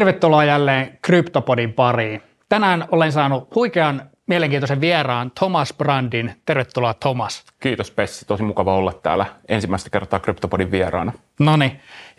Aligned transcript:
Tervetuloa 0.00 0.44
jälleen 0.44 0.98
Kryptopodin 1.02 1.72
pariin. 1.72 2.22
Tänään 2.48 2.84
olen 2.90 3.12
saanut 3.12 3.54
huikean 3.54 4.02
mielenkiintoisen 4.26 4.80
vieraan 4.80 5.30
Thomas 5.30 5.74
Brandin. 5.78 6.34
Tervetuloa 6.46 6.94
Thomas. 6.94 7.44
Kiitos 7.60 7.90
Pessi, 7.90 8.24
tosi 8.24 8.42
mukava 8.42 8.74
olla 8.74 8.92
täällä 8.92 9.26
ensimmäistä 9.48 9.90
kertaa 9.90 10.20
Kryptopodin 10.20 10.70
vieraana. 10.70 11.12
No 11.38 11.52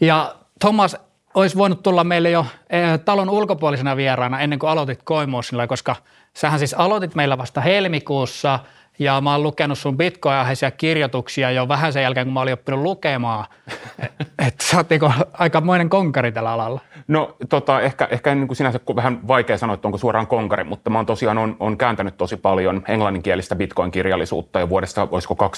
ja 0.02 0.36
Thomas 0.60 0.98
olisi 1.34 1.58
voinut 1.58 1.84
tulla 1.84 2.04
meille 2.04 2.30
jo 2.30 2.46
eh, 2.70 3.00
talon 3.06 3.30
ulkopuolisena 3.30 3.98
vieraana 3.98 4.40
ennen 4.40 4.60
kuin 4.60 4.70
aloitit 4.70 5.04
Coinmotionilla, 5.04 5.68
koska 5.68 5.96
sähän 6.34 6.60
siis 6.60 6.74
aloitit 6.74 7.16
meillä 7.16 7.38
vasta 7.38 7.62
helmikuussa– 7.62 8.60
ja 8.99 9.21
mä 9.21 9.31
oon 9.31 9.44
lukenut 9.44 9.78
sun 9.78 9.97
bitcoin-aiheisia 9.97 10.71
kirjoituksia 10.71 11.51
jo 11.51 11.67
vähän 11.67 11.94
sen 11.94 12.03
jälkeen, 12.03 12.26
kun 12.28 12.33
mä 12.33 12.41
olin 12.41 12.53
oppinut 12.53 12.81
lukemaan. 12.81 13.46
että 14.47 14.65
sä 14.65 14.78
oot 14.78 14.90
niinku 14.90 15.12
aikamoinen 15.33 15.90
konkari 15.90 16.31
tällä 16.31 16.52
alalla. 16.52 16.80
No 17.08 17.35
tota, 17.49 17.81
ehkä, 17.81 18.08
ehkä 18.12 18.35
niin 18.35 18.48
kuin 18.48 18.58
sinänsä 18.58 18.80
vähän 18.95 19.27
vaikea 19.27 19.58
sanoa, 19.58 19.73
että 19.73 19.88
onko 19.88 19.98
suoraan 19.98 20.27
konkari, 20.27 20.63
mutta 20.63 20.90
mä 20.90 20.98
oon 20.98 21.05
tosiaan 21.05 21.38
on, 21.38 21.55
on 21.59 21.77
kääntänyt 21.77 22.18
tosi 22.18 22.38
paljon 22.38 22.84
englanninkielistä 22.88 23.55
bitcoin-kirjallisuutta 23.55 24.59
jo 24.59 24.70
vuodesta, 24.70 25.08
olisiko 25.12 25.52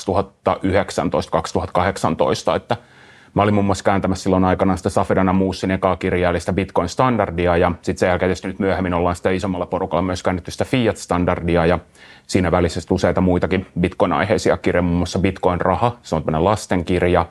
2019-2018, 2.53 2.55
että– 2.55 2.77
Mä 3.33 3.41
olin 3.41 3.53
muun 3.53 3.65
muassa 3.65 3.83
kääntämässä 3.83 4.23
silloin 4.23 4.43
aikana 4.43 4.75
sitä 4.75 4.89
Safedana 4.89 5.33
Moossin 5.33 5.71
ekaa 5.71 5.95
kirjaa, 5.95 6.29
eli 6.29 6.39
sitä 6.39 6.53
Bitcoin-standardia, 6.53 7.57
ja 7.57 7.71
sitten 7.81 7.97
sen 7.97 8.07
jälkeen 8.07 8.27
tietysti 8.27 8.47
nyt 8.47 8.59
myöhemmin 8.59 8.93
ollaan 8.93 9.15
sitä 9.15 9.29
isommalla 9.29 9.65
porukalla 9.65 10.01
myös 10.01 10.23
käännetty 10.23 10.51
sitä 10.51 10.65
Fiat-standardia, 10.65 11.65
ja 11.65 11.79
siinä 12.27 12.51
välissä 12.51 12.81
useita 12.91 13.21
muitakin 13.21 13.65
Bitcoin-aiheisia 13.79 14.57
kirjoja, 14.57 14.81
muun 14.81 14.97
muassa 14.97 15.19
Bitcoin-raha, 15.19 15.97
se 16.01 16.15
on 16.15 16.21
tämmöinen 16.21 16.45
lastenkirja, 16.45 17.25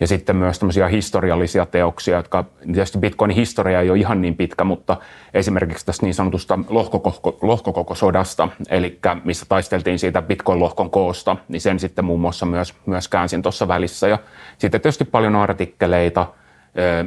ja 0.00 0.06
sitten 0.06 0.36
myös 0.36 0.58
tämmöisiä 0.58 0.88
historiallisia 0.88 1.66
teoksia, 1.66 2.16
jotka 2.16 2.44
tietysti 2.72 2.98
Bitcoinin 2.98 3.36
historia 3.36 3.80
ei 3.80 3.90
ole 3.90 3.98
ihan 3.98 4.22
niin 4.22 4.36
pitkä, 4.36 4.64
mutta 4.64 4.96
esimerkiksi 5.34 5.86
tästä 5.86 6.06
niin 6.06 6.14
sanotusta 6.14 6.58
lohkokoko, 6.68 7.38
lohkokokosodasta, 7.42 8.48
eli 8.68 8.98
missä 9.24 9.46
taisteltiin 9.48 9.98
siitä 9.98 10.22
Bitcoin-lohkon 10.22 10.90
koosta, 10.90 11.36
niin 11.48 11.60
sen 11.60 11.78
sitten 11.78 12.04
muun 12.04 12.20
muassa 12.20 12.46
myös, 12.46 12.74
myös 12.86 13.08
käänsin 13.08 13.42
tuossa 13.42 13.68
välissä. 13.68 14.08
Ja 14.08 14.18
sitten 14.58 14.80
tietysti 14.80 15.04
paljon 15.04 15.36
artikkeleita, 15.36 16.26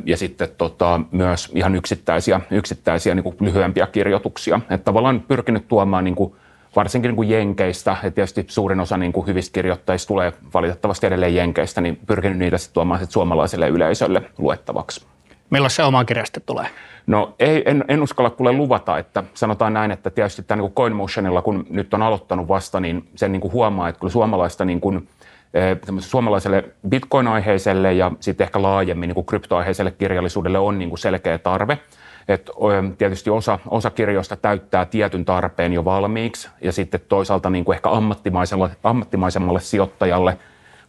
ja 0.06 0.18
sitten 0.18 0.48
tota, 0.58 1.02
myös 1.12 1.52
ihan 1.56 1.76
yksittäisiä, 1.76 2.42
yksittäisiä 2.52 3.16
niin 3.16 3.36
lyhyempiä 3.40 3.88
kirjoituksia. 3.88 4.60
Että 4.70 4.86
tavallaan 4.86 5.22
pyrkinyt 5.22 5.68
tuomaan 5.68 6.04
niin 6.04 6.16
kuin 6.16 6.36
varsinkin 6.80 7.10
niin 7.10 7.16
kuin 7.16 7.30
Jenkeistä, 7.30 7.92
että 7.92 8.12
tietysti 8.12 8.46
suurin 8.48 8.80
osa 8.80 8.98
niin 8.98 9.14
kuin 9.14 9.28
hyvistä 9.28 9.54
kirjoittajista 9.54 10.08
tulee 10.08 10.34
valitettavasti 10.54 11.08
edelleen 11.08 11.36
Jenkeistä, 11.36 11.82
niin 11.82 12.00
pyrkinyt 12.08 12.38
niitä 12.38 12.58
sitten 12.58 12.74
tuomaan 12.74 13.00
sit 13.00 13.12
suomalaiselle 13.12 13.68
yleisölle 13.68 14.22
luettavaksi. 14.38 15.06
Milloin 15.50 15.72
se 15.72 15.84
oma 15.84 16.06
kirja 16.06 16.26
sitten 16.26 16.44
tulee? 16.46 16.66
No 17.08 17.36
ei, 17.40 17.64
en, 17.66 17.86
en 17.88 18.04
uskalla 18.04 18.30
kuule 18.30 18.52
luvata, 18.52 18.98
että 18.98 19.24
sanotaan 19.34 19.74
näin, 19.74 19.92
että 19.92 20.10
tietysti 20.10 20.44
tämä 20.44 20.62
niin 20.62 20.72
CoinMotionilla, 20.72 21.42
kun 21.42 21.66
nyt 21.70 21.94
on 21.94 22.02
aloittanut 22.02 22.48
vasta, 22.48 22.80
niin 22.80 23.10
sen 23.16 23.32
niin 23.32 23.42
kuin 23.42 23.54
huomaa, 23.54 23.90
että 23.90 24.00
kyllä 24.00 24.12
suomalaista 24.12 24.66
niin 24.66 24.82
kuin, 24.82 25.08
eh, 25.54 25.78
suomalaiselle 26.00 26.64
bitcoin-aiheiselle 26.90 27.94
ja 27.94 28.12
sitten 28.20 28.46
ehkä 28.46 28.62
laajemmin 28.62 29.08
niin 29.08 29.16
kuin 29.16 29.26
kryptoaiheiselle 29.26 29.92
kirjallisuudelle 29.92 30.60
on 30.60 30.80
niin 30.80 30.90
kuin 30.90 31.00
selkeä 31.00 31.38
tarve– 31.38 31.78
että 32.30 32.52
tietysti 32.98 33.30
osa, 33.30 33.60
osa 33.70 33.90
kirjoista 33.90 34.36
täyttää 34.36 34.86
tietyn 34.86 35.26
tarpeen 35.26 35.74
jo 35.74 35.86
valmiiksi 35.86 36.50
ja 36.62 36.72
sitten 36.72 37.00
toisaalta 37.10 37.50
niin 37.50 37.66
kuin 37.66 37.76
ehkä 37.76 37.90
ammattimaiselle, 37.90 38.70
ammattimaisemmalle 38.84 39.60
sijoittajalle 39.60 40.38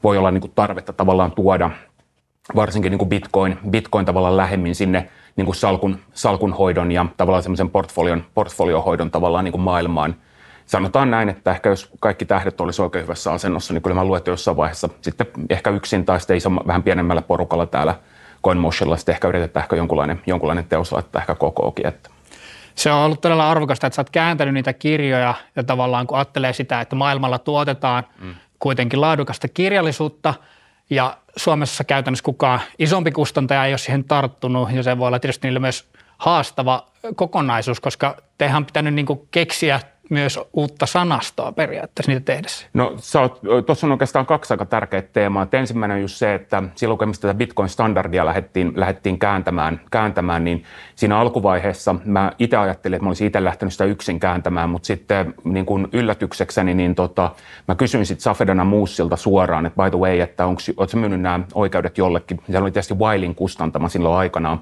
voi 0.02 0.18
olla 0.18 0.30
niin 0.30 0.40
kuin 0.40 0.52
tarvetta 0.54 0.92
tavallaan 0.92 1.32
tuoda 1.32 1.70
varsinkin 2.56 2.90
niin 2.90 2.98
kuin 2.98 3.08
Bitcoin, 3.08 3.58
Bitcoin 3.70 4.06
tavallaan 4.06 4.36
lähemmin 4.36 4.74
sinne 4.74 5.08
niin 5.36 5.44
kuin 5.44 5.56
salkun, 5.56 5.98
salkunhoidon 6.12 6.92
ja 6.92 7.06
tavallaan 7.16 7.42
semmoisen 7.42 7.70
portfolion, 7.70 8.24
portfoliohoidon 8.34 9.10
tavallaan 9.10 9.44
niin 9.44 9.52
kuin 9.52 9.62
maailmaan. 9.62 10.16
Sanotaan 10.66 11.10
näin, 11.10 11.28
että 11.28 11.50
ehkä 11.50 11.68
jos 11.68 11.90
kaikki 12.00 12.24
tähdet 12.24 12.60
olisi 12.60 12.82
oikein 12.82 13.02
hyvässä 13.04 13.32
asennossa, 13.32 13.74
niin 13.74 13.82
kyllä 13.82 13.94
mä 13.94 14.04
luulen, 14.04 14.18
että 14.18 14.30
jossain 14.30 14.56
vaiheessa 14.56 14.88
sitten 15.02 15.26
ehkä 15.50 15.70
yksin 15.70 16.04
tai 16.04 16.20
sitten 16.20 16.36
isomma, 16.36 16.62
vähän 16.66 16.82
pienemmällä 16.82 17.22
porukalla 17.22 17.66
täällä– 17.66 17.94
CoinMotionilla 18.44 18.96
sitten 18.96 19.12
ehkä 19.12 19.28
yritetään 19.28 19.64
ehkä 19.64 19.76
jonkunlainen, 19.76 20.22
jonkunlainen 20.26 20.64
teos 20.64 20.92
laittaa 20.92 21.20
ehkä 21.22 21.34
kokookin. 21.34 21.86
Että. 21.86 22.10
Se 22.74 22.92
on 22.92 22.98
ollut 22.98 23.20
todella 23.20 23.50
arvokasta, 23.50 23.86
että 23.86 23.94
sä 23.94 24.00
oot 24.00 24.10
kääntänyt 24.10 24.54
niitä 24.54 24.72
kirjoja 24.72 25.34
ja 25.56 25.64
tavallaan 25.64 26.06
kun 26.06 26.18
ajattelee 26.18 26.52
sitä, 26.52 26.80
että 26.80 26.96
maailmalla 26.96 27.38
tuotetaan 27.38 28.04
mm. 28.20 28.34
kuitenkin 28.58 29.00
laadukasta 29.00 29.48
kirjallisuutta 29.48 30.34
ja 30.90 31.16
Suomessa 31.36 31.84
käytännössä 31.84 32.24
kukaan 32.24 32.60
isompi 32.78 33.10
kustantaja 33.10 33.64
ei 33.64 33.72
ole 33.72 33.78
siihen 33.78 34.04
tarttunut 34.04 34.72
ja 34.72 34.82
se 34.82 34.98
voi 34.98 35.06
olla 35.06 35.18
tietysti 35.18 35.46
niille 35.46 35.60
myös 35.60 35.90
haastava 36.18 36.86
kokonaisuus, 37.16 37.80
koska 37.80 38.16
tehän 38.38 38.56
on 38.56 38.66
pitänyt 38.66 38.94
niin 38.94 39.06
keksiä 39.30 39.80
myös 40.10 40.40
uutta 40.52 40.86
sanastoa 40.86 41.52
periaatteessa 41.52 42.12
niitä 42.12 42.24
tehdessä? 42.24 42.66
No 42.74 42.96
tuossa 43.66 43.86
on 43.86 43.92
oikeastaan 43.92 44.26
kaksi 44.26 44.54
aika 44.54 44.64
tärkeää 44.66 45.02
teemaa. 45.02 45.42
Et 45.42 45.54
ensimmäinen 45.54 45.94
on 45.94 46.00
just 46.00 46.16
se, 46.16 46.34
että 46.34 46.62
silloin 46.74 46.98
kun 46.98 47.12
tätä 47.20 47.34
Bitcoin-standardia 47.34 48.26
lähdettiin, 48.26 48.72
lähdettiin 48.76 49.18
kääntämään, 49.18 49.80
kääntämään, 49.90 50.44
niin 50.44 50.64
siinä 50.96 51.18
alkuvaiheessa 51.18 51.94
mä 52.04 52.32
itse 52.38 52.56
ajattelin, 52.56 52.96
että 52.96 53.04
mä 53.04 53.10
olisin 53.10 53.26
itse 53.26 53.44
lähtenyt 53.44 53.72
sitä 53.72 53.84
yksin 53.84 54.20
kääntämään, 54.20 54.70
mutta 54.70 54.86
sitten 54.86 55.34
niin 55.44 55.66
kuin 55.66 55.88
yllätyksekseni 55.92 56.74
niin 56.74 56.94
tota, 56.94 57.30
mä 57.68 57.74
kysyin 57.74 58.06
sitten 58.06 58.22
Safedana 58.22 58.64
Moossilta 58.64 59.16
suoraan, 59.16 59.66
että 59.66 59.82
by 59.82 59.90
the 59.90 59.98
way, 59.98 60.20
että 60.20 60.46
onko 60.46 60.60
myynyt 60.94 61.20
nämä 61.20 61.40
oikeudet 61.54 61.98
jollekin. 61.98 62.40
Se 62.50 62.58
oli 62.58 62.70
tietysti 62.70 62.94
Wailin 62.94 63.34
kustantama 63.34 63.88
silloin 63.88 64.18
aikanaan. 64.18 64.60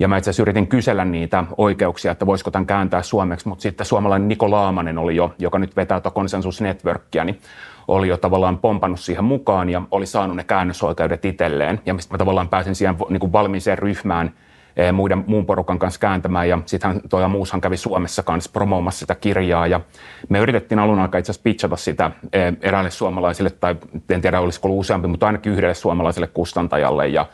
Ja 0.00 0.08
mä 0.08 0.16
itse 0.16 0.30
asiassa 0.30 0.42
yritin 0.42 0.66
kysellä 0.66 1.04
niitä 1.04 1.44
oikeuksia, 1.56 2.12
että 2.12 2.26
voisiko 2.26 2.50
tämän 2.50 2.66
kääntää 2.66 3.02
suomeksi, 3.02 3.48
mutta 3.48 3.62
sitten 3.62 3.86
suomalainen 3.86 4.28
Niko 4.28 4.50
Laamanen 4.50 4.98
oli 4.98 5.16
jo, 5.16 5.34
joka 5.38 5.58
nyt 5.58 5.76
vetää 5.76 6.00
tuota 6.00 6.14
Consensus 6.14 6.60
Networkia, 6.60 7.24
niin 7.24 7.40
oli 7.88 8.08
jo 8.08 8.16
tavallaan 8.16 8.58
pompannut 8.58 9.00
siihen 9.00 9.24
mukaan 9.24 9.70
ja 9.70 9.82
oli 9.90 10.06
saanut 10.06 10.36
ne 10.36 10.44
käännösoikeudet 10.44 11.24
itselleen. 11.24 11.80
Ja 11.86 11.94
mistä 11.94 12.14
mä 12.14 12.18
tavallaan 12.18 12.48
pääsin 12.48 12.74
siihen 12.74 12.96
niin 13.08 13.20
kuin 13.20 13.32
valmiiseen 13.32 13.78
ryhmään 13.78 14.34
eh, 14.76 14.92
muiden, 14.92 15.24
muun 15.26 15.46
porukan 15.46 15.78
kanssa 15.78 16.00
kääntämään. 16.00 16.48
Ja 16.48 16.58
sitten 16.66 17.00
toi 17.08 17.28
muushan 17.28 17.60
kävi 17.60 17.76
Suomessa 17.76 18.22
kanssa 18.22 18.50
promoomassa 18.52 18.98
sitä 18.98 19.14
kirjaa. 19.14 19.66
Ja 19.66 19.80
me 20.28 20.38
yritettiin 20.38 20.78
alun 20.78 20.98
aikaa 20.98 21.18
itse 21.18 21.32
asiassa 21.32 21.44
pitchata 21.44 21.76
sitä 21.76 22.10
eh, 22.32 22.52
eräälle 22.60 22.90
suomalaisille 22.90 23.50
tai 23.50 23.76
en 24.10 24.20
tiedä 24.20 24.40
olisiko 24.40 24.68
ollut 24.68 24.80
useampi, 24.80 25.08
mutta 25.08 25.26
ainakin 25.26 25.52
yhdelle 25.52 25.74
suomalaiselle 25.74 26.26
kustantajalle. 26.26 27.08
Ja 27.08 27.26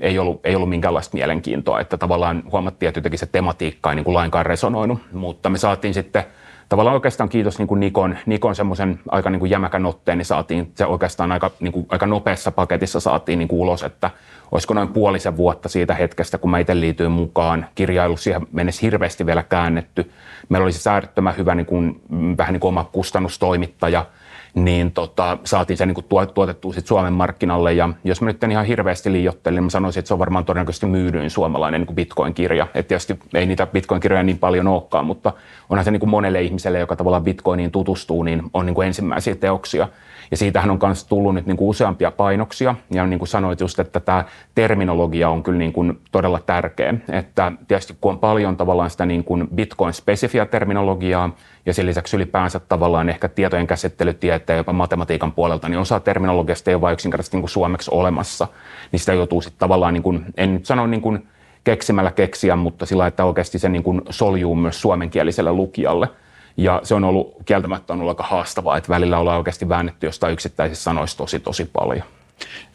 ei 0.00 0.18
ollut, 0.18 0.40
ei 0.44 0.56
ollut 0.56 0.68
minkäänlaista 0.68 1.16
mielenkiintoa, 1.16 1.80
että 1.80 1.96
tavallaan 1.96 2.42
huomattiin, 2.52 2.88
että 2.88 2.98
jotenkin 2.98 3.18
se 3.18 3.26
tematiikka 3.26 3.90
ei 3.90 3.96
niin 3.96 4.04
kuin 4.04 4.14
lainkaan 4.14 4.46
resonoinut, 4.46 4.98
mutta 5.12 5.50
me 5.50 5.58
saatiin 5.58 5.94
sitten 5.94 6.24
tavallaan 6.68 6.94
oikeastaan 6.94 7.28
kiitos 7.28 7.58
niin 7.58 7.68
kuin 7.68 7.80
Nikon, 7.80 8.18
Nikon 8.26 8.54
semmoisen 8.54 9.00
aika 9.08 9.30
niin 9.30 9.40
kuin 9.40 9.50
jämäkän 9.50 9.86
otteen, 9.86 10.18
niin 10.18 10.26
saatiin 10.26 10.72
se 10.74 10.86
oikeastaan 10.86 11.32
aika, 11.32 11.50
niin 11.60 11.72
kuin, 11.72 11.86
aika 11.88 12.06
nopeassa 12.06 12.50
paketissa 12.50 13.00
saatiin 13.00 13.38
niin 13.38 13.48
kuin 13.48 13.60
ulos, 13.60 13.82
että 13.82 14.10
olisiko 14.52 14.74
noin 14.74 14.88
puolisen 14.88 15.36
vuotta 15.36 15.68
siitä 15.68 15.94
hetkestä, 15.94 16.38
kun 16.38 16.50
mä 16.50 16.58
itse 16.58 16.80
liityin 16.80 17.10
mukaan. 17.10 17.66
Kirjailu 17.74 18.16
siihen 18.16 18.46
mennessä 18.52 18.80
hirveästi 18.82 19.26
vielä 19.26 19.42
käännetty. 19.42 20.10
Meillä 20.48 20.64
oli 20.64 20.72
se 20.72 20.90
äärettömän 20.90 21.36
hyvä 21.36 21.54
niin 21.54 21.66
kuin, 21.66 22.00
vähän 22.38 22.52
niin 22.52 22.60
kuin 22.60 22.68
oma 22.68 22.84
kustannustoimittaja– 22.84 24.06
niin 24.56 24.92
tota, 24.92 25.38
saatiin 25.44 25.76
se 25.76 25.86
niin 25.86 25.94
kuin 25.94 26.06
tuotettua 26.34 26.72
sit 26.72 26.86
Suomen 26.86 27.12
markkinalle. 27.12 27.72
Ja 27.72 27.88
jos 28.04 28.20
mä 28.20 28.26
nyt 28.26 28.44
en 28.44 28.50
ihan 28.50 28.64
hirveästi 28.64 29.12
liiottelin, 29.12 29.56
niin 29.56 29.64
mä 29.64 29.70
sanoisin, 29.70 29.98
että 29.98 30.08
se 30.08 30.14
on 30.14 30.18
varmaan 30.18 30.44
todennäköisesti 30.44 30.86
myydyin 30.86 31.30
suomalainen 31.30 31.80
niin 31.80 31.86
kuin 31.86 31.96
Bitcoin-kirja. 31.96 32.66
Et 32.74 32.88
tietysti 32.88 33.18
ei 33.34 33.46
niitä 33.46 33.66
Bitcoin-kirjoja 33.66 34.22
niin 34.22 34.38
paljon 34.38 34.68
olekaan, 34.68 35.06
mutta 35.06 35.32
onhan 35.70 35.84
se 35.84 35.90
niin 35.90 36.00
kuin 36.00 36.10
monelle 36.10 36.42
ihmiselle, 36.42 36.78
joka 36.78 36.96
tavallaan 36.96 37.24
Bitcoiniin 37.24 37.70
tutustuu, 37.70 38.22
niin 38.22 38.42
on 38.54 38.66
niin 38.66 38.74
kuin 38.74 38.86
ensimmäisiä 38.86 39.34
teoksia. 39.34 39.88
Ja 40.30 40.36
siitähän 40.36 40.70
on 40.70 40.78
myös 40.82 41.04
tullut 41.04 41.34
nyt 41.34 41.46
niin 41.46 41.56
kuin 41.56 41.68
useampia 41.68 42.10
painoksia. 42.10 42.74
Ja 42.90 43.06
niin 43.06 43.18
kuin 43.18 43.28
sanoit 43.28 43.60
just, 43.60 43.78
että 43.78 44.00
tämä 44.00 44.24
terminologia 44.54 45.28
on 45.28 45.42
kyllä 45.42 45.58
niin 45.58 45.72
kuin 45.72 46.00
todella 46.12 46.40
tärkeä. 46.46 46.94
Että 47.12 47.52
tietysti 47.68 47.96
kun 48.00 48.12
on 48.12 48.18
paljon 48.18 48.56
tavallaan 48.56 48.90
sitä 48.90 49.06
niin 49.06 49.24
kuin 49.24 49.48
Bitcoin-spesifiä 49.54 50.46
terminologiaa, 50.46 51.30
ja 51.66 51.74
sen 51.74 51.86
lisäksi 51.86 52.16
ylipäänsä 52.16 52.60
tavallaan 52.60 53.08
ehkä 53.08 53.28
tietojen 53.28 53.66
käsittelytieteen 53.66 54.45
ja 54.52 54.56
jopa 54.56 54.72
matematiikan 54.72 55.32
puolelta, 55.32 55.68
niin 55.68 55.78
osa 55.78 56.00
terminologiasta 56.00 56.70
ei 56.70 56.74
ole 56.74 56.80
vain 56.80 56.92
yksinkertaisesti 56.92 57.36
niin 57.36 57.42
kuin 57.42 57.50
suomeksi 57.50 57.90
olemassa, 57.94 58.46
niin 58.92 59.00
sitä 59.00 59.12
joutuu 59.12 59.42
sitten 59.42 59.58
tavallaan, 59.58 59.94
niin 59.94 60.02
kuin, 60.02 60.24
en 60.36 60.54
nyt 60.54 60.66
sano 60.66 60.86
niin 60.86 61.02
kuin 61.02 61.28
keksimällä 61.64 62.10
keksiä, 62.10 62.56
mutta 62.56 62.86
sillä 62.86 63.06
että 63.06 63.24
oikeasti 63.24 63.58
se 63.58 63.68
niin 63.68 63.82
kuin 63.82 64.02
soljuu 64.10 64.54
myös 64.54 64.80
suomenkieliselle 64.80 65.52
lukijalle. 65.52 66.08
Ja 66.56 66.80
se 66.82 66.94
on 66.94 67.04
ollut 67.04 67.34
kieltämättä 67.44 67.92
on 67.92 68.00
ollut 68.00 68.10
aika 68.10 68.22
haastavaa, 68.30 68.76
että 68.76 68.88
välillä 68.88 69.18
ollaan 69.18 69.36
oikeasti 69.36 69.68
väännetty 69.68 70.06
jostain 70.06 70.32
yksittäisistä 70.32 70.82
sanoista 70.82 71.18
tosi 71.18 71.40
tosi 71.40 71.64
paljon. 71.64 72.02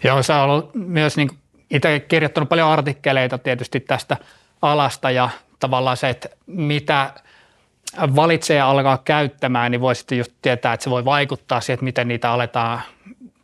Joo, 0.04 0.24
sä 0.24 0.44
ollut 0.44 0.76
myös 0.76 1.18
niin 1.18 1.30
itse 1.72 2.00
kirjoittanut 2.00 2.50
paljon 2.50 2.68
artikkeleita 2.68 3.38
tietysti 3.38 3.80
tästä 3.80 4.18
alasta 4.62 5.12
ja 5.12 5.30
tavallaan 5.60 5.98
se, 5.98 6.10
että 6.10 6.30
mitä 6.48 7.14
valitsee 8.16 8.62
alkaa 8.62 8.98
käyttämään, 8.98 9.72
niin 9.72 9.82
voi 9.82 9.96
sitten 9.96 10.18
just 10.18 10.32
tietää, 10.42 10.74
että 10.74 10.84
se 10.84 10.90
voi 10.90 11.06
vaikuttaa 11.06 11.62
siihen, 11.62 11.74
että 11.74 11.84
miten 11.84 12.08
niitä 12.08 12.32
aletaan 12.32 12.82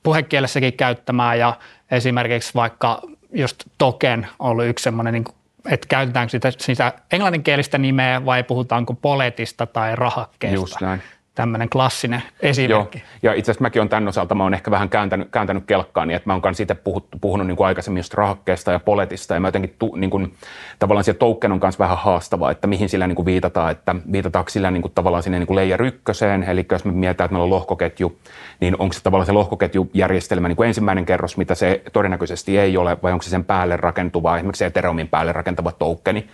puhekielessäkin 0.04 0.74
käyttämään 0.74 1.40
ja 1.40 1.54
esimerkiksi 1.92 2.52
vaikka 2.56 3.02
just 3.34 3.64
token 3.78 4.28
on 4.40 4.50
ollut 4.50 4.66
yksi 4.66 4.84
semmoinen 4.84 5.14
niin 5.14 5.26
että 5.70 5.88
käytetäänkö 5.88 6.32
sitä, 6.32 6.52
sitä 6.58 6.94
englanninkielistä 7.12 7.78
nimeä 7.78 8.26
vai 8.26 8.44
puhutaanko 8.44 8.94
poletista 8.94 9.66
tai 9.66 9.96
rahakkeesta. 9.96 10.56
Just 10.56 10.82
näin 10.82 11.02
tämmöinen 11.38 11.70
klassinen 11.70 12.24
esimerkki. 12.40 12.98
Joo. 12.98 13.08
Ja 13.24 13.34
itse 13.34 13.52
asiassa 13.52 13.62
mäkin 13.62 13.82
olen 13.82 13.90
tämän 13.90 14.08
osalta, 14.08 14.36
mä 14.36 14.44
olen 14.44 14.54
ehkä 14.54 14.72
vähän 14.72 14.90
kääntänyt, 14.90 15.28
kääntänyt 15.32 15.64
kelkkaani, 15.68 16.14
että 16.14 16.30
mä 16.30 16.34
oon 16.34 16.42
kanssa 16.42 16.64
itse 16.64 16.76
puhuttu, 16.76 17.18
puhunut 17.22 17.48
niin 17.48 17.58
kuin 17.58 17.68
aikaisemmin 17.68 18.00
just 18.00 18.14
rahakkeesta 18.14 18.72
ja 18.72 18.80
poletista, 18.80 19.34
ja 19.34 19.40
mä 19.40 19.48
jotenkin 19.48 19.76
tu, 19.80 19.96
niin 19.96 20.10
kuin, 20.10 20.34
tavallaan 20.80 21.04
se 21.04 21.14
token 21.14 21.52
on 21.52 21.60
kanssa 21.60 21.80
vähän 21.80 21.98
haastavaa, 21.98 22.52
että 22.52 22.68
mihin 22.68 22.90
sillä 22.90 23.08
niin 23.08 23.16
kuin 23.16 23.26
viitataan, 23.26 23.72
että 23.72 23.96
viitataanko 24.12 24.50
sillä 24.50 24.72
niin 24.72 24.82
kuin, 24.82 24.92
tavallaan 24.96 25.24
sinne 25.24 25.40
niin 25.40 25.48
kuin 25.48 25.56
layer 25.56 25.84
ykköseen, 25.84 26.44
eli 26.44 26.66
jos 26.72 26.86
me 26.86 26.92
mietitään, 26.92 27.26
että 27.26 27.34
meillä 27.34 27.44
on 27.44 27.50
lohkoketju, 27.50 28.18
niin 28.60 28.76
onko 28.80 28.94
se 28.94 29.04
tavallaan 29.04 29.26
se 29.26 29.32
lohkoketjujärjestelmä 29.32 30.48
niin 30.48 30.56
kuin 30.56 30.68
ensimmäinen 30.68 31.06
kerros, 31.06 31.38
mitä 31.38 31.56
se 31.56 31.82
todennäköisesti 31.94 32.58
ei 32.58 32.78
ole, 32.78 32.98
vai 33.04 33.12
onko 33.12 33.24
se 33.24 33.30
sen 33.30 33.46
päälle 33.46 33.78
rakentuva, 33.78 34.38
esimerkiksi 34.38 34.66
Ethereumin 34.66 35.08
päälle 35.08 35.32
rakentava 35.32 35.72
tokeni, 35.72 36.28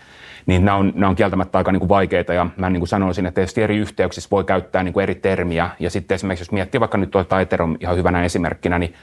niin 0.46 0.66
nämä 0.66 0.78
on, 0.78 0.94
nämä 0.96 1.10
on 1.10 1.16
kieltämättä 1.16 1.58
aika 1.58 1.72
niin 1.72 1.80
kuin 1.80 1.90
vaikeita 1.90 2.34
ja 2.34 2.48
mä 2.58 2.70
niin 2.70 2.80
kuin 2.80 2.88
sanoisin, 2.88 3.26
että 3.26 3.36
tietysti 3.36 3.62
eri 3.62 3.78
yhteyksissä 3.78 4.28
voi 4.32 4.44
käyttää 4.44 4.84
niin 4.84 4.94
kuin 4.94 5.04
eri 5.04 5.16
termiä. 5.16 5.70
Ja 5.80 5.90
sitten 5.90 6.16
esimerkiksi 6.16 6.42
jos 6.42 6.52
miettii 6.52 6.80
vaikka 6.80 6.98
nyt 6.98 7.12
tuota 7.12 7.42
Ethereum 7.42 7.78
ihan 7.80 7.98
hyvänä 7.98 8.24
esimerkkinä, 8.24 8.80
niin 8.80 8.94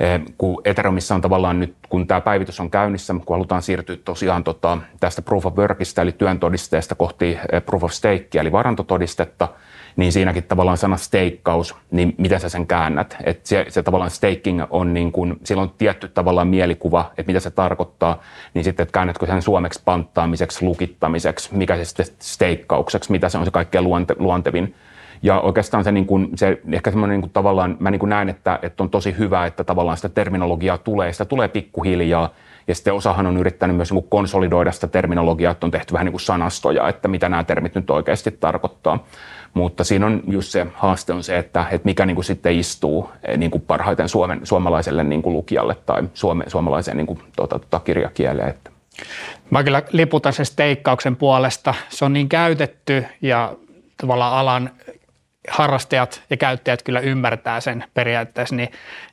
eh, 0.00 0.20
kun 0.38 0.62
Ethereumissa 0.64 1.14
on 1.14 1.20
tavallaan 1.20 1.60
nyt, 1.60 1.74
kun 1.88 2.06
tämä 2.06 2.20
päivitys 2.20 2.60
on 2.60 2.70
käynnissä, 2.70 3.14
kun 3.26 3.36
halutaan 3.36 3.62
siirtyä 3.62 3.96
tosiaan 4.04 4.44
tota, 4.44 4.78
tästä 5.00 5.22
proof 5.22 5.46
of 5.46 5.56
workista 5.56 6.02
eli 6.02 6.12
työn 6.12 6.40
todisteesta 6.40 6.94
kohti 6.94 7.38
eh, 7.52 7.62
proof 7.66 7.84
of 7.84 7.92
stake 7.92 8.40
eli 8.40 8.52
varantotodistetta, 8.52 9.48
niin 9.96 10.12
siinäkin 10.12 10.42
tavallaan 10.42 10.78
sana 10.78 10.96
steikkaus, 10.96 11.76
niin 11.90 12.14
miten 12.18 12.40
sä 12.40 12.48
sen 12.48 12.66
käännät? 12.66 13.16
Että 13.24 13.48
se, 13.48 13.66
se 13.68 13.82
tavallaan 13.82 14.10
staking 14.10 14.62
on 14.70 14.94
niin 14.94 15.12
kuin, 15.12 15.36
sillä 15.44 15.62
on 15.62 15.72
tietty 15.78 16.08
tavallaan 16.08 16.48
mielikuva, 16.48 17.10
että 17.10 17.30
mitä 17.30 17.40
se 17.40 17.50
tarkoittaa, 17.50 18.22
niin 18.54 18.64
sitten, 18.64 18.82
että 18.82 18.92
käännätkö 18.92 19.26
sen 19.26 19.42
suomeksi 19.42 19.82
panttaamiseksi, 19.84 20.64
lukittamiseksi, 20.64 21.54
mikä 21.54 21.76
se 21.76 21.84
sitten 21.84 22.06
steikkaukseksi, 22.18 23.12
mitä 23.12 23.28
se 23.28 23.38
on 23.38 23.44
se 23.44 23.50
kaikkein 23.50 23.84
luonte, 23.84 24.16
luontevin. 24.18 24.74
Ja 25.22 25.40
oikeastaan 25.40 25.84
se, 25.84 25.92
niin 25.92 26.06
kuin, 26.06 26.28
se 26.34 26.60
ehkä 26.72 26.90
semmoinen 26.90 27.14
niin 27.14 27.22
kuin 27.22 27.32
tavallaan, 27.32 27.76
mä 27.80 27.90
niin 27.90 27.98
kuin 27.98 28.10
näen, 28.10 28.28
että, 28.28 28.58
että 28.62 28.82
on 28.82 28.90
tosi 28.90 29.14
hyvä, 29.18 29.46
että 29.46 29.64
tavallaan 29.64 29.96
sitä 29.96 30.08
terminologiaa 30.08 30.78
tulee, 30.78 31.12
sitä 31.12 31.24
tulee 31.24 31.48
pikkuhiljaa, 31.48 32.30
ja 32.68 32.74
sitten 32.74 32.94
osahan 32.94 33.26
on 33.26 33.36
yrittänyt 33.36 33.76
myös 33.76 33.92
niin 33.92 34.06
konsolidoida 34.08 34.72
sitä 34.72 34.86
terminologiaa, 34.86 35.52
että 35.52 35.66
on 35.66 35.70
tehty 35.70 35.92
vähän 35.92 36.04
niin 36.04 36.12
kuin 36.12 36.20
sanastoja, 36.20 36.88
että 36.88 37.08
mitä 37.08 37.28
nämä 37.28 37.44
termit 37.44 37.74
nyt 37.74 37.90
oikeasti 37.90 38.30
tarkoittaa. 38.30 39.04
Mutta 39.54 39.84
siinä 39.84 40.06
on 40.06 40.22
just 40.28 40.48
se 40.48 40.66
haaste 40.74 41.12
on 41.12 41.22
se, 41.22 41.38
että, 41.38 41.66
että 41.70 41.86
mikä 41.86 42.06
niin 42.06 42.14
kuin 42.14 42.24
sitten 42.24 42.58
istuu 42.58 43.10
eh, 43.22 43.38
niin 43.38 43.50
kuin 43.50 43.62
parhaiten 43.66 44.08
suomen, 44.08 44.40
suomalaiselle 44.44 45.04
niin 45.04 45.22
kuin 45.22 45.32
lukijalle 45.32 45.74
tai 45.86 46.02
suome, 46.14 46.44
suomalaiseen 46.46 46.96
niin 46.96 47.06
kuin, 47.06 47.18
tuota, 47.36 47.58
tuota, 47.58 47.80
kirjakieleen. 47.80 48.48
Että. 48.48 48.70
Mä 49.50 49.62
kyllä 49.62 49.82
liputan 49.92 50.32
sen 50.32 50.46
steikkauksen 50.46 51.16
puolesta. 51.16 51.74
Se 51.88 52.04
on 52.04 52.12
niin 52.12 52.28
käytetty 52.28 53.04
ja 53.22 53.56
tavallaan 53.96 54.32
alan 54.32 54.70
harrastajat 55.48 56.22
ja 56.30 56.36
käyttäjät 56.36 56.82
kyllä 56.82 57.00
ymmärtää 57.00 57.60
sen 57.60 57.84
periaatteessa, 57.94 58.56
niin, 58.56 58.68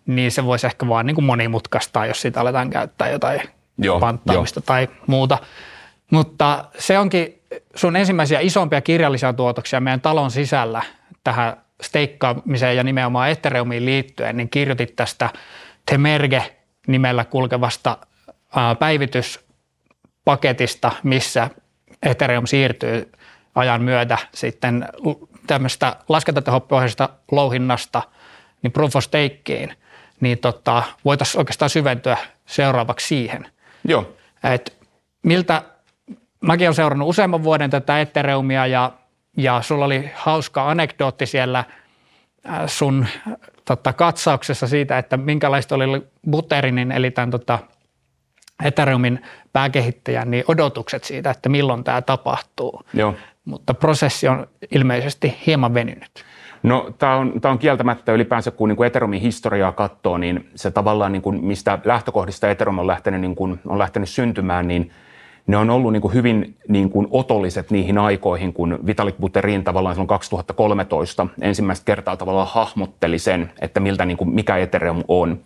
niin 0.05 0.31
se 0.31 0.45
voisi 0.45 0.67
ehkä 0.67 0.87
vaan 0.87 1.05
niin 1.05 1.15
kuin 1.15 1.25
monimutkaistaa, 1.25 2.05
jos 2.05 2.21
siitä 2.21 2.41
aletaan 2.41 2.69
käyttää 2.69 3.09
jotain 3.09 3.41
Joo, 3.77 3.99
panttaamista 3.99 4.57
jo. 4.57 4.63
tai 4.65 4.87
muuta. 5.07 5.37
Mutta 6.11 6.65
se 6.77 6.99
onkin 6.99 7.36
sun 7.75 7.95
ensimmäisiä 7.95 8.39
isompia 8.39 8.81
kirjallisia 8.81 9.33
tuotoksia 9.33 9.79
meidän 9.79 10.01
talon 10.01 10.31
sisällä 10.31 10.81
tähän 11.23 11.57
steikkaamiseen 11.81 12.77
ja 12.77 12.83
nimenomaan 12.83 13.29
Ethereumiin 13.29 13.85
liittyen, 13.85 14.38
niin 14.38 14.49
kirjoitit 14.49 14.95
tästä 14.95 15.29
Temerge 15.85 16.55
nimellä 16.88 17.25
kulkevasta 17.25 17.97
päivityspaketista, 18.79 20.91
missä 21.03 21.49
Ethereum 22.03 22.45
siirtyy 22.45 23.11
ajan 23.55 23.81
myötä 23.81 24.17
sitten 24.33 24.85
tämmöistä 25.47 25.95
laskentatehopohjaisesta 26.09 27.09
louhinnasta 27.31 28.01
niin 28.61 28.71
proof 28.71 28.95
of 28.95 29.03
stakeen, 29.03 29.73
niin 30.19 30.38
tota, 30.38 30.83
voitaisiin 31.05 31.39
oikeastaan 31.39 31.69
syventyä 31.69 32.17
seuraavaksi 32.45 33.07
siihen. 33.07 33.47
Joo. 33.88 34.13
Et 34.44 34.77
miltä 35.23 35.61
mäkin 36.41 36.67
olen 36.67 36.75
seurannut 36.75 37.09
useamman 37.09 37.43
vuoden 37.43 37.69
tätä 37.69 38.01
Ethereumia 38.01 38.67
ja, 38.67 38.91
ja 39.37 39.61
sulla 39.61 39.85
oli 39.85 40.09
hauska 40.15 40.69
anekdootti 40.69 41.25
siellä 41.25 41.59
äh, 41.59 42.61
sun 42.65 43.05
tota, 43.65 43.93
katsauksessa 43.93 44.67
siitä, 44.67 44.97
että 44.97 45.17
minkälaista 45.17 45.75
oli 45.75 46.01
Butterinin 46.31 46.91
eli 46.91 47.11
tämän 47.11 47.31
tota, 47.31 47.59
Ethereumin 48.63 49.21
pääkehittäjän 49.53 50.31
niin 50.31 50.43
odotukset 50.47 51.03
siitä, 51.03 51.31
että 51.31 51.49
milloin 51.49 51.83
tämä 51.83 52.01
tapahtuu. 52.01 52.81
Joo. 52.93 53.15
Mutta 53.45 53.73
prosessi 53.73 54.27
on 54.27 54.47
ilmeisesti 54.71 55.35
hieman 55.45 55.73
venynyt. 55.73 56.25
No 56.63 56.91
tämä 56.97 57.15
on, 57.15 57.41
tämä 57.41 57.51
on 57.51 57.59
kieltämättä 57.59 58.11
ylipäänsä, 58.11 58.51
kun 58.51 58.69
niin 58.69 58.75
kuin 58.75 58.87
Ethereumin 58.87 59.21
historiaa 59.21 59.71
katsoo, 59.71 60.17
niin 60.17 60.49
se 60.55 60.71
tavallaan, 60.71 61.11
niin 61.11 61.21
kuin, 61.21 61.43
mistä 61.43 61.79
lähtökohdista 61.85 62.49
Ethereum 62.49 62.79
on 62.79 62.87
lähtenyt, 62.87 63.21
niin 63.21 63.35
kuin, 63.35 63.59
on 63.67 63.79
lähtenyt 63.79 64.09
syntymään, 64.09 64.67
niin– 64.67 64.91
ne 65.47 65.57
on 65.57 65.69
ollut 65.69 65.91
niin 65.91 66.01
kuin 66.01 66.13
hyvin 66.13 66.57
niin 66.67 66.89
kuin 66.89 67.07
otolliset 67.11 67.71
niihin 67.71 67.97
aikoihin, 67.97 68.53
kun 68.53 68.79
Vitalik 68.85 69.15
Buterin 69.17 69.63
tavallaan 69.63 69.95
silloin 69.95 70.07
2013 70.07 71.27
ensimmäistä 71.41 71.85
kertaa 71.85 72.17
tavallaan 72.17 72.47
hahmotteli 72.51 73.19
sen, 73.19 73.51
että 73.61 73.79
miltä 73.79 74.05
niin 74.05 74.17
kuin, 74.17 74.29
mikä 74.29 74.57
Ethereum 74.57 75.03
on. 75.07 75.39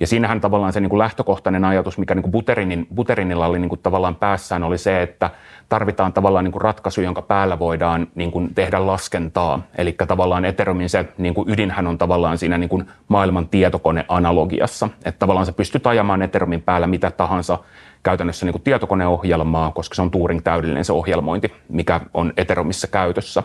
Ja 0.00 0.06
siinähän 0.06 0.40
tavallaan 0.40 0.72
se 0.72 0.80
niin 0.80 0.90
kuin 0.90 0.98
lähtökohtainen 0.98 1.64
ajatus, 1.64 1.98
mikä 1.98 2.14
niin 2.14 2.22
kuin 2.22 2.32
Buterinin, 2.32 2.86
Buterinilla 2.94 3.46
oli 3.46 3.58
niin 3.58 3.68
kuin 3.68 3.80
tavallaan 3.82 4.16
päässään, 4.16 4.62
oli 4.62 4.78
se, 4.78 5.02
että 5.02 5.30
tarvitaan 5.68 6.12
tavallaan 6.12 6.44
niin 6.44 6.52
kuin 6.52 6.62
ratkaisu, 6.62 7.00
jonka 7.00 7.22
päällä 7.22 7.58
voidaan 7.58 8.06
niin 8.14 8.30
kuin 8.30 8.54
tehdä 8.54 8.86
laskentaa. 8.86 9.62
Eli 9.78 9.94
tavallaan 10.08 10.44
Ethereumin 10.44 10.88
se 10.88 11.04
niin 11.18 11.34
kuin 11.34 11.50
ydinhän 11.50 11.86
on 11.86 11.98
tavallaan 11.98 12.38
siinä 12.38 12.58
niin 12.58 12.68
kuin 12.68 12.84
maailman 13.08 13.48
tietokoneanalogiassa. 13.48 14.88
Että 15.04 15.18
tavallaan 15.18 15.46
se 15.46 15.52
pystyt 15.52 15.86
ajamaan 15.86 16.22
Ethereumin 16.22 16.62
päällä 16.62 16.86
mitä 16.86 17.10
tahansa 17.10 17.58
käytännössä 18.02 18.46
niin 18.46 18.52
kuin 18.52 18.62
tietokoneohjelmaa, 18.62 19.72
koska 19.72 19.94
se 19.94 20.02
on 20.02 20.10
Turing 20.10 20.40
täydellinen 20.44 20.84
se 20.84 20.92
ohjelmointi, 20.92 21.52
mikä 21.68 22.00
on 22.14 22.32
Ethereumissa 22.36 22.86
käytössä. 22.86 23.42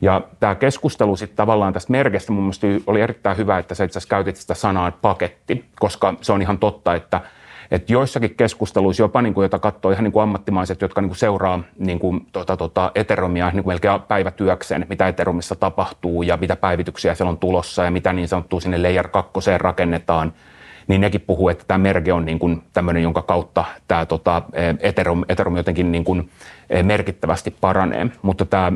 Ja 0.00 0.20
tämä 0.40 0.54
keskustelu 0.54 1.16
sitten 1.16 1.36
tavallaan 1.36 1.72
tästä 1.72 1.92
merkestä 1.92 2.32
mun 2.32 2.42
mielestä 2.42 2.66
oli 2.86 3.00
erittäin 3.00 3.36
hyvä, 3.36 3.58
että 3.58 3.74
sä 3.74 3.84
itse 3.84 3.98
asiassa 3.98 4.10
käytit 4.10 4.36
sitä 4.36 4.54
sanaa 4.54 4.90
paketti, 4.90 5.64
koska 5.80 6.14
se 6.20 6.32
on 6.32 6.42
ihan 6.42 6.58
totta, 6.58 6.94
että 6.94 7.20
että 7.70 7.92
joissakin 7.92 8.34
keskusteluissa, 8.34 9.02
jopa 9.02 9.22
niin 9.22 9.34
kuin, 9.34 9.42
jota 9.42 9.58
katsoo 9.58 9.90
ihan 9.90 10.04
niin 10.04 10.12
kuin 10.12 10.22
ammattimaiset, 10.22 10.80
jotka 10.80 11.00
niin 11.00 11.08
kuin 11.08 11.18
seuraa 11.18 11.62
niin 11.78 11.98
kuin, 11.98 12.26
tota, 12.32 12.56
tota, 12.56 12.92
Ethereumia 12.94 13.50
niin 13.50 13.64
kuin 13.64 13.72
melkein 13.72 14.00
päivätyökseen, 14.00 14.86
mitä 14.88 15.08
Ethereumissa 15.08 15.54
tapahtuu 15.54 16.22
ja 16.22 16.36
mitä 16.36 16.56
päivityksiä 16.56 17.14
siellä 17.14 17.30
on 17.30 17.38
tulossa 17.38 17.84
ja 17.84 17.90
mitä 17.90 18.12
niin 18.12 18.28
sanottua 18.28 18.60
sinne 18.60 18.78
Layer 18.78 19.08
2 19.08 19.32
rakennetaan– 19.58 20.32
niin 20.88 21.00
nekin 21.00 21.20
puhuu, 21.20 21.48
että 21.48 21.64
tämä 21.68 21.78
merge 21.78 22.12
on 22.12 22.24
niin 22.24 22.38
kuin 22.38 22.62
tämmöinen, 22.72 23.02
jonka 23.02 23.22
kautta 23.22 23.64
tämä 23.88 24.06
tota, 24.06 24.42
Ethereum, 24.80 25.24
Ethereum 25.28 25.56
jotenkin 25.56 25.92
niin 25.92 26.04
kuin 26.04 26.30
eh, 26.70 26.84
merkittävästi 26.84 27.56
paranee. 27.60 28.06
Mutta 28.22 28.44
tämä 28.44 28.72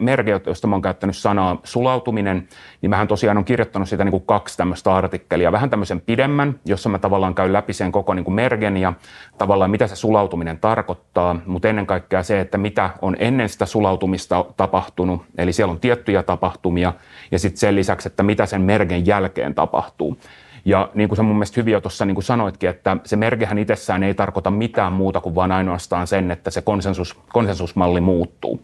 merge, 0.00 0.40
josta 0.46 0.66
mä 0.66 0.74
oon 0.74 0.82
käyttänyt 0.82 1.16
sanaa 1.16 1.60
sulautuminen, 1.64 2.48
niin 2.82 2.90
mähän 2.90 3.08
tosiaan 3.08 3.38
on 3.38 3.44
kirjoittanut 3.44 3.88
siitä 3.88 4.04
niin 4.04 4.10
kuin 4.10 4.26
kaksi 4.26 4.56
tämmöistä 4.56 4.94
artikkelia, 4.94 5.52
vähän 5.52 5.70
tämmöisen 5.70 6.00
pidemmän, 6.00 6.60
jossa 6.66 6.88
mä 6.88 6.98
tavallaan 6.98 7.34
käyn 7.34 7.52
läpi 7.52 7.72
sen 7.72 7.92
koko 7.92 8.14
niin 8.14 8.24
kuin 8.24 8.34
mergen 8.34 8.76
ja 8.76 8.92
tavallaan 9.38 9.70
mitä 9.70 9.86
se 9.86 9.96
sulautuminen 9.96 10.58
tarkoittaa, 10.58 11.40
mutta 11.46 11.68
ennen 11.68 11.86
kaikkea 11.86 12.22
se, 12.22 12.40
että 12.40 12.58
mitä 12.58 12.90
on 13.02 13.16
ennen 13.18 13.48
sitä 13.48 13.66
sulautumista 13.66 14.44
tapahtunut, 14.56 15.22
eli 15.38 15.52
siellä 15.52 15.72
on 15.72 15.80
tiettyjä 15.80 16.22
tapahtumia, 16.22 16.92
ja 17.30 17.38
sitten 17.38 17.58
sen 17.58 17.74
lisäksi, 17.74 18.08
että 18.08 18.22
mitä 18.22 18.46
sen 18.46 18.60
mergen 18.60 19.06
jälkeen 19.06 19.54
tapahtuu. 19.54 20.18
Ja 20.64 20.90
niin 20.94 21.08
kuin 21.08 21.16
sä 21.16 21.22
mun 21.22 21.36
mielestä 21.36 21.60
hyvin 21.60 21.72
jo 21.72 21.80
tuossa 21.80 22.04
niin 22.04 22.14
kuin 22.14 22.24
sanoitkin, 22.24 22.70
että 22.70 22.96
se 23.04 23.16
merkehän 23.16 23.58
itsessään 23.58 24.02
ei 24.02 24.14
tarkoita 24.14 24.50
mitään 24.50 24.92
muuta 24.92 25.20
kuin 25.20 25.34
vain 25.34 25.52
ainoastaan 25.52 26.06
sen, 26.06 26.30
että 26.30 26.50
se 26.50 26.62
konsensus, 26.62 27.14
konsensusmalli 27.32 28.00
muuttuu. 28.00 28.60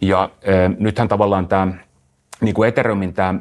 Ja 0.00 0.22
äh, 0.22 0.76
nythän 0.78 1.08
tavallaan 1.08 1.48
tämä 1.48 1.72
niin 2.40 2.54
kuin 2.54 2.68
Ethereumin 2.68 3.14
tämä 3.14 3.34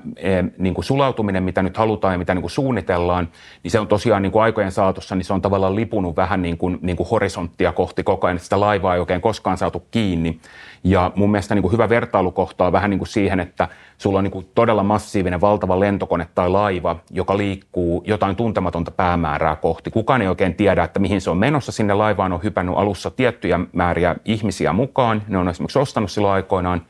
niin 0.58 0.74
kuin 0.74 0.86
sulautuminen, 0.86 1.44
mitä 1.44 1.64
nyt 1.64 1.78
halutaan 1.78 2.14
ja 2.14 2.18
mitä 2.18 2.34
niin 2.34 2.42
kuin 2.42 2.52
suunnitellaan, 2.52 3.28
niin 3.64 3.72
se 3.72 3.80
on 3.80 3.88
tosiaan 3.88 4.22
niin 4.22 4.32
kuin 4.32 4.44
aikojen 4.44 4.72
saatossa, 4.72 5.16
niin 5.16 5.26
se 5.26 5.34
on 5.34 5.42
tavallaan 5.42 5.76
lipunut 5.76 6.16
vähän 6.16 6.42
niin 6.42 6.58
kuin, 6.58 6.80
niin 6.82 6.96
kuin 6.96 7.10
horisonttia 7.10 7.72
kohti 7.72 8.04
koko 8.04 8.28
ajan, 8.28 8.36
että 8.36 8.44
sitä 8.44 8.60
laivaa 8.60 8.94
ei 8.94 9.00
oikein 9.00 9.22
koskaan 9.22 9.58
saatu 9.58 9.84
kiinni. 9.92 10.40
Ja 10.84 11.12
mun 11.16 11.32
mielestä 11.32 11.56
niin 11.56 11.62
kuin 11.62 11.72
hyvä 11.72 11.90
vertailukohta 11.90 12.66
on 12.66 12.72
vähän 12.72 12.90
niin 12.90 12.98
kuin 12.98 13.08
siihen, 13.08 13.40
että 13.40 13.68
sulla 13.98 14.18
on 14.18 14.24
niin 14.24 14.32
kuin 14.32 14.50
todella 14.56 14.84
massiivinen 14.84 15.42
valtava 15.42 15.80
lentokone 15.80 16.28
tai 16.36 16.50
laiva, 16.50 16.96
joka 17.12 17.38
liikkuu 17.38 18.04
jotain 18.08 18.36
tuntematonta 18.36 18.92
päämäärää 18.92 19.56
kohti. 19.56 19.92
Kukaan 19.92 20.22
ei 20.22 20.28
oikein 20.28 20.56
tiedä, 20.56 20.84
että 20.84 21.00
mihin 21.00 21.22
se 21.22 21.30
on 21.30 21.38
menossa. 21.38 21.72
Sinne 21.72 21.94
laivaan 21.94 22.34
on 22.34 22.44
hypännyt 22.44 22.76
alussa 22.78 23.12
tiettyjä 23.12 23.60
määriä 23.74 24.16
ihmisiä 24.26 24.74
mukaan. 24.74 25.24
Ne 25.28 25.38
on 25.38 25.50
esimerkiksi 25.50 25.80
ostanut 25.80 26.12
silloin 26.12 26.34
aikoinaan 26.34 26.82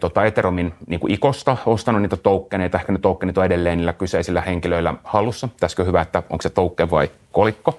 tota 0.00 0.24
Ethereumin 0.24 0.74
niin 0.86 1.00
kuin 1.00 1.12
ikosta, 1.12 1.56
ostanut 1.66 2.02
niitä 2.02 2.16
tokeneita, 2.16 2.78
ehkä 2.78 2.92
ne 2.92 2.98
tokenit 2.98 3.38
on 3.38 3.44
edelleen 3.44 3.78
niillä 3.78 3.92
kyseisillä 3.92 4.40
henkilöillä 4.40 4.94
hallussa. 5.04 5.48
Tässäkö 5.60 5.84
hyvä, 5.84 6.00
että 6.00 6.22
onko 6.30 6.42
se 6.42 6.50
token 6.50 6.90
vai 6.90 7.10
kolikko. 7.32 7.78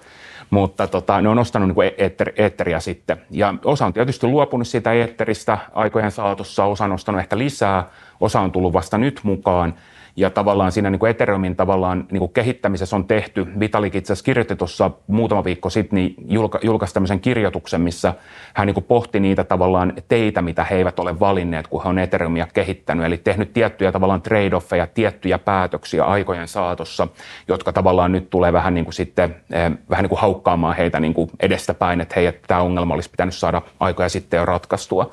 mutta 0.50 0.88
tota, 0.88 1.22
ne 1.22 1.30
on 1.30 1.40
ostanut 1.40 1.68
niin 1.68 1.76
kuin 1.76 1.92
eetter, 1.98 2.32
eetteriä 2.36 2.80
sitten. 2.80 3.18
Ja 3.32 3.54
osa 3.66 3.86
on 3.86 3.94
tietysti 3.94 4.28
luopunut 4.28 4.68
siitä 4.68 4.94
eetteristä 4.94 5.58
aikojen 5.74 6.12
saatossa, 6.12 6.66
osa 6.66 6.86
on 6.86 6.92
ostanut 6.92 7.22
ehkä 7.22 7.38
lisää, 7.38 7.90
osa 8.20 8.40
on 8.40 8.52
tullut 8.52 8.74
vasta 8.74 8.98
nyt 8.98 9.20
mukaan. 9.24 9.74
Ja 10.16 10.30
tavallaan 10.30 10.72
siinä 10.72 10.90
niin 10.90 11.00
kuin 11.00 11.10
Ethereumin 11.10 11.56
tavallaan 11.56 12.06
niin 12.12 12.20
kuin 12.20 12.34
kehittämisessä 12.34 12.96
on 12.96 13.06
tehty, 13.06 13.48
Vitalik 13.60 13.96
itse 13.96 14.14
asiassa 14.14 14.26
kirjoitti 14.26 14.56
tuossa 14.56 14.92
muutama 15.08 15.44
viikko 15.44 15.70
sitten, 15.70 15.96
niin 15.96 16.16
julka, 16.28 16.60
julkaisi 16.64 16.94
tämmöisen 16.94 17.20
kirjoituksen, 17.20 17.82
missä 17.82 18.14
hän 18.54 18.68
niin 18.68 18.74
kuin 18.74 18.84
pohti 18.84 19.20
niitä 19.20 19.44
tavallaan 19.44 19.94
teitä, 20.08 20.42
mitä 20.42 20.64
he 20.64 20.76
eivät 20.76 21.00
ole 21.00 21.20
valinneet, 21.20 21.68
kun 21.68 21.84
he 21.84 21.90
on 21.90 22.00
Ethereumia 22.00 22.48
kehittänyt. 22.54 23.06
Eli 23.06 23.18
tehnyt 23.18 23.54
tiettyjä 23.54 23.92
tavallaan 23.92 24.22
trade-offeja, 24.22 24.88
tiettyjä 24.94 25.40
päätöksiä 25.40 26.04
aikojen 26.04 26.48
saatossa, 26.48 27.08
jotka 27.48 27.74
tavallaan 27.74 28.12
nyt 28.12 28.30
tulee 28.30 28.54
vähän 28.54 28.74
niin 28.74 28.86
kuin 28.86 28.94
sitten 28.94 29.36
eh, 29.52 29.72
vähän 29.90 30.04
niin 30.04 30.10
kuin 30.10 30.22
haukkaamaan 30.22 30.76
heitä 30.76 31.00
niin 31.00 31.14
kuin 31.14 31.30
edestäpäin, 31.40 32.02
että 32.02 32.16
hei, 32.16 32.26
että 32.26 32.48
tämä 32.48 32.62
ongelma 32.62 32.94
olisi 32.94 33.10
pitänyt 33.10 33.34
saada 33.36 33.62
aikoja 33.80 34.10
sitten 34.10 34.38
jo 34.38 34.46
ratkaistua. 34.46 35.12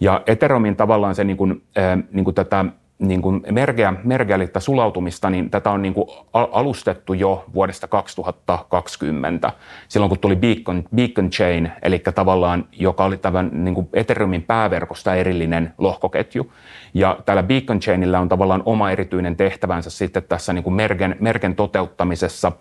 Ja 0.00 0.22
Ethereumin 0.26 0.76
tavallaan 0.76 1.14
se 1.14 1.24
niin 1.24 1.36
kuin, 1.36 1.62
eh, 1.76 1.98
niin 2.12 2.24
kuin 2.24 2.34
tätä 2.34 2.64
niin 2.98 3.22
kuin 3.22 3.42
merkeä, 3.50 3.94
merkeä 4.04 4.38
sulautumista, 4.58 5.30
niin 5.30 5.50
tätä 5.50 5.70
on 5.70 5.82
niin 5.82 5.94
kuin 5.94 6.08
alustettu 6.32 7.14
jo 7.14 7.44
vuodesta 7.54 7.88
2020, 7.88 9.52
silloin 9.88 10.08
kun 10.08 10.18
tuli 10.18 10.36
Beacon, 10.36 10.84
Beacon 10.94 11.30
Chain, 11.30 11.72
eli 11.82 11.98
tavallaan, 12.14 12.64
joka 12.72 13.04
oli 13.04 13.16
tämän 13.16 13.50
niin 13.52 13.74
kuin 13.74 13.88
Ethereumin 13.92 14.42
pääverkosta 14.42 15.14
erillinen 15.14 15.74
lohkoketju. 15.78 16.52
Ja 16.94 17.18
tällä 17.26 17.42
Beacon 17.42 17.80
Chainillä 17.80 18.20
on 18.20 18.28
tavallaan 18.28 18.62
oma 18.64 18.90
erityinen 18.90 19.36
tehtävänsä 19.36 19.90
sitten 19.90 20.22
tässä 20.22 20.52
niin 20.52 20.64
kuin 20.64 20.74
merken, 20.74 21.16
merken 21.20 21.56
toteuttamisessa 21.56 22.52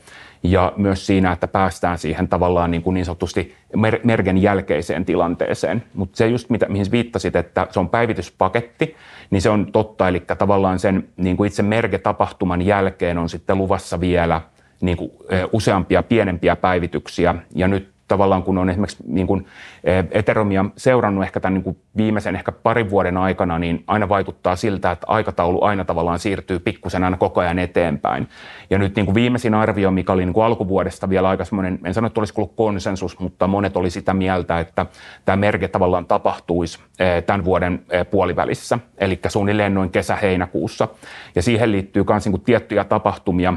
ja 0.44 0.74
myös 0.78 1.06
siinä, 1.06 1.32
että 1.32 1.48
päästään 1.48 1.98
siihen 1.98 2.28
tavallaan 2.28 2.72
niin, 2.72 2.82
kuin 2.82 2.94
niin 2.94 3.06
sanotusti 3.06 3.56
mer- 3.76 4.00
mergen 4.04 4.38
jälkeiseen 4.38 5.06
tilanteeseen. 5.06 5.84
Mutta 5.94 6.18
se 6.18 6.28
just, 6.28 6.50
mitä, 6.50 6.66
mihin 6.70 6.92
viittasit, 6.92 7.36
että 7.36 7.68
se 7.72 7.80
on 7.80 7.90
päivityspaketti, 7.90 8.96
niin 9.30 9.42
se 9.42 9.50
on 9.50 9.72
totta. 9.72 10.08
Eli 10.08 10.24
tavallaan 10.38 10.80
sen 10.80 11.08
niin 11.18 11.38
kuin 11.38 11.48
itse 11.48 11.64
merge-tapahtuman 11.64 12.62
jälkeen 12.62 13.18
on 13.18 13.30
sitten 13.30 13.58
luvassa 13.58 14.00
vielä 14.00 14.42
niin 14.82 14.98
kuin, 14.98 15.12
useampia 15.52 16.04
pienempiä 16.04 16.56
päivityksiä. 16.56 17.36
Ja 17.56 17.68
nyt 17.68 17.97
tavallaan 18.08 18.44
kun 18.44 18.58
on 18.58 18.70
esimerkiksi 18.70 19.04
niin 19.08 19.28
kuin 19.28 19.46
eh, 19.84 20.06
Ethereumia 20.12 20.66
seurannut 20.78 21.24
ehkä 21.24 21.40
tämän 21.40 21.54
niin 21.54 21.64
kuin 21.64 21.78
viimeisen 21.98 22.36
ehkä 22.36 22.52
parin 22.52 22.90
vuoden 22.90 23.18
aikana, 23.18 23.60
niin 23.60 23.84
aina 23.88 24.10
vaikuttaa 24.10 24.56
siltä, 24.56 24.92
että 24.92 25.08
aikataulu 25.10 25.64
aina 25.64 25.86
tavallaan 25.86 26.20
siirtyy 26.20 26.60
pikkusen 26.60 27.04
aina 27.04 27.18
koko 27.18 27.42
ajan 27.42 27.60
eteenpäin. 27.60 28.28
Ja 28.70 28.78
nyt 28.78 28.96
niin 28.96 29.06
kuin 29.06 29.16
viimeisin 29.16 29.54
arvio, 29.54 29.92
mikä 29.92 30.14
oli 30.14 30.26
niin 30.26 30.34
kuin 30.34 30.46
alkuvuodesta 30.46 31.10
vielä 31.10 31.30
aika 31.30 31.46
semmoinen, 31.46 31.80
en 31.86 31.94
sano, 31.94 32.08
että 32.08 32.22
olisi 32.22 32.34
ollut 32.38 32.54
konsensus, 32.56 33.20
mutta 33.20 33.48
monet 33.48 33.78
oli 33.78 33.90
sitä 33.90 34.14
mieltä, 34.14 34.60
että 34.60 34.86
tämä 35.26 35.36
merke 35.36 35.68
tavallaan 35.68 36.06
tapahtuisi 36.06 36.80
eh, 37.00 37.24
tämän 37.24 37.46
vuoden 37.46 37.86
eh, 37.90 38.08
puolivälissä, 38.12 38.80
eli 38.98 39.20
suunnilleen 39.28 39.74
noin 39.74 39.90
kesä-heinäkuussa. 39.90 40.88
Ja 41.36 41.42
siihen 41.42 41.72
liittyy 41.72 42.04
myös 42.10 42.28
niin 42.28 42.42
tiettyjä 42.42 42.84
tapahtumia, 42.84 43.54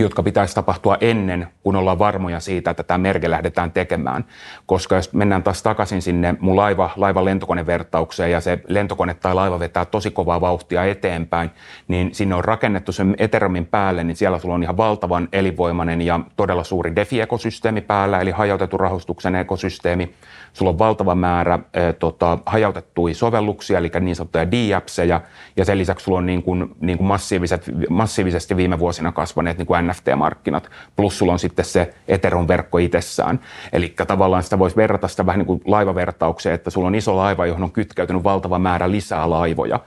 jotka 0.00 0.22
pitäisi 0.22 0.54
tapahtua 0.54 0.96
ennen, 1.00 1.48
kun 1.62 1.76
ollaan 1.76 1.98
varmoja 1.98 2.40
siitä, 2.40 2.70
että 2.70 2.82
tämä 2.82 2.98
merke 2.98 3.30
lähdetään 3.30 3.72
tekemään. 3.72 4.24
Koska 4.66 4.96
jos 4.96 5.12
mennään 5.12 5.42
taas 5.42 5.62
takaisin 5.62 6.02
sinne 6.02 6.34
mun 6.40 6.56
laiva, 6.56 6.90
laivan 6.96 7.24
lentokonevertaukseen 7.24 8.30
ja 8.30 8.40
se 8.40 8.60
lentokone 8.68 9.14
tai 9.14 9.34
laiva 9.34 9.58
vetää 9.58 9.84
tosi 9.84 10.10
kovaa 10.10 10.40
vauhtia 10.40 10.84
eteenpäin, 10.84 11.50
niin 11.88 12.14
sinne 12.14 12.34
on 12.34 12.44
rakennettu 12.44 12.92
sen 12.92 13.14
Ethereumin 13.18 13.66
päälle, 13.66 14.04
niin 14.04 14.16
siellä 14.16 14.38
sulla 14.38 14.54
on 14.54 14.62
ihan 14.62 14.76
valtavan 14.76 15.28
elinvoimainen 15.32 16.02
ja 16.02 16.20
todella 16.36 16.64
suuri 16.64 16.96
DeFi-ekosysteemi 16.96 17.80
päällä, 17.80 18.20
eli 18.20 18.30
hajautetun 18.30 18.80
rahoitustuksen 18.80 19.34
ekosysteemi. 19.34 20.14
Sulla 20.52 20.70
on 20.70 20.78
valtava 20.78 21.14
määrä 21.14 21.54
ä, 21.54 21.92
tota, 21.92 22.38
hajautettuja 22.46 23.14
sovelluksia, 23.14 23.78
eli 23.78 23.90
niin 24.00 24.16
sanottuja 24.16 24.50
D-appseja, 24.50 25.20
ja 25.56 25.64
sen 25.64 25.78
lisäksi 25.78 26.04
sulla 26.04 26.18
on 26.18 26.26
niin 26.26 26.42
kuin, 26.42 26.76
niin 26.80 26.98
kuin 26.98 27.08
massiiviset, 27.08 27.70
massiivisesti 27.90 28.56
viime 28.56 28.78
vuosina 28.78 29.12
kasvaneet 29.12 29.58
niin 29.58 29.66
kuin 29.66 29.76
NFT-markkinat, 29.86 30.70
plus 30.96 31.18
sulla 31.18 31.32
on 31.32 31.38
sitten 31.38 31.64
se 31.64 31.94
Ethereum-verkko 32.08 32.78
itsessään. 32.78 33.40
Eli 33.72 33.94
tavallaan 34.06 34.42
sitä 34.42 34.58
voisi 34.58 34.76
verrata 34.76 35.08
sitä 35.08 35.26
vähän 35.26 35.38
niin 35.38 35.46
kuin 35.46 35.60
laivavertaukseen, 35.64 36.54
että 36.54 36.70
sulla 36.70 36.86
on 36.86 36.94
iso 36.94 37.16
laiva, 37.16 37.46
johon 37.46 37.62
on 37.62 37.72
kytkeytynyt 37.72 38.24
valtava 38.24 38.58
määrä 38.58 38.90
lisää 38.90 39.30
laivoja 39.30 39.80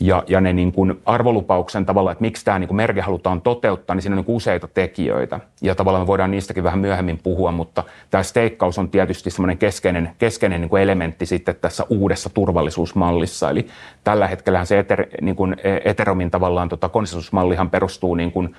ja, 0.00 0.24
ja 0.26 0.40
ne 0.40 0.52
niin 0.52 0.72
kuin 0.72 1.00
arvolupauksen 1.06 1.86
tavalla, 1.86 2.12
että 2.12 2.22
miksi 2.22 2.44
tämä 2.44 2.58
niin 2.58 2.68
kuin 2.68 2.76
merke 2.76 3.00
halutaan 3.00 3.40
toteuttaa, 3.40 3.96
niin 3.96 4.02
siinä 4.02 4.14
on 4.14 4.16
niin 4.16 4.24
kuin 4.24 4.36
useita 4.36 4.68
tekijöitä. 4.68 5.40
Ja 5.62 5.74
tavallaan 5.74 6.02
me 6.02 6.06
voidaan 6.06 6.30
niistäkin 6.30 6.64
vähän 6.64 6.78
myöhemmin 6.78 7.18
puhua, 7.22 7.52
mutta 7.52 7.84
tämä 8.10 8.22
steikkaus 8.22 8.78
on 8.78 8.90
tietysti 8.90 9.30
semmoinen 9.30 9.58
keskeinen, 9.58 10.10
keskeinen 10.18 10.60
niin 10.60 10.68
kuin 10.68 10.82
elementti 10.82 11.26
sitten 11.26 11.56
tässä 11.60 11.84
uudessa 11.88 12.30
turvallisuusmallissa. 12.30 13.50
Eli 13.50 13.66
tällä 14.04 14.26
hetkellä 14.26 14.64
se 14.64 14.78
Ether, 14.78 15.06
niin 15.20 15.36
kuin 15.36 15.56
Ethereumin 15.84 16.30
tavallaan 16.30 16.68
tota 16.68 16.88
konsensusmallihan 16.88 17.70
perustuu 17.70 18.14
niin 18.14 18.32
kuin, 18.32 18.54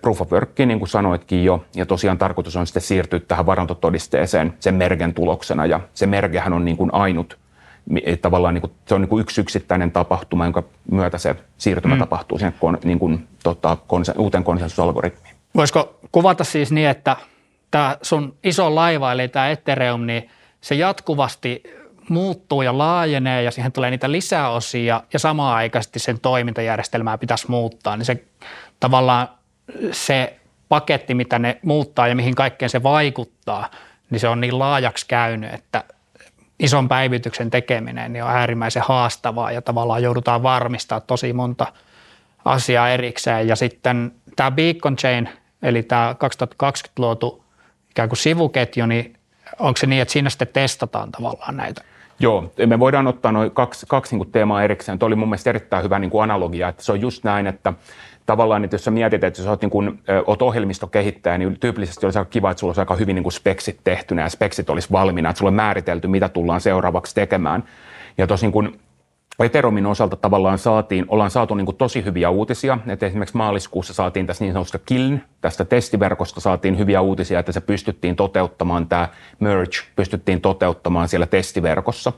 proof 0.00 0.20
of 0.20 0.32
workiin, 0.32 0.68
niin 0.68 0.78
kuin 0.78 0.88
sanoitkin 0.88 1.44
jo, 1.44 1.64
ja 1.76 1.86
tosiaan 1.86 2.18
tarkoitus 2.18 2.56
on 2.56 2.66
sitten 2.66 2.82
siirtyä 2.82 3.20
tähän 3.28 3.46
varantotodisteeseen 3.46 4.54
sen 4.60 4.74
mergen 4.74 5.14
tuloksena, 5.14 5.66
ja 5.66 5.80
se 5.94 6.06
merkehän 6.06 6.52
on 6.52 6.64
niin 6.64 6.76
kuin 6.76 6.94
ainut 6.94 7.41
tavallaan 8.22 8.54
niin 8.54 8.62
kuin, 8.62 8.72
se 8.86 8.94
on 8.94 9.00
niin 9.00 9.08
kuin 9.08 9.20
yksi 9.20 9.40
yksittäinen 9.40 9.92
tapahtuma, 9.92 10.44
jonka 10.44 10.62
myötä 10.90 11.18
se 11.18 11.36
siirtymä 11.58 11.94
mm. 11.94 11.98
tapahtuu 11.98 12.38
sinne 12.38 12.52
kon, 12.60 12.78
niin 12.84 12.98
kuin, 12.98 13.28
tota, 13.42 13.76
konsen, 13.86 14.14
uuteen 14.18 14.44
konsensusalgoritmiin. 14.44 15.34
Voisiko 15.54 15.98
kuvata 16.12 16.44
siis 16.44 16.72
niin, 16.72 16.88
että 16.88 17.16
tämä 17.70 17.96
sun 18.02 18.36
iso 18.44 18.74
laiva, 18.74 19.12
eli 19.12 19.28
tämä 19.28 19.48
Ethereum, 19.48 20.06
niin 20.06 20.30
se 20.60 20.74
jatkuvasti 20.74 21.62
muuttuu 22.08 22.62
ja 22.62 22.78
laajenee 22.78 23.42
ja 23.42 23.50
siihen 23.50 23.72
tulee 23.72 23.90
niitä 23.90 24.12
lisäosia 24.12 25.02
ja 25.12 25.18
samaan 25.18 25.56
aikaisesti 25.56 25.98
sen 25.98 26.20
toimintajärjestelmää 26.20 27.18
pitäisi 27.18 27.50
muuttaa, 27.50 27.96
niin 27.96 28.06
se 28.06 28.24
tavallaan 28.80 29.28
se 29.92 30.36
paketti, 30.68 31.14
mitä 31.14 31.38
ne 31.38 31.58
muuttaa 31.62 32.08
ja 32.08 32.14
mihin 32.14 32.34
kaikkeen 32.34 32.70
se 32.70 32.82
vaikuttaa, 32.82 33.70
niin 34.10 34.20
se 34.20 34.28
on 34.28 34.40
niin 34.40 34.58
laajaksi 34.58 35.06
käynyt, 35.08 35.54
että 35.54 35.84
ison 36.62 36.88
päivityksen 36.88 37.50
tekeminen 37.50 38.12
niin 38.12 38.24
on 38.24 38.30
äärimmäisen 38.30 38.82
haastavaa 38.86 39.52
ja 39.52 39.62
tavallaan 39.62 40.02
joudutaan 40.02 40.42
varmistaa 40.42 41.00
tosi 41.00 41.32
monta 41.32 41.66
asiaa 42.44 42.88
erikseen. 42.88 43.48
Ja 43.48 43.56
sitten 43.56 44.12
tämä 44.36 44.50
Beacon 44.50 44.96
Chain, 44.96 45.28
eli 45.62 45.82
tämä 45.82 46.14
2020 46.18 47.02
luotu 47.02 47.44
ikään 47.90 48.08
kuin 48.08 48.18
sivuketju, 48.18 48.86
niin 48.86 49.16
onko 49.58 49.76
se 49.76 49.86
niin, 49.86 50.02
että 50.02 50.12
siinä 50.12 50.30
sitten 50.30 50.48
testataan 50.48 51.12
tavallaan 51.12 51.56
näitä? 51.56 51.82
Joo, 52.18 52.52
me 52.66 52.78
voidaan 52.78 53.06
ottaa 53.06 53.32
noin 53.32 53.50
kaksi, 53.50 53.86
kaksi 53.88 54.16
niin 54.16 54.32
teemaa 54.32 54.62
erikseen. 54.62 54.98
Tuo 54.98 55.06
oli 55.06 55.16
mun 55.16 55.28
mielestä 55.28 55.50
erittäin 55.50 55.84
hyvä 55.84 55.98
niin 55.98 56.10
kuin 56.10 56.22
analogia, 56.22 56.68
että 56.68 56.82
se 56.82 56.92
on 56.92 57.00
just 57.00 57.24
näin, 57.24 57.46
että 57.46 57.72
tavallaan, 58.26 58.64
että 58.64 58.74
jos 58.74 58.84
sä 58.84 58.90
mietit, 58.90 59.24
että 59.24 59.40
jos 59.40 59.48
olet, 59.48 59.62
niin 59.62 59.70
kuin, 59.70 60.02
oot 60.26 60.42
ohjelmistokehittäjä, 60.42 61.38
niin 61.38 61.60
tyypillisesti 61.60 62.06
olisi 62.06 62.18
aika 62.18 62.30
kiva, 62.30 62.50
että 62.50 62.60
sulla 62.60 62.70
olisi 62.70 62.80
aika 62.80 62.94
hyvin 62.94 63.14
niin 63.14 63.22
kuin 63.22 63.32
speksit 63.32 63.80
tehtynä 63.84 64.22
ja 64.22 64.28
speksit 64.28 64.70
olisi 64.70 64.92
valmiina, 64.92 65.30
että 65.30 65.38
sulla 65.38 65.50
on 65.50 65.54
määritelty, 65.54 66.08
mitä 66.08 66.28
tullaan 66.28 66.60
seuraavaksi 66.60 67.14
tekemään. 67.14 67.64
Ja 68.18 68.26
tosin 68.26 68.52
kun 68.52 68.78
Ethereum 69.38 69.86
osalta 69.86 70.16
tavallaan 70.16 70.58
saatiin, 70.58 71.04
ollaan 71.08 71.30
saatu 71.30 71.54
niin 71.54 71.64
kuin 71.64 71.76
tosi 71.76 72.04
hyviä 72.04 72.30
uutisia, 72.30 72.78
että 72.86 73.06
esimerkiksi 73.06 73.36
maaliskuussa 73.36 73.94
saatiin 73.94 74.26
tässä 74.26 74.44
niin 74.44 74.52
sanotusta 74.52 74.78
Kiln, 74.78 75.20
tästä 75.40 75.64
testiverkosta 75.64 76.40
saatiin 76.40 76.78
hyviä 76.78 77.00
uutisia, 77.00 77.38
että 77.38 77.52
se 77.52 77.60
pystyttiin 77.60 78.16
toteuttamaan, 78.16 78.86
tämä 78.86 79.08
merge 79.40 79.76
pystyttiin 79.96 80.40
toteuttamaan 80.40 81.08
siellä 81.08 81.26
testiverkossa. 81.26 82.12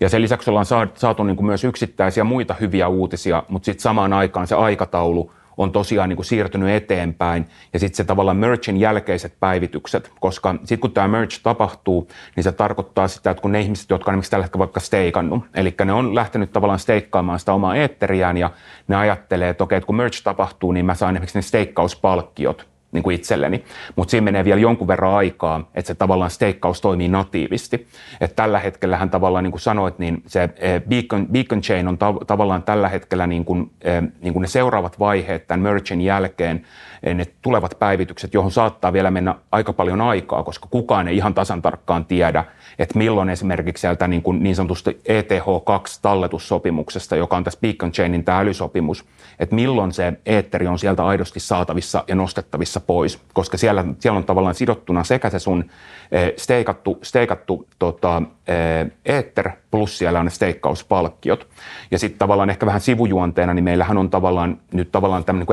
Ja 0.00 0.08
sen 0.08 0.22
lisäksi 0.22 0.50
ollaan 0.50 0.66
saatu 0.94 1.22
niin 1.24 1.36
kuin 1.36 1.46
myös 1.46 1.64
yksittäisiä 1.64 2.24
muita 2.24 2.54
hyviä 2.60 2.88
uutisia, 2.88 3.42
mutta 3.48 3.66
sitten 3.66 3.82
samaan 3.82 4.12
aikaan 4.12 4.46
se 4.46 4.54
aikataulu 4.54 5.32
on 5.58 5.72
tosiaan 5.72 6.08
niin 6.08 6.16
kuin 6.16 6.26
siirtynyt 6.26 6.68
eteenpäin. 6.68 7.46
Ja 7.72 7.78
sitten 7.78 7.96
se 7.96 8.04
tavallaan 8.04 8.36
mergin 8.36 8.76
jälkeiset 8.76 9.34
päivitykset, 9.40 10.10
koska 10.20 10.54
sitten 10.58 10.78
kun 10.78 10.92
tämä 10.92 11.08
merge 11.08 11.34
tapahtuu, 11.42 12.08
niin 12.36 12.44
se 12.44 12.52
tarkoittaa 12.52 13.08
sitä, 13.08 13.30
että 13.30 13.40
kun 13.42 13.52
ne 13.52 13.60
ihmiset, 13.60 13.90
jotka 13.90 14.10
on 14.10 14.14
esimerkiksi 14.14 14.30
tällä 14.30 14.44
hetkellä 14.44 14.58
vaikka 14.58 14.80
steikannut, 14.80 15.44
eli 15.54 15.74
ne 15.84 15.92
on 15.92 16.14
lähtenyt 16.14 16.52
tavallaan 16.52 16.78
steikkaamaan 16.78 17.38
sitä 17.38 17.52
omaa 17.52 17.76
eetteriään 17.76 18.36
ja 18.36 18.50
ne 18.88 18.96
ajattelee, 18.96 19.48
että 19.48 19.64
okei, 19.64 19.76
että 19.76 19.86
kun 19.86 19.96
merge 19.96 20.16
tapahtuu, 20.24 20.72
niin 20.72 20.86
mä 20.86 20.94
saan 20.94 21.16
esimerkiksi 21.16 21.38
ne 21.38 21.42
steikkauspalkkiot 21.42 22.66
niin 22.92 23.02
kuin 23.02 23.14
itselleni. 23.14 23.64
Mutta 23.96 24.10
siinä 24.10 24.24
menee 24.24 24.44
vielä 24.44 24.60
jonkun 24.60 24.88
verran 24.88 25.14
aikaa, 25.14 25.70
että 25.74 25.86
se 25.86 25.94
tavallaan 25.94 26.30
steikkaus 26.30 26.80
toimii 26.80 27.08
natiivisti. 27.08 27.86
Et 28.20 28.36
tällä 28.36 28.58
hetkellähän 28.58 29.10
tavallaan, 29.10 29.44
niin 29.44 29.52
kuin 29.52 29.60
sanoit, 29.60 29.98
niin 29.98 30.22
se 30.26 30.48
eh, 30.56 30.82
beacon, 30.82 31.26
beacon 31.26 31.60
chain 31.60 31.88
on 31.88 31.94
tav- 31.94 32.24
tavallaan 32.26 32.62
tällä 32.62 32.88
hetkellä 32.88 33.26
niin 33.26 33.44
kuin, 33.44 33.70
eh, 33.82 34.02
niin 34.20 34.32
kuin 34.32 34.42
ne 34.42 34.48
seuraavat 34.48 34.98
vaiheet 34.98 35.46
tämän 35.46 35.60
mergin 35.60 36.00
jälkeen, 36.00 36.66
eh, 37.02 37.14
ne 37.14 37.24
tulevat 37.42 37.78
päivitykset, 37.78 38.34
johon 38.34 38.50
saattaa 38.50 38.92
vielä 38.92 39.10
mennä 39.10 39.34
aika 39.52 39.72
paljon 39.72 40.00
aikaa, 40.00 40.42
koska 40.42 40.68
kukaan 40.70 41.08
ei 41.08 41.16
ihan 41.16 41.34
tasan 41.34 41.62
tarkkaan 41.62 42.04
tiedä, 42.04 42.44
että 42.78 42.98
milloin 42.98 43.30
esimerkiksi 43.30 43.80
sieltä 43.80 44.08
niin, 44.08 44.22
kuin 44.22 44.42
niin 44.42 44.56
sanotusta 44.56 44.90
ETH2-talletussopimuksesta, 44.90 47.16
joka 47.16 47.36
on 47.36 47.44
tässä 47.44 47.60
Beacon 47.60 47.92
Chainin 47.92 48.24
tämä 48.24 48.38
älysopimus, 48.38 49.04
että 49.38 49.54
milloin 49.54 49.92
se 49.92 50.12
eetteri 50.26 50.66
on 50.66 50.78
sieltä 50.78 51.06
aidosti 51.06 51.40
saatavissa 51.40 52.04
ja 52.08 52.14
nostettavissa 52.14 52.80
pois, 52.80 53.20
koska 53.32 53.56
siellä, 53.56 53.84
siellä 53.98 54.18
on 54.18 54.24
tavallaan 54.24 54.54
sidottuna 54.54 55.04
sekä 55.04 55.30
se 55.30 55.38
sun 55.38 55.64
steikattu, 56.36 56.98
steikattu 57.02 57.68
tota, 57.78 58.22
Ether 59.04 59.50
plus 59.70 59.98
siellä 59.98 60.18
on 60.18 60.24
ne 60.24 60.30
steikkauspalkkiot. 60.30 61.46
Ja 61.90 61.98
sitten 61.98 62.18
tavallaan 62.18 62.50
ehkä 62.50 62.66
vähän 62.66 62.80
sivujuonteena, 62.80 63.54
niin 63.54 63.64
meillähän 63.64 63.98
on 63.98 64.10
tavallaan 64.10 64.58
nyt 64.72 64.92
tavallaan 64.92 65.24
tämmöinen 65.24 65.46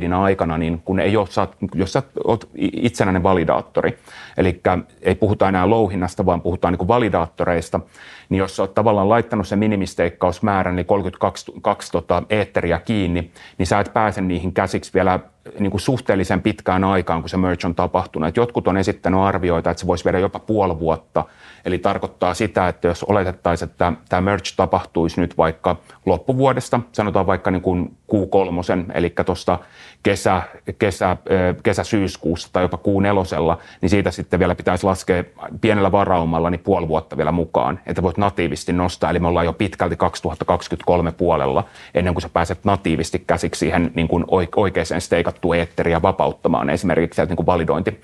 niin 0.00 0.12
aikana, 0.12 0.58
niin 0.58 0.82
kun 0.84 1.00
ei 1.00 1.16
ole, 1.16 1.26
saat, 1.26 1.56
jos 1.74 1.92
sä 1.92 2.02
oot 2.24 2.48
itsenäinen 2.56 3.22
validaattori, 3.22 3.98
eli 4.36 4.60
ei 5.02 5.14
puhuta 5.14 5.48
enää 5.48 5.70
louhinnasta, 5.70 6.26
vaan 6.26 6.40
puhutaan 6.40 6.74
niin 6.74 6.88
validaattoreista, 6.88 7.80
niin 8.28 8.38
jos 8.38 8.60
olet 8.60 8.74
tavallaan 8.74 9.08
laittanut 9.08 9.48
sen 9.48 9.58
minimisteikkausmäärän, 9.58 10.76
niin 10.76 10.86
32 10.86 11.52
2, 11.62 11.92
tota, 11.92 12.22
eetteriä 12.30 12.78
kiinni, 12.78 13.30
niin 13.58 13.66
sä 13.66 13.80
et 13.80 13.92
pääse 13.92 14.20
niihin 14.20 14.52
käsiksi 14.52 14.94
vielä 14.94 15.20
niin 15.58 15.70
kuin 15.70 15.80
suhteellisen 15.80 16.42
pitkään 16.42 16.84
aikaan, 16.84 17.22
kun 17.22 17.28
se 17.28 17.36
merge 17.36 17.66
on 17.66 17.74
tapahtunut. 17.74 18.28
Et 18.28 18.36
jotkut 18.36 18.68
on 18.68 18.76
esittänyt 18.76 19.20
arvioita, 19.20 19.70
että 19.70 19.80
se 19.80 19.86
voisi 19.86 20.04
viedä 20.04 20.18
jopa 20.18 20.38
puoli 20.38 20.78
vuotta. 20.78 21.24
Eli 21.64 21.78
tarkoittaa 21.78 22.34
sitä, 22.34 22.68
että 22.68 22.88
jos 22.88 23.04
oletettaisiin, 23.04 23.70
että 23.70 23.92
tämä 24.08 24.20
merge 24.20 24.48
tapahtuisi 24.56 25.20
nyt 25.20 25.38
vaikka 25.38 25.76
loppuvuodesta, 26.06 26.80
sanotaan 26.92 27.26
vaikka 27.26 27.50
niin 27.50 27.62
kuin 27.62 27.96
Q3, 28.12 28.92
eli 28.94 29.14
tuosta 29.26 29.58
kesä, 30.02 30.42
kesä, 30.78 31.16
kesä-syyskuussa 31.62 32.48
tai 32.52 32.64
jopa 32.64 32.76
kuun 32.76 33.02
nelosella, 33.02 33.58
niin 33.80 33.90
siitä 33.90 34.10
sitten 34.10 34.38
vielä 34.38 34.54
pitäisi 34.54 34.84
laskea 34.84 35.24
pienellä 35.60 35.92
varaumalla 35.92 36.50
niin 36.50 36.60
puoli 36.60 36.88
vuotta 36.88 37.16
vielä 37.16 37.32
mukaan, 37.32 37.80
että 37.86 38.02
voit 38.02 38.18
natiivisti 38.18 38.72
nostaa. 38.72 39.10
Eli 39.10 39.18
me 39.18 39.28
ollaan 39.28 39.46
jo 39.46 39.52
pitkälti 39.52 39.96
2023 39.96 41.12
puolella, 41.12 41.64
ennen 41.94 42.14
kuin 42.14 42.22
sä 42.22 42.28
pääset 42.28 42.64
natiivisti 42.64 43.18
käsiksi 43.26 43.58
siihen 43.58 43.92
niin 43.94 44.08
kuin 44.08 44.24
oikeaan 44.56 45.00
steikattuun 45.00 45.56
eetteriä 45.56 46.02
vapauttamaan 46.02 46.70
esimerkiksi 46.70 47.16
sieltä 47.16 47.30
niin 47.30 47.36
kuin 47.36 47.46
validointi, 47.46 48.00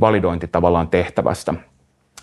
validointi 0.00 0.48
tavallaan 0.48 0.88
tehtävästä. 0.88 1.54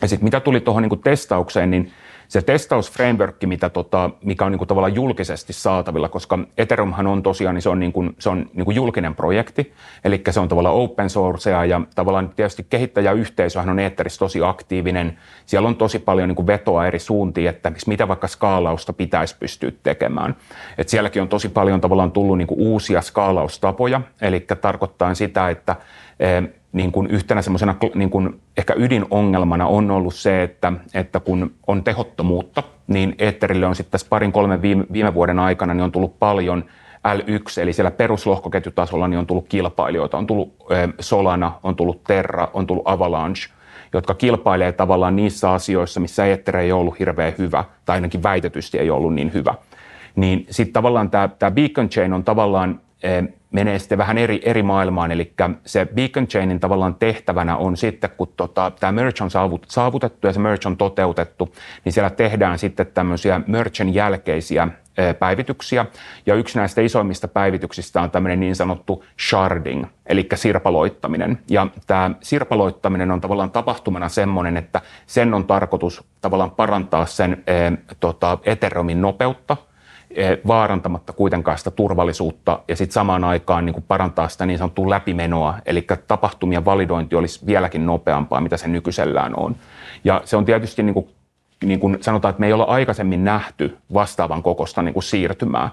Ja 0.01 0.07
sitten 0.07 0.23
mitä 0.23 0.39
tuli 0.39 0.59
tuohon 0.59 0.83
niin 0.83 1.01
testaukseen, 1.03 1.71
niin 1.71 1.91
se 2.27 2.41
testausframework, 2.41 3.35
mitä 3.45 3.69
tota, 3.69 4.09
mikä 4.23 4.45
on 4.45 4.51
niin 4.51 4.57
kuin 4.57 4.67
tavallaan 4.67 4.95
julkisesti 4.95 5.53
saatavilla, 5.53 6.09
koska 6.09 6.39
Ethereumhan 6.57 7.07
on 7.07 7.23
tosiaan, 7.23 7.55
niin 7.55 7.61
se 7.61 7.69
on, 7.69 7.79
niin 7.79 7.93
kuin, 7.93 8.15
se 8.19 8.29
on 8.29 8.49
niin 8.53 8.65
kuin 8.65 8.75
julkinen 8.75 9.15
projekti, 9.15 9.73
eli 10.03 10.21
se 10.29 10.39
on 10.39 10.47
tavallaan 10.47 10.75
open 10.75 11.09
sourcea 11.09 11.65
ja 11.65 11.81
tavallaan 11.95 12.29
tietysti 12.29 12.65
kehittäjäyhteisöhän 12.69 13.69
on 13.69 13.79
Etherissä 13.79 14.19
tosi 14.19 14.39
aktiivinen. 14.43 15.17
Siellä 15.45 15.67
on 15.67 15.75
tosi 15.75 15.99
paljon 15.99 16.27
niin 16.27 16.35
kuin 16.35 16.47
vetoa 16.47 16.87
eri 16.87 16.99
suuntiin, 16.99 17.49
että 17.49 17.71
mitä 17.87 18.07
vaikka 18.07 18.27
skaalausta 18.27 18.93
pitäisi 18.93 19.35
pystyä 19.39 19.71
tekemään. 19.83 20.35
Et 20.77 20.89
sielläkin 20.89 21.21
on 21.21 21.27
tosi 21.27 21.49
paljon 21.49 21.81
tavallaan 21.81 22.11
tullut 22.11 22.37
niin 22.37 22.47
kuin 22.47 22.59
uusia 22.59 23.01
skaalaustapoja, 23.01 24.01
eli 24.21 24.39
tarkoittaa 24.39 25.13
sitä, 25.13 25.49
että 25.49 25.75
eh, 26.19 26.43
niin 26.71 26.91
kuin 26.91 27.07
yhtenä 27.07 27.41
semmoisena 27.41 27.75
niin 27.95 28.09
kuin 28.09 28.41
ehkä 28.57 28.73
ydinongelmana 28.77 29.67
on 29.67 29.91
ollut 29.91 30.15
se, 30.15 30.43
että, 30.43 30.73
että 30.93 31.19
kun 31.19 31.51
on 31.67 31.83
tehottomuutta, 31.83 32.63
niin 32.87 33.15
Eetterille 33.19 33.65
on 33.65 33.75
sitten 33.75 33.91
tässä 33.91 34.07
parin 34.09 34.31
kolmen 34.31 34.61
viime, 34.61 34.85
viime 34.93 35.13
vuoden 35.13 35.39
aikana 35.39 35.73
niin 35.73 35.83
on 35.83 35.91
tullut 35.91 36.19
paljon 36.19 36.63
L1, 37.07 37.61
eli 37.61 37.73
siellä 37.73 37.91
peruslohkoketjutasolla 37.91 39.07
niin 39.07 39.19
on 39.19 39.27
tullut 39.27 39.47
kilpailijoita. 39.49 40.17
On 40.17 40.27
tullut 40.27 40.55
Solana, 40.99 41.51
on 41.63 41.75
tullut 41.75 42.03
Terra, 42.03 42.47
on 42.53 42.67
tullut 42.67 42.87
Avalanche, 42.87 43.49
jotka 43.93 44.13
kilpailee 44.13 44.71
tavallaan 44.71 45.15
niissä 45.15 45.51
asioissa, 45.51 45.99
missä 45.99 46.25
Ether 46.25 46.57
ei 46.57 46.71
ollut 46.71 46.99
hirveän 46.99 47.33
hyvä, 47.37 47.63
tai 47.85 47.97
ainakin 47.97 48.23
väitetysti 48.23 48.79
ei 48.79 48.89
ollut 48.89 49.13
niin 49.13 49.33
hyvä. 49.33 49.53
Niin 50.15 50.45
sitten 50.49 50.73
tavallaan 50.73 51.09
tämä 51.09 51.51
Beacon 51.51 51.89
Chain 51.89 52.13
on 52.13 52.23
tavallaan 52.23 52.79
menee 53.51 53.79
sitten 53.79 53.97
vähän 53.97 54.17
eri, 54.17 54.41
eri 54.43 54.63
maailmaan, 54.63 55.11
eli 55.11 55.33
se 55.65 55.87
Beacon 55.95 56.27
Chainin 56.27 56.59
tavallaan 56.59 56.95
tehtävänä 56.95 57.57
on 57.57 57.77
sitten, 57.77 58.09
kun 58.17 58.33
tota, 58.37 58.71
tämä 58.79 58.91
merge 58.91 59.23
on 59.23 59.29
saavutettu 59.67 60.27
ja 60.27 60.33
se 60.33 60.39
merge 60.39 60.67
on 60.67 60.77
toteutettu, 60.77 61.55
niin 61.85 61.93
siellä 61.93 62.09
tehdään 62.09 62.59
sitten 62.59 62.87
tämmöisiä 62.93 63.41
mergen 63.47 63.93
jälkeisiä 63.93 64.67
päivityksiä, 65.19 65.85
ja 66.25 66.35
yksi 66.35 66.57
näistä 66.57 66.81
isoimmista 66.81 67.27
päivityksistä 67.27 68.01
on 68.01 68.11
tämmöinen 68.11 68.39
niin 68.39 68.55
sanottu 68.55 69.03
sharding, 69.29 69.85
eli 70.05 70.27
sirpaloittaminen. 70.35 71.39
Ja 71.49 71.67
tämä 71.87 72.11
sirpaloittaminen 72.21 73.11
on 73.11 73.21
tavallaan 73.21 73.51
tapahtumana 73.51 74.09
semmoinen, 74.09 74.57
että 74.57 74.81
sen 75.05 75.33
on 75.33 75.45
tarkoitus 75.45 76.03
tavallaan 76.21 76.51
parantaa 76.51 77.05
sen 77.05 77.43
e, 77.47 77.71
tota, 77.99 78.37
Ethereumin 78.43 79.01
nopeutta, 79.01 79.57
vaarantamatta 80.47 81.13
kuitenkaan 81.13 81.57
sitä 81.57 81.71
turvallisuutta 81.71 82.59
ja 82.67 82.75
sitten 82.75 82.93
samaan 82.93 83.23
aikaan 83.23 83.65
niin 83.65 83.83
parantaa 83.87 84.29
sitä 84.29 84.45
niin 84.45 84.57
sanottua 84.57 84.89
läpimenoa, 84.89 85.55
eli 85.65 85.87
tapahtumien 86.07 86.65
validointi 86.65 87.15
olisi 87.15 87.45
vieläkin 87.45 87.85
nopeampaa, 87.85 88.41
mitä 88.41 88.57
se 88.57 88.67
nykyisellään 88.67 89.39
on. 89.39 89.55
Ja 90.03 90.21
se 90.25 90.37
on 90.37 90.45
tietysti 90.45 90.83
niin 90.83 90.93
kuin 90.93 91.09
niin 91.65 91.79
kuin 91.79 91.97
sanotaan, 92.01 92.29
että 92.29 92.39
me 92.39 92.47
ei 92.47 92.53
olla 92.53 92.63
aikaisemmin 92.63 93.23
nähty 93.23 93.77
vastaavan 93.93 94.43
kokosta 94.43 94.81
niin 94.81 94.93
kuin 94.93 95.03
siirtymää. 95.03 95.69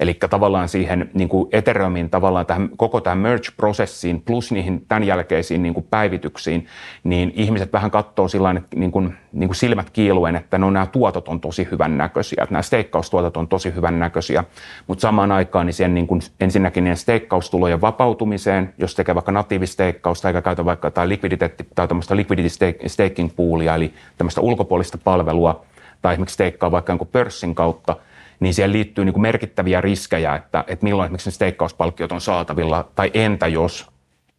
Eli 0.00 0.14
tavallaan 0.14 0.68
siihen 0.68 1.10
niin 1.14 1.28
kuin 1.28 1.48
Ethereumin 1.52 2.10
tavallaan 2.10 2.46
tähän, 2.46 2.68
koko 2.76 3.00
tähän 3.00 3.18
merge-prosessiin 3.18 4.22
plus 4.24 4.52
niihin 4.52 4.84
tämän 4.88 5.04
jälkeisiin 5.04 5.62
niin 5.62 5.74
kuin 5.74 5.86
päivityksiin, 5.90 6.66
niin 7.04 7.32
ihmiset 7.34 7.72
vähän 7.72 7.90
katsoo 7.90 8.28
sillä 8.28 8.54
niin 8.74 8.90
kuin, 8.90 9.14
niin 9.32 9.48
kuin 9.48 9.56
silmät 9.56 9.90
kiiluen, 9.90 10.36
että 10.36 10.58
no 10.58 10.70
nämä 10.70 10.86
tuotot 10.86 11.28
on 11.28 11.40
tosi 11.40 11.68
hyvän 11.70 11.98
näköisiä, 11.98 12.42
että 12.42 12.52
nämä 12.52 12.62
steikkaustuotot 12.62 13.36
on 13.36 13.48
tosi 13.48 13.74
hyvän 13.74 13.98
näköisiä, 13.98 14.44
mutta 14.86 15.02
samaan 15.02 15.32
aikaan 15.32 15.66
niin 15.66 15.74
siihen 15.74 15.94
niin 15.94 16.06
kuin, 16.06 16.20
ensinnäkin 16.40 16.84
niiden 16.84 16.96
steikkaustulojen 16.96 17.80
vapautumiseen, 17.80 18.74
jos 18.78 18.94
tekee 18.94 19.14
vaikka 19.14 19.32
natiivisteikkausta 19.32 20.28
eikä 20.28 20.42
käytä 20.42 20.64
vaikka 20.64 20.90
tai 20.90 21.08
liquidity 21.08 21.50
tai 21.74 21.88
tämmöistä 21.88 22.16
liquidity 22.16 22.48
staking 22.86 23.30
poolia, 23.36 23.74
eli 23.74 23.94
tämmöistä 24.18 24.40
ulkopuolista 24.40 24.98
palvelua, 24.98 25.64
tai 26.02 26.12
esimerkiksi 26.12 26.38
teikkaa 26.38 26.70
vaikka 26.70 26.92
jonkun 26.92 27.08
pörssin 27.12 27.54
kautta, 27.54 27.96
niin 28.40 28.54
siihen 28.54 28.72
liittyy 28.72 29.04
niin 29.04 29.12
kuin 29.12 29.22
merkittäviä 29.22 29.80
riskejä, 29.80 30.36
että, 30.36 30.64
että 30.66 30.84
milloin 30.84 31.06
esimerkiksi 31.06 31.28
ne 31.28 31.34
steikkauspalkkiot 31.34 32.12
on 32.12 32.20
saatavilla, 32.20 32.88
tai 32.94 33.10
entä 33.14 33.46
jos 33.46 33.86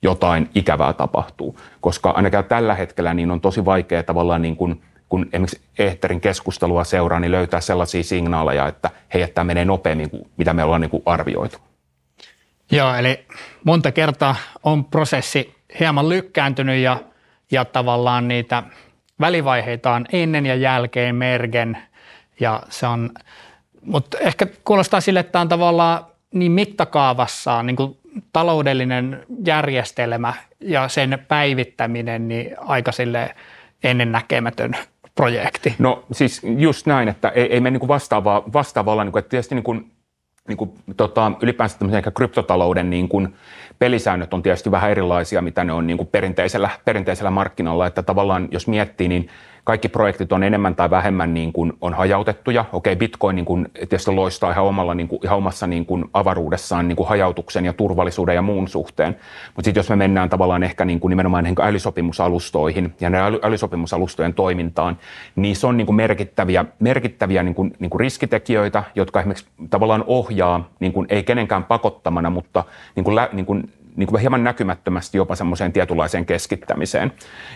jotain 0.01 0.49
ikävää 0.55 0.93
tapahtuu. 0.93 1.59
Koska 1.81 2.09
ainakaan 2.09 2.45
tällä 2.45 2.75
hetkellä 2.75 3.13
niin 3.13 3.31
on 3.31 3.41
tosi 3.41 3.65
vaikea 3.65 4.03
tavallaan 4.03 4.41
niin 4.41 4.55
kuin, 4.55 4.81
kun 5.09 5.25
esimerkiksi 5.33 5.62
Ehterin 5.79 6.21
keskustelua 6.21 6.83
seuraa, 6.83 7.19
niin 7.19 7.31
löytää 7.31 7.62
sellaisia 7.62 8.03
signaaleja, 8.03 8.67
että 8.67 8.89
hei, 9.13 9.21
että 9.21 9.35
tämä 9.35 9.45
menee 9.45 9.65
nopeammin 9.65 10.09
kuin 10.09 10.29
mitä 10.38 10.53
me 10.53 10.63
ollaan 10.63 10.81
niin 10.81 10.91
kuin 10.91 11.03
arvioitu. 11.05 11.57
Joo, 12.71 12.95
eli 12.95 13.25
monta 13.63 13.91
kertaa 13.91 14.35
on 14.63 14.85
prosessi 14.85 15.55
hieman 15.79 16.09
lykkääntynyt 16.09 16.77
ja, 16.77 16.97
ja 17.51 17.65
tavallaan 17.65 18.27
niitä 18.27 18.63
välivaiheita 19.19 19.91
on 19.91 20.05
ennen 20.12 20.45
ja 20.45 20.55
jälkeen 20.55 21.15
mergen 21.15 21.77
ja 22.39 22.63
se 22.69 22.88
on 22.88 23.09
mutta 23.89 24.17
ehkä 24.17 24.47
kuulostaa 24.65 25.02
sille, 25.02 25.19
että 25.19 25.32
tämä 25.32 25.41
on 25.41 25.49
tavallaan 25.49 26.06
niin 26.34 26.52
mittakaavassaan 26.52 27.67
niin 27.67 27.75
kuin 27.75 27.97
taloudellinen 28.34 29.25
järjestelmä 29.45 30.34
ja 30.60 30.88
sen 30.88 31.25
päivittäminen 31.28 32.28
niin 32.28 32.56
aika 32.60 32.91
sille 32.91 33.36
ennennäkemätön 33.84 34.75
projekti. 35.15 35.75
No 35.80 36.04
siis 36.12 36.41
just 36.58 36.86
näin, 36.86 37.10
että 37.10 37.30
ei, 37.30 37.54
ei 37.54 37.62
me 37.62 37.71
niin 37.71 37.80
kuin 37.80 37.88
vastaavaa, 37.88 38.43
vastaavalla, 38.54 39.04
niin 39.04 39.12
kuin, 39.12 39.19
että 39.19 39.30
tietysti 39.30 39.56
niin 39.56 39.63
kuin, 39.63 39.91
niin 40.47 40.58
kuin, 40.58 40.71
tota, 40.97 41.32
ylipäänsä 41.41 41.78
ehkä 41.97 42.12
kryptotalouden 42.12 42.89
niin 42.89 43.10
kuin 43.10 43.36
pelisäännöt 43.80 44.34
on 44.34 44.41
tietysti 44.41 44.71
vähän 44.71 44.91
erilaisia, 44.91 45.41
mitä 45.41 45.63
ne 45.63 45.73
on 45.73 45.88
niin 45.88 45.97
kuin 45.97 46.08
perinteisellä, 46.08 46.69
perinteisellä 46.86 47.32
markkinalla, 47.32 47.88
että 47.88 48.04
tavallaan 48.04 48.47
jos 48.52 48.67
miettii, 48.67 49.08
niin 49.08 49.30
kaikki 49.63 49.89
projektit 49.89 50.32
on 50.32 50.43
enemmän 50.43 50.76
tai 50.76 50.89
vähemmän 50.89 51.34
niin 51.34 51.54
kuin 51.54 51.74
on 51.82 51.93
hajautettuja. 51.93 52.65
Okei, 52.74 52.95
Bitcoin 52.95 53.36
niin 53.36 53.45
kuin 53.45 53.67
tietysti 53.74 54.12
loistaa 54.12 54.52
ihan, 54.52 54.65
omalla, 54.65 54.93
niin 54.93 55.08
kuin, 55.08 55.19
ihan 55.24 55.38
omassa 55.38 55.67
niin 55.67 55.86
kuin 55.86 56.06
avaruudessaan 56.13 56.88
niin 56.88 56.95
kuin 56.95 57.10
hajautuksen 57.10 57.65
ja 57.65 57.74
turvallisuuden 57.74 58.36
ja 58.36 58.41
muun 58.41 58.67
suhteen. 58.67 59.15
Mutta 59.56 59.67
sitten 59.67 59.80
jos 59.80 59.89
me 59.89 59.95
mennään 59.95 60.30
tavallaan 60.30 60.63
ehkä 60.63 60.86
niin 60.86 61.00
kuin 61.00 61.10
nimenomaan 61.10 61.43
niin 61.43 61.56
kuin 61.56 61.65
älysopimusalustoihin 61.65 62.93
ja 63.00 63.26
äly, 63.26 63.39
älysopimusalustojen 63.43 64.34
toimintaan, 64.34 64.98
niin 65.36 65.56
se 65.56 65.67
on 65.67 65.78
niin 65.78 65.86
kuin 65.86 65.95
merkittäviä, 65.95 66.65
merkittäviä 66.80 67.43
niin 67.43 67.56
kuin, 67.56 67.74
niin 67.80 67.89
kuin 67.89 68.00
riskitekijöitä, 68.00 68.84
jotka 68.95 69.19
esimerkiksi 69.19 69.45
tavallaan 69.69 70.04
ohjaa, 70.08 70.69
niin 70.80 70.93
kuin, 70.93 71.08
ei 71.10 71.24
kenenkään 71.24 71.63
pakottamana, 71.63 72.30
mutta 72.30 72.63
niin 72.95 73.04
kuin, 73.04 73.17
niin 73.34 73.45
kuin 73.45 73.63
niin 73.95 74.08
kuin 74.08 74.19
hieman 74.19 74.43
näkymättömästi 74.43 75.17
jopa 75.17 75.36
semmoiseen 75.36 75.73
tietynlaiseen 75.73 76.25
keskittämiseen. 76.25 77.12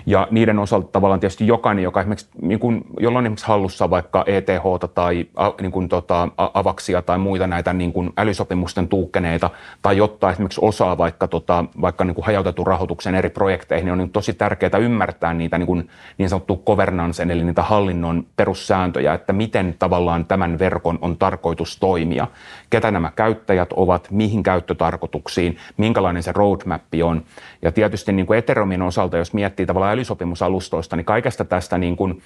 Ja 0.06 0.28
niiden 0.32 0.60
osalta 0.60 0.88
tavallaan 0.92 1.20
tietysti 1.20 1.48
jokainen, 1.48 1.84
joka 1.84 2.00
esimerkiksi, 2.00 2.30
niin 2.42 2.60
kuin, 2.60 2.86
jolla 3.00 3.20
on 3.20 3.26
esimerkiksi 3.26 3.48
hallussa 3.48 3.90
vaikka 3.90 4.24
ETH 4.28 4.64
tai 4.94 5.26
niin 5.62 5.72
kuin, 5.72 5.90
tota, 5.90 6.30
avaksia 6.38 7.02
tai 7.02 7.18
muita 7.18 7.48
näitä 7.48 7.74
niin 7.74 7.94
kuin 7.94 8.14
älysopimusten 8.18 8.88
tuukkeneita, 8.88 9.50
tai 9.82 9.98
jotta 9.98 10.32
esimerkiksi 10.32 10.60
osaa 10.64 10.98
vaikka, 10.98 11.28
tota, 11.28 11.66
vaikka 11.82 12.06
niin 12.06 12.16
kuin 12.16 12.26
hajautetun 12.26 12.68
rahoituksen 12.68 13.16
eri 13.16 13.30
projekteihin, 13.30 13.86
niin 13.86 13.92
on 13.92 13.98
niin 13.98 14.10
tosi 14.10 14.34
tärkeää 14.34 14.78
ymmärtää 14.80 15.34
niitä 15.34 15.58
niin, 15.58 15.68
kuin, 15.68 15.90
niin 16.18 16.30
sanottu 16.30 16.56
governancen, 16.56 17.32
eli 17.32 17.44
niitä 17.44 17.62
hallinnon 17.64 18.26
perussääntöjä, 18.36 19.14
että 19.14 19.34
miten 19.34 19.76
tavallaan 19.80 20.26
tämän 20.26 20.60
verkon 20.60 21.00
on 21.02 21.18
tarkoitus 21.18 21.80
toimia, 21.80 22.28
ketä 22.74 22.92
nämä 22.92 23.12
käyttäjät 23.16 23.74
ovat, 23.74 24.08
mihin 24.12 24.44
käyttötarkoituksiin, 24.44 25.58
minkälainen 25.78 26.24
se 26.24 26.32
roadmap 26.32 26.82
on. 27.04 27.24
Ja 27.62 27.72
tietysti 27.72 28.12
niin 28.12 28.26
kuin 28.26 28.40
Ethereumin 28.40 28.82
osalta, 28.82 29.18
jos 29.18 29.34
miettii 29.34 29.66
tavallaan 29.66 29.94
älysopimusalustoista, 29.94 30.96
niin 30.96 31.06
kaikesta 31.06 31.46
tästä 31.46 31.78
niin 31.78 31.96
kuin 31.96 32.22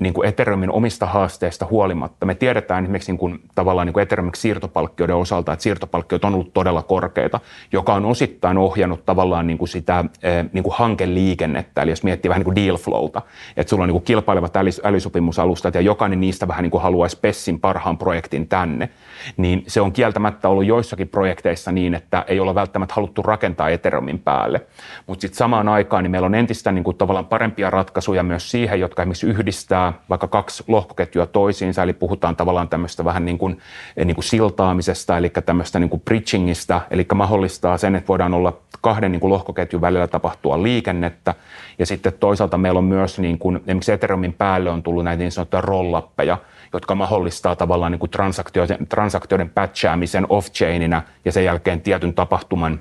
niin 0.00 0.14
kuin 0.14 0.28
Ethereumin 0.28 0.70
omista 0.70 1.06
haasteista 1.06 1.66
huolimatta. 1.70 2.26
Me 2.26 2.34
tiedetään 2.34 2.84
esimerkiksi 2.84 3.12
niin 3.12 3.18
kuin, 3.18 3.40
tavallaan 3.54 3.86
niin 3.86 3.92
kuin 3.92 4.02
Ethereumin 4.02 4.32
siirtopalkkioiden 4.36 5.16
osalta, 5.16 5.52
että 5.52 5.62
siirtopalkkiot 5.62 6.24
on 6.24 6.34
ollut 6.34 6.54
todella 6.54 6.82
korkeita, 6.82 7.40
joka 7.72 7.94
on 7.94 8.04
osittain 8.04 8.58
ohjannut 8.58 9.06
tavallaan 9.06 9.46
niin 9.46 9.58
kuin 9.58 9.68
sitä 9.68 10.04
niin 10.52 10.62
kuin 10.64 10.74
hankeliikennettä, 10.76 11.82
eli 11.82 11.90
jos 11.90 12.02
miettii 12.02 12.28
vähän 12.28 12.40
niin 12.40 12.54
kuin 12.54 12.66
deal 12.66 12.76
flowta, 12.76 13.22
että 13.56 13.70
sulla 13.70 13.82
on 13.82 13.88
niin 13.88 13.94
kuin 13.94 14.04
kilpailevat 14.04 14.56
älysopimusalustat 14.84 15.74
ja 15.74 15.80
jokainen 15.80 16.20
niistä 16.20 16.48
vähän 16.48 16.62
niin 16.62 16.70
kuin 16.70 16.82
haluaisi 16.82 17.18
Pessin 17.20 17.60
parhaan 17.60 17.98
projektin 17.98 18.48
tänne, 18.48 18.88
niin 19.36 19.64
se 19.66 19.80
on 19.80 19.92
kieltämättä 19.92 20.48
ollut 20.48 20.64
joissakin 20.64 21.08
projekteissa 21.08 21.72
niin, 21.72 21.94
että 21.94 22.24
ei 22.28 22.40
ole 22.40 22.54
välttämättä 22.54 22.94
haluttu 22.94 23.22
rakentaa 23.22 23.68
Ethereumin 23.68 24.18
päälle. 24.18 24.60
Mutta 25.06 25.20
sitten 25.20 25.38
samaan 25.38 25.68
aikaan 25.68 26.04
niin 26.04 26.10
meillä 26.10 26.26
on 26.26 26.34
entistä 26.34 26.72
niin 26.72 26.84
kuin 26.84 26.96
tavallaan 26.96 27.26
parempia 27.26 27.70
ratkaisuja 27.70 28.22
myös 28.22 28.50
siihen, 28.50 28.80
jotka 28.80 29.02
esimerkiksi 29.02 29.35
yhdistää 29.38 29.92
vaikka 30.10 30.28
kaksi 30.28 30.64
lohkoketjua 30.68 31.26
toisiinsa, 31.26 31.82
eli 31.82 31.92
puhutaan 31.92 32.36
tavallaan 32.36 32.68
tämmöistä 32.68 33.04
vähän 33.04 33.24
niin 33.24 33.38
kuin, 33.38 33.58
niin 34.04 34.14
kuin 34.14 34.24
siltaamisesta, 34.24 35.18
eli 35.18 35.30
tämmöistä 35.46 35.78
niin 35.78 35.90
kuin 35.90 36.00
bridgingistä, 36.00 36.80
eli 36.90 37.06
mahdollistaa 37.14 37.78
sen, 37.78 37.96
että 37.96 38.08
voidaan 38.08 38.34
olla 38.34 38.52
kahden 38.80 39.12
niin 39.12 39.20
kuin 39.20 39.32
lohkoketjun 39.32 39.80
välillä 39.80 40.06
tapahtua 40.06 40.62
liikennettä, 40.62 41.34
ja 41.78 41.86
sitten 41.86 42.12
toisaalta 42.12 42.58
meillä 42.58 42.78
on 42.78 42.84
myös, 42.84 43.18
niin 43.18 43.38
kuin, 43.38 43.56
esimerkiksi 43.56 43.92
Ethereumin 43.92 44.32
päälle 44.32 44.70
on 44.70 44.82
tullut 44.82 45.04
näitä 45.04 45.22
niin 45.22 45.32
sanottuja 45.32 45.60
rollappeja, 45.60 46.38
jotka 46.72 46.94
mahdollistaa 46.94 47.56
tavallaan 47.56 47.92
niin 47.92 48.00
kuin 48.00 48.10
transaktioiden, 48.10 48.86
transaktioiden 48.86 49.50
patchaamisen 49.50 50.26
off-chainina 50.28 51.02
ja 51.24 51.32
sen 51.32 51.44
jälkeen 51.44 51.80
tietyn 51.80 52.14
tapahtuman 52.14 52.80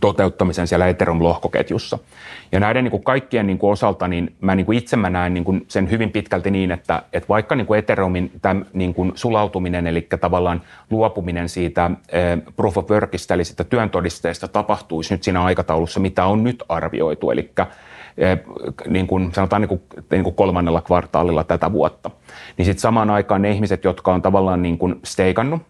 toteuttamisen 0.00 0.66
siellä 0.66 0.88
Ethereum-lohkoketjussa. 0.88 1.98
Ja 2.52 2.60
näiden 2.60 2.84
niin 2.84 2.90
kuin 2.90 3.04
kaikkien 3.04 3.46
niin 3.46 3.58
kuin 3.58 3.70
osalta 3.70 4.08
niin 4.08 4.34
mä 4.40 4.54
niin 4.54 4.66
kuin 4.66 4.78
itse 4.78 4.96
mä 4.96 5.10
näen 5.10 5.34
niin 5.34 5.44
kuin 5.44 5.64
sen 5.68 5.90
hyvin 5.90 6.10
pitkälti 6.10 6.50
niin, 6.50 6.70
että, 6.70 7.02
että 7.12 7.28
vaikka 7.28 7.54
niin 7.54 7.66
kuin 7.66 7.78
Ethereumin 7.78 8.32
tämän, 8.42 8.66
niin 8.72 8.94
kuin 8.94 9.12
sulautuminen, 9.14 9.86
eli 9.86 10.06
tavallaan 10.20 10.62
luopuminen 10.90 11.48
siitä 11.48 11.90
eh, 12.12 12.38
proof 12.56 12.78
of 12.78 12.90
workista, 12.90 13.34
eli 13.34 13.44
sitä 13.44 13.64
työntodisteesta 13.64 14.48
tapahtuisi 14.48 15.14
nyt 15.14 15.22
siinä 15.22 15.42
aikataulussa, 15.42 16.00
mitä 16.00 16.24
on 16.24 16.44
nyt 16.44 16.62
arvioitu, 16.68 17.30
eli 17.30 17.50
eh, 18.18 18.38
niin 18.88 19.06
kuin 19.06 19.32
sanotaan 19.34 19.62
niin 19.62 19.68
kuin, 19.68 19.82
niin 20.10 20.24
kuin 20.24 20.36
kolmannella 20.36 20.80
kvartaalilla 20.80 21.44
tätä 21.44 21.72
vuotta. 21.72 22.10
Niin 22.56 22.66
sitten 22.66 22.80
samaan 22.80 23.10
aikaan 23.10 23.42
ne 23.42 23.50
ihmiset, 23.50 23.84
jotka 23.84 24.14
on 24.14 24.22
tavallaan 24.22 24.62
niin 24.62 24.78
kuin 24.78 25.00
steikannut 25.04 25.62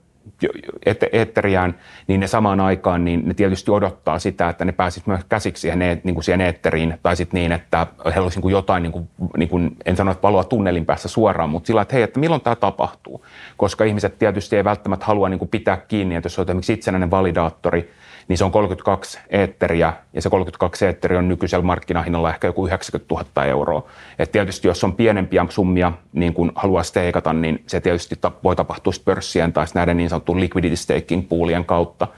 eetteriään, 1.13 1.75
niin 2.07 2.21
ne 2.21 2.27
samaan 2.27 2.61
aikaan 2.61 3.05
niin 3.05 3.23
ne 3.25 3.35
tietysti 3.35 3.71
odottaa 3.71 4.19
sitä, 4.19 4.49
että 4.49 4.65
ne 4.65 4.73
pääsisivät 4.73 5.07
myös 5.07 5.21
käsiksi 5.29 5.61
siihen, 5.61 6.01
niin 6.05 6.15
kuin 6.15 6.25
siihen 6.25 6.41
eetteriin, 6.41 6.99
tai 7.03 7.17
sitten 7.17 7.39
niin, 7.39 7.53
että 7.53 7.87
heillä 8.05 8.23
olisi 8.23 8.41
niin 8.41 8.51
jotain, 8.51 8.83
niin 8.83 8.93
kuin, 8.93 9.09
niin 9.37 9.49
kuin, 9.49 9.77
en 9.87 9.97
sano, 9.97 10.11
että 10.11 10.23
valoa 10.23 10.45
tunnelin 10.45 10.87
päässä 10.87 11.09
suoraan, 11.09 11.51
mutta 11.51 11.67
sillä, 11.67 11.83
että 11.83 11.95
hei, 11.95 12.03
että 12.03 12.21
milloin 12.21 12.41
tämä 12.41 12.57
tapahtuu, 12.57 13.25
koska 13.57 13.85
ihmiset 13.85 14.19
tietysti 14.19 14.57
ei 14.57 14.65
välttämättä 14.65 15.07
halua 15.07 15.29
niin 15.29 15.39
kuin 15.39 15.49
pitää 15.49 15.77
kiinni, 15.77 16.15
että 16.15 16.27
jos 16.27 16.39
on 16.39 16.47
esimerkiksi 16.49 16.73
itsenäinen 16.73 17.11
validaattori, 17.11 17.91
niin 18.29 18.39
se 18.39 18.45
on 18.45 18.53
32 18.53 19.19
eetteriä, 19.31 19.93
ja 20.13 20.23
se 20.23 20.31
32 20.31 20.87
eetteriä 20.87 21.19
on 21.19 21.29
nykyisellä 21.29 21.65
markkinahinnalla 21.65 22.31
ehkä 22.31 22.47
joku 22.47 22.67
90 22.67 23.15
000 23.15 23.45
euroa. 23.45 23.87
Et 24.19 24.33
tietysti 24.33 24.69
jos 24.69 24.85
on 24.85 24.93
pienempiä 24.93 25.47
summia 25.49 25.93
niin 26.13 26.35
kun 26.35 26.53
haluaa 26.55 26.83
steikata, 26.83 27.33
niin 27.33 27.63
se 27.67 27.81
tietysti 27.81 28.17
voi 28.45 28.57
tapahtua 28.57 28.93
pörssien 29.05 29.53
tai 29.53 29.67
näiden 29.75 29.97
niin 29.97 30.09
sanottuun 30.09 30.41
liquidity 30.41 30.77
staking 30.77 31.29
poolien 31.29 31.65
kautta. 31.65 32.09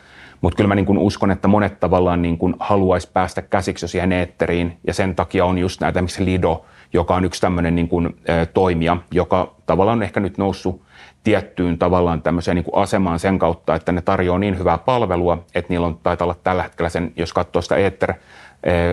Mutta 0.40 0.56
kyllä 0.56 0.68
mä 0.68 0.74
niin 0.74 0.86
kun 0.86 0.98
uskon, 0.98 1.30
että 1.30 1.48
monet 1.48 1.80
tavallaan 1.80 2.22
niin 2.22 2.38
kun 2.38 2.56
haluaisi 2.60 3.10
päästä 3.12 3.42
käsiksi 3.42 3.84
jo 3.84 3.88
siihen 3.88 4.12
eetteriin, 4.12 4.78
ja 4.86 4.94
sen 4.94 5.14
takia 5.14 5.44
on 5.44 5.58
just 5.58 5.80
näitä, 5.80 6.02
miksi 6.02 6.24
Lido, 6.24 6.64
joka 6.92 7.14
on 7.14 7.24
yksi 7.24 7.40
tämmöinen 7.40 7.74
niin 7.74 7.88
kun, 7.88 8.14
ä, 8.28 8.46
toimija, 8.46 8.96
joka 9.10 9.54
tavallaan 9.66 9.98
on 9.98 10.02
ehkä 10.02 10.20
nyt 10.20 10.38
noussut 10.38 10.82
tiettyyn 11.24 11.78
tavallaan 11.78 12.22
tämmöiseen 12.22 12.54
niin 12.54 12.64
kuin 12.64 12.82
asemaan 12.82 13.18
sen 13.18 13.38
kautta, 13.38 13.74
että 13.74 13.92
ne 13.92 14.02
tarjoaa 14.02 14.38
niin 14.38 14.58
hyvää 14.58 14.78
palvelua, 14.78 15.44
että 15.54 15.72
niillä 15.72 15.86
on 15.86 15.98
taitaa 16.02 16.24
olla 16.24 16.36
tällä 16.44 16.62
hetkellä 16.62 16.88
sen, 16.88 17.12
jos 17.16 17.32
katsoo 17.32 17.62
sitä 17.62 17.76
Ether 17.76 18.14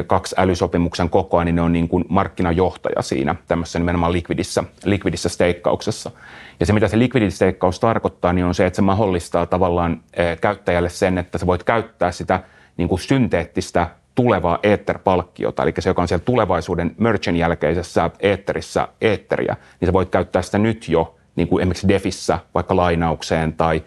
kaksi 0.08 0.36
älysopimuksen 0.38 1.10
kokoa, 1.10 1.44
niin 1.44 1.56
ne 1.56 1.62
on 1.62 1.74
niin 1.74 1.88
kuin 1.88 2.06
markkinajohtaja 2.10 3.02
siinä 3.02 3.36
tämmöisessä 3.48 3.80
nimenomaan 3.80 4.12
likvidissä, 4.12 4.64
likvidissä 4.86 5.30
steikkauksessa. 5.30 6.12
Ja 6.60 6.66
se, 6.66 6.74
mitä 6.74 6.88
se 6.88 7.00
likvidisteikkaus 7.00 7.80
tarkoittaa, 7.80 8.34
niin 8.34 8.46
on 8.46 8.56
se, 8.56 8.66
että 8.66 8.76
se 8.76 8.82
mahdollistaa 8.82 9.46
tavallaan 9.46 10.02
käyttäjälle 10.42 10.90
sen, 10.90 11.18
että 11.18 11.38
sä 11.38 11.46
voit 11.46 11.64
käyttää 11.64 12.12
sitä 12.12 12.40
niin 12.78 12.90
kuin 12.90 13.00
synteettistä 13.00 13.88
tulevaa 14.16 14.60
Ether-palkkiota, 14.64 15.64
eli 15.64 15.74
se, 15.80 15.90
joka 15.90 16.02
on 16.02 16.08
siellä 16.08 16.26
tulevaisuuden 16.26 16.96
merchant 16.98 17.38
jälkeisessä 17.38 18.10
Etherissä 18.20 18.88
Etheria, 19.02 19.56
niin 19.80 19.88
sä 19.88 19.94
voit 19.94 20.10
käyttää 20.10 20.42
sitä 20.42 20.58
nyt 20.58 20.90
jo 20.90 21.16
niin 21.36 21.48
kuin 21.48 21.62
esimerkiksi 21.62 21.88
DEFissä 21.88 22.40
vaikka 22.54 22.76
lainaukseen 22.76 23.54
tai 23.54 23.84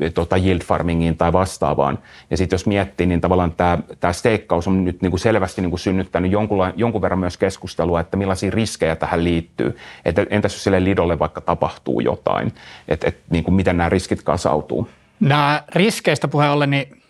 e, 0.00 0.10
tota 0.10 0.36
yield 0.36 0.60
farmingiin 0.60 1.16
tai 1.16 1.32
vastaavaan. 1.32 1.98
Ja 2.30 2.36
sitten 2.36 2.54
jos 2.54 2.66
miettii, 2.66 3.06
niin 3.06 3.20
tavallaan 3.20 3.52
tämä, 3.52 3.78
tämä 4.00 4.12
steikkaus 4.12 4.68
on 4.68 4.84
nyt 4.84 5.02
niin 5.02 5.10
kuin 5.10 5.20
selvästi 5.20 5.60
niin 5.60 5.70
kuin 5.70 5.80
synnyttänyt 5.80 6.32
jonkun, 6.32 6.72
jonkun 6.76 7.02
verran 7.02 7.18
myös 7.18 7.36
keskustelua, 7.36 8.00
että 8.00 8.16
millaisia 8.16 8.50
riskejä 8.50 8.96
tähän 8.96 9.24
liittyy. 9.24 9.76
Että 10.04 10.26
entäs 10.30 10.52
jos 10.52 10.64
sille 10.64 10.84
lidolle 10.84 11.18
vaikka 11.18 11.40
tapahtuu 11.40 12.00
jotain, 12.00 12.52
että, 12.88 13.08
että 13.08 13.20
niin 13.30 13.54
miten 13.54 13.76
nämä 13.76 13.88
riskit 13.88 14.22
kasautuu? 14.22 14.88
Nämä 15.20 15.62
riskeistä 15.74 16.28
puheen 16.28 16.50
ollen, 16.50 16.70
niin 16.70 17.02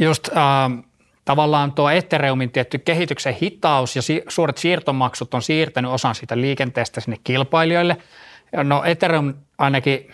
just 0.00 0.28
äh, 0.28 0.84
tavallaan 1.26 1.72
tuo 1.72 1.90
Ethereumin 1.90 2.50
tietty 2.50 2.78
kehityksen 2.78 3.34
hitaus 3.34 3.96
ja 3.96 4.02
si- 4.02 4.22
suuret 4.28 4.58
siirtomaksut 4.58 5.34
on 5.34 5.42
siirtänyt 5.42 5.90
osan 5.90 6.14
siitä 6.14 6.40
liikenteestä 6.40 7.00
sinne 7.00 7.16
kilpailijoille– 7.24 7.96
No 8.52 8.84
Ethereum 8.84 9.34
ainakin 9.58 10.08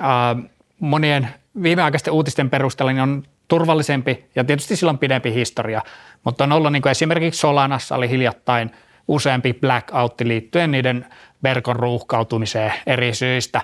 äh, 0.00 0.50
monien 0.80 1.28
viimeaikaisten 1.62 2.12
uutisten 2.12 2.50
perusteella 2.50 2.92
niin 2.92 3.02
on 3.02 3.22
turvallisempi 3.48 4.24
ja 4.34 4.44
tietysti 4.44 4.76
sillä 4.76 4.90
on 4.90 4.98
pidempi 4.98 5.34
historia, 5.34 5.82
mutta 6.24 6.44
on 6.44 6.52
ollut 6.52 6.72
niin 6.72 6.82
kuin 6.82 6.90
esimerkiksi 6.90 7.40
Solanassa 7.40 7.94
oli 7.94 8.08
hiljattain 8.08 8.70
useampi 9.08 9.52
blackout 9.52 10.20
liittyen 10.20 10.70
niiden 10.70 11.06
verkon 11.42 11.76
ruuhkautumiseen 11.76 12.72
eri 12.86 13.14
syistä. 13.14 13.62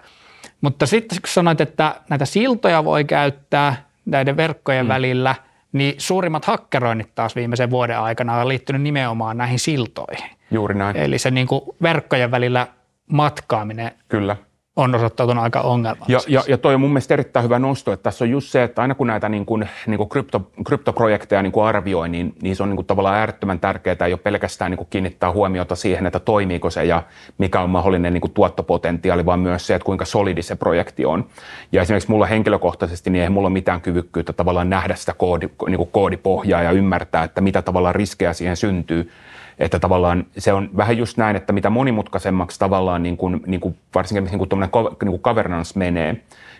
Mutta 0.60 0.86
sitten 0.86 1.18
kun 1.20 1.28
sanoit, 1.28 1.60
että 1.60 1.94
näitä 2.10 2.24
siltoja 2.24 2.84
voi 2.84 3.04
käyttää 3.04 3.86
näiden 4.04 4.36
verkkojen 4.36 4.86
mm. 4.86 4.88
välillä, 4.88 5.34
niin 5.72 5.94
suurimmat 5.98 6.44
hakkeroinnit 6.44 7.14
taas 7.14 7.36
viimeisen 7.36 7.70
vuoden 7.70 7.98
aikana 7.98 8.34
on 8.34 8.48
liittynyt 8.48 8.82
nimenomaan 8.82 9.36
näihin 9.36 9.58
siltoihin. 9.58 10.30
Juuri 10.50 10.74
näin. 10.74 10.96
Eli 10.96 11.18
se 11.18 11.30
niin 11.30 11.46
kuin 11.46 11.60
verkkojen 11.82 12.30
välillä 12.30 12.66
matkaaminen 13.12 13.92
Kyllä. 14.08 14.36
On 14.76 14.94
osoittautunut 14.94 15.44
aika 15.44 15.60
ongelmalliseksi. 15.60 16.32
Ja, 16.32 16.40
ja, 16.40 16.44
ja 16.48 16.58
toi 16.58 16.74
on 16.74 16.80
mun 16.80 16.90
mielestä 16.90 17.14
erittäin 17.14 17.44
hyvä 17.44 17.58
nosto, 17.58 17.92
että 17.92 18.02
tässä 18.02 18.24
on 18.24 18.30
just 18.30 18.48
se, 18.48 18.62
että 18.62 18.82
aina 18.82 18.94
kun 18.94 19.06
näitä 19.06 19.28
niin 19.28 19.46
kuin, 19.46 19.68
niin 19.86 19.98
kuin 19.98 20.08
krypto, 20.08 20.50
kryptoprojekteja 20.66 21.42
niin 21.42 21.52
kuin 21.52 21.66
arvioi, 21.66 22.08
niin, 22.08 22.34
niin 22.42 22.56
se 22.56 22.62
on 22.62 22.68
niin 22.68 22.76
kuin 22.76 22.86
tavallaan 22.86 23.16
äärettömän 23.16 23.60
tärkeää, 23.60 23.96
ole 24.00 24.16
pelkästään 24.16 24.70
niin 24.70 24.78
kuin 24.78 24.88
kiinnittää 24.90 25.32
huomiota 25.32 25.76
siihen, 25.76 26.06
että 26.06 26.18
toimiiko 26.18 26.70
se 26.70 26.84
ja 26.84 27.02
mikä 27.38 27.60
on 27.60 27.70
mahdollinen 27.70 28.12
niin 28.12 28.20
kuin 28.20 28.32
tuottopotentiaali, 28.32 29.26
vaan 29.26 29.40
myös 29.40 29.66
se, 29.66 29.74
että 29.74 29.86
kuinka 29.86 30.04
solidi 30.04 30.42
se 30.42 30.56
projekti 30.56 31.04
on. 31.04 31.26
Ja 31.72 31.82
esimerkiksi 31.82 32.10
mulla 32.10 32.26
henkilökohtaisesti, 32.26 33.10
niin 33.10 33.22
ei 33.22 33.30
mulla 33.30 33.46
ole 33.46 33.52
mitään 33.52 33.80
kyvykkyyttä 33.80 34.32
tavallaan 34.32 34.70
nähdä 34.70 34.94
sitä 34.94 35.12
koodi, 35.12 35.48
niin 35.66 35.76
kuin 35.76 35.90
koodipohjaa 35.92 36.62
ja 36.62 36.70
ymmärtää, 36.70 37.24
että 37.24 37.40
mitä 37.40 37.62
tavallaan 37.62 37.94
riskejä 37.94 38.32
siihen 38.32 38.56
syntyy 38.56 39.10
että 39.58 39.78
tavallaan 39.78 40.26
se 40.38 40.52
on 40.52 40.70
vähän 40.76 40.98
just 40.98 41.16
näin, 41.16 41.36
että 41.36 41.52
mitä 41.52 41.70
monimutkaisemmaksi 41.70 42.58
tavallaan 42.58 43.02
niin 43.02 43.16
kuin, 43.16 43.40
niin 43.46 43.60
kuin 43.60 43.76
varsinkin 43.94 44.24
niin 44.24 44.38
kuin 44.38 44.60
niin 45.02 45.10
kuin 45.10 45.20
governance 45.22 45.78
menee, 45.78 46.16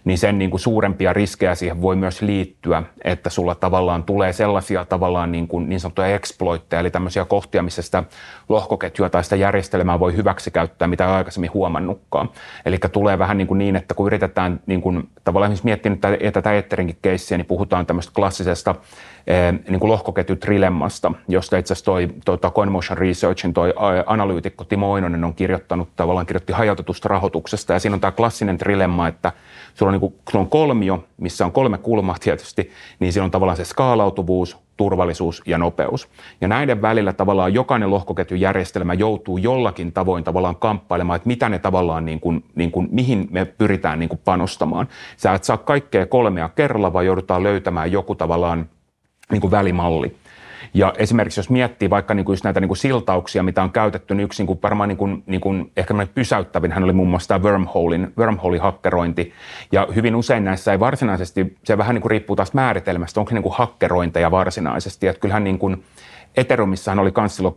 niin 0.06 0.18
sen 0.18 0.38
niin 0.38 0.50
kuin 0.50 0.60
suurempia 0.60 1.12
riskejä 1.12 1.54
siihen 1.54 1.82
voi 1.82 1.96
myös 1.96 2.22
liittyä, 2.22 2.82
että 3.04 3.30
sulla 3.30 3.54
tavallaan 3.54 4.02
tulee 4.02 4.32
sellaisia 4.32 4.84
tavallaan 4.84 5.32
niin, 5.32 5.48
kuin 5.48 5.68
niin 5.68 5.80
sanottuja 5.80 6.08
exploitteja, 6.08 6.80
eli 6.80 6.90
tämmöisiä 6.90 7.24
kohtia, 7.24 7.62
missä 7.62 7.82
sitä 7.82 8.02
lohkoketjua 8.48 9.08
tai 9.08 9.24
sitä 9.24 9.36
järjestelmää 9.36 10.00
voi 10.00 10.16
hyväksikäyttää, 10.16 10.88
mitä 10.88 11.04
ei 11.04 11.10
aikaisemmin 11.10 11.52
huomannutkaan. 11.54 12.30
Eli 12.66 12.78
tulee 12.92 13.18
vähän 13.18 13.38
niin, 13.38 13.46
kuin 13.46 13.58
niin 13.58 13.76
että 13.76 13.94
kun 13.94 14.06
yritetään 14.06 14.60
niin 14.66 14.82
kuin, 14.82 15.08
tavallaan 15.24 15.52
esimerkiksi 15.52 15.88
miettiä 15.88 16.10
tätä, 16.10 16.30
tätä 16.30 16.54
Etherinkin 16.54 16.98
keissiä, 17.02 17.38
niin 17.38 17.46
puhutaan 17.46 17.86
tämmöistä 17.86 18.12
klassisesta 18.14 18.74
eh, 19.26 19.52
niin 19.68 19.80
kuin 19.80 19.90
lohkoketjutrilemmasta, 19.90 21.12
josta 21.28 21.56
itse 21.56 21.72
asiassa 21.72 21.84
toi, 21.84 22.08
toi, 22.24 22.38
toi 22.38 22.50
CoinMotion 22.86 22.98
Researchin 22.98 23.52
toi 23.54 23.74
analyytikko 24.06 24.64
Timo 24.64 24.92
Oinonen 24.92 25.24
on 25.24 25.34
kirjoittanut, 25.34 25.88
tavallaan 25.96 26.26
kirjoitti 26.26 26.52
hajautetusta 26.52 27.08
rahoituksesta, 27.08 27.72
ja 27.72 27.78
siinä 27.78 27.94
on 27.94 28.00
tämä 28.00 28.12
klassinen 28.12 28.58
trilemma, 28.58 29.08
että 29.08 29.32
sulla 29.74 29.90
on, 29.90 29.92
niin 29.92 30.00
kuin, 30.00 30.14
sulla 30.30 30.42
on 30.42 30.50
kolmio, 30.50 31.04
missä 31.16 31.44
on 31.44 31.52
kolme 31.52 31.78
kulmaa 31.78 32.16
tietysti, 32.20 32.70
niin 32.98 33.12
siinä 33.12 33.24
on 33.24 33.30
tavallaan 33.30 33.56
se 33.56 33.64
skaalautuvuus, 33.64 34.56
turvallisuus 34.76 35.42
ja 35.46 35.58
nopeus. 35.58 36.08
Ja 36.40 36.48
näiden 36.48 36.82
välillä 36.82 37.12
tavallaan 37.12 37.54
jokainen 37.54 37.90
lohkoketjujärjestelmä 37.90 38.94
joutuu 38.94 39.38
jollakin 39.38 39.92
tavoin 39.92 40.24
tavallaan 40.24 40.56
kamppailemaan, 40.56 41.16
että 41.16 41.26
mitä 41.26 41.48
ne 41.48 41.58
tavallaan, 41.58 42.04
niin 42.04 42.20
kuin, 42.20 42.44
niin 42.54 42.70
kuin, 42.70 42.88
mihin 42.90 43.28
me 43.30 43.44
pyritään 43.44 43.98
niin 43.98 44.08
kuin 44.08 44.20
panostamaan. 44.24 44.88
Sä 45.16 45.34
et 45.34 45.44
saa 45.44 45.56
kaikkea 45.56 46.06
kolmea 46.06 46.48
kerralla, 46.48 46.92
vaan 46.92 47.06
joudutaan 47.06 47.42
löytämään 47.42 47.92
joku 47.92 48.14
tavallaan 48.14 48.68
niin 49.30 49.40
kuin 49.40 49.50
välimalli. 49.50 50.16
Ja 50.76 50.92
esimerkiksi 50.98 51.40
jos 51.40 51.50
miettii 51.50 51.90
vaikka 51.90 52.14
niin 52.14 52.24
kuin 52.24 52.34
just 52.34 52.44
näitä 52.44 52.60
niin 52.60 52.68
kuin 52.68 52.76
siltauksia, 52.76 53.42
mitä 53.42 53.62
on 53.62 53.72
käytetty, 53.72 54.14
niin 54.14 54.24
yksi 54.24 54.42
niin 54.42 54.46
kuin 54.46 54.58
varmaan 54.62 54.88
niin 54.88 54.96
kuin, 54.96 55.22
niin 55.26 55.40
kuin 55.40 55.72
ehkä 55.76 55.94
pysäyttävin 56.14 56.72
hän 56.72 56.84
oli 56.84 56.92
muun 56.92 57.08
muassa 57.08 57.28
tämä 57.28 57.42
wormholein, 57.42 58.12
wormhole-hakkerointi. 58.18 59.32
Ja 59.72 59.88
hyvin 59.94 60.16
usein 60.16 60.44
näissä 60.44 60.72
ei 60.72 60.80
varsinaisesti, 60.80 61.56
se 61.64 61.78
vähän 61.78 61.94
niin 61.94 62.02
kuin 62.02 62.10
riippuu 62.10 62.36
taas 62.36 62.54
määritelmästä, 62.54 63.20
onko 63.20 63.28
se 63.28 63.34
niin 63.34 63.42
kuin 63.42 63.54
hakkerointeja 63.54 64.30
varsinaisesti. 64.30 65.06
Että 65.06 65.20
kyllähän 65.20 65.44
niin 65.44 65.58
kuin 65.58 65.84
Ethereumissahan 66.36 66.98
oli 66.98 67.12
silloin 67.26 67.56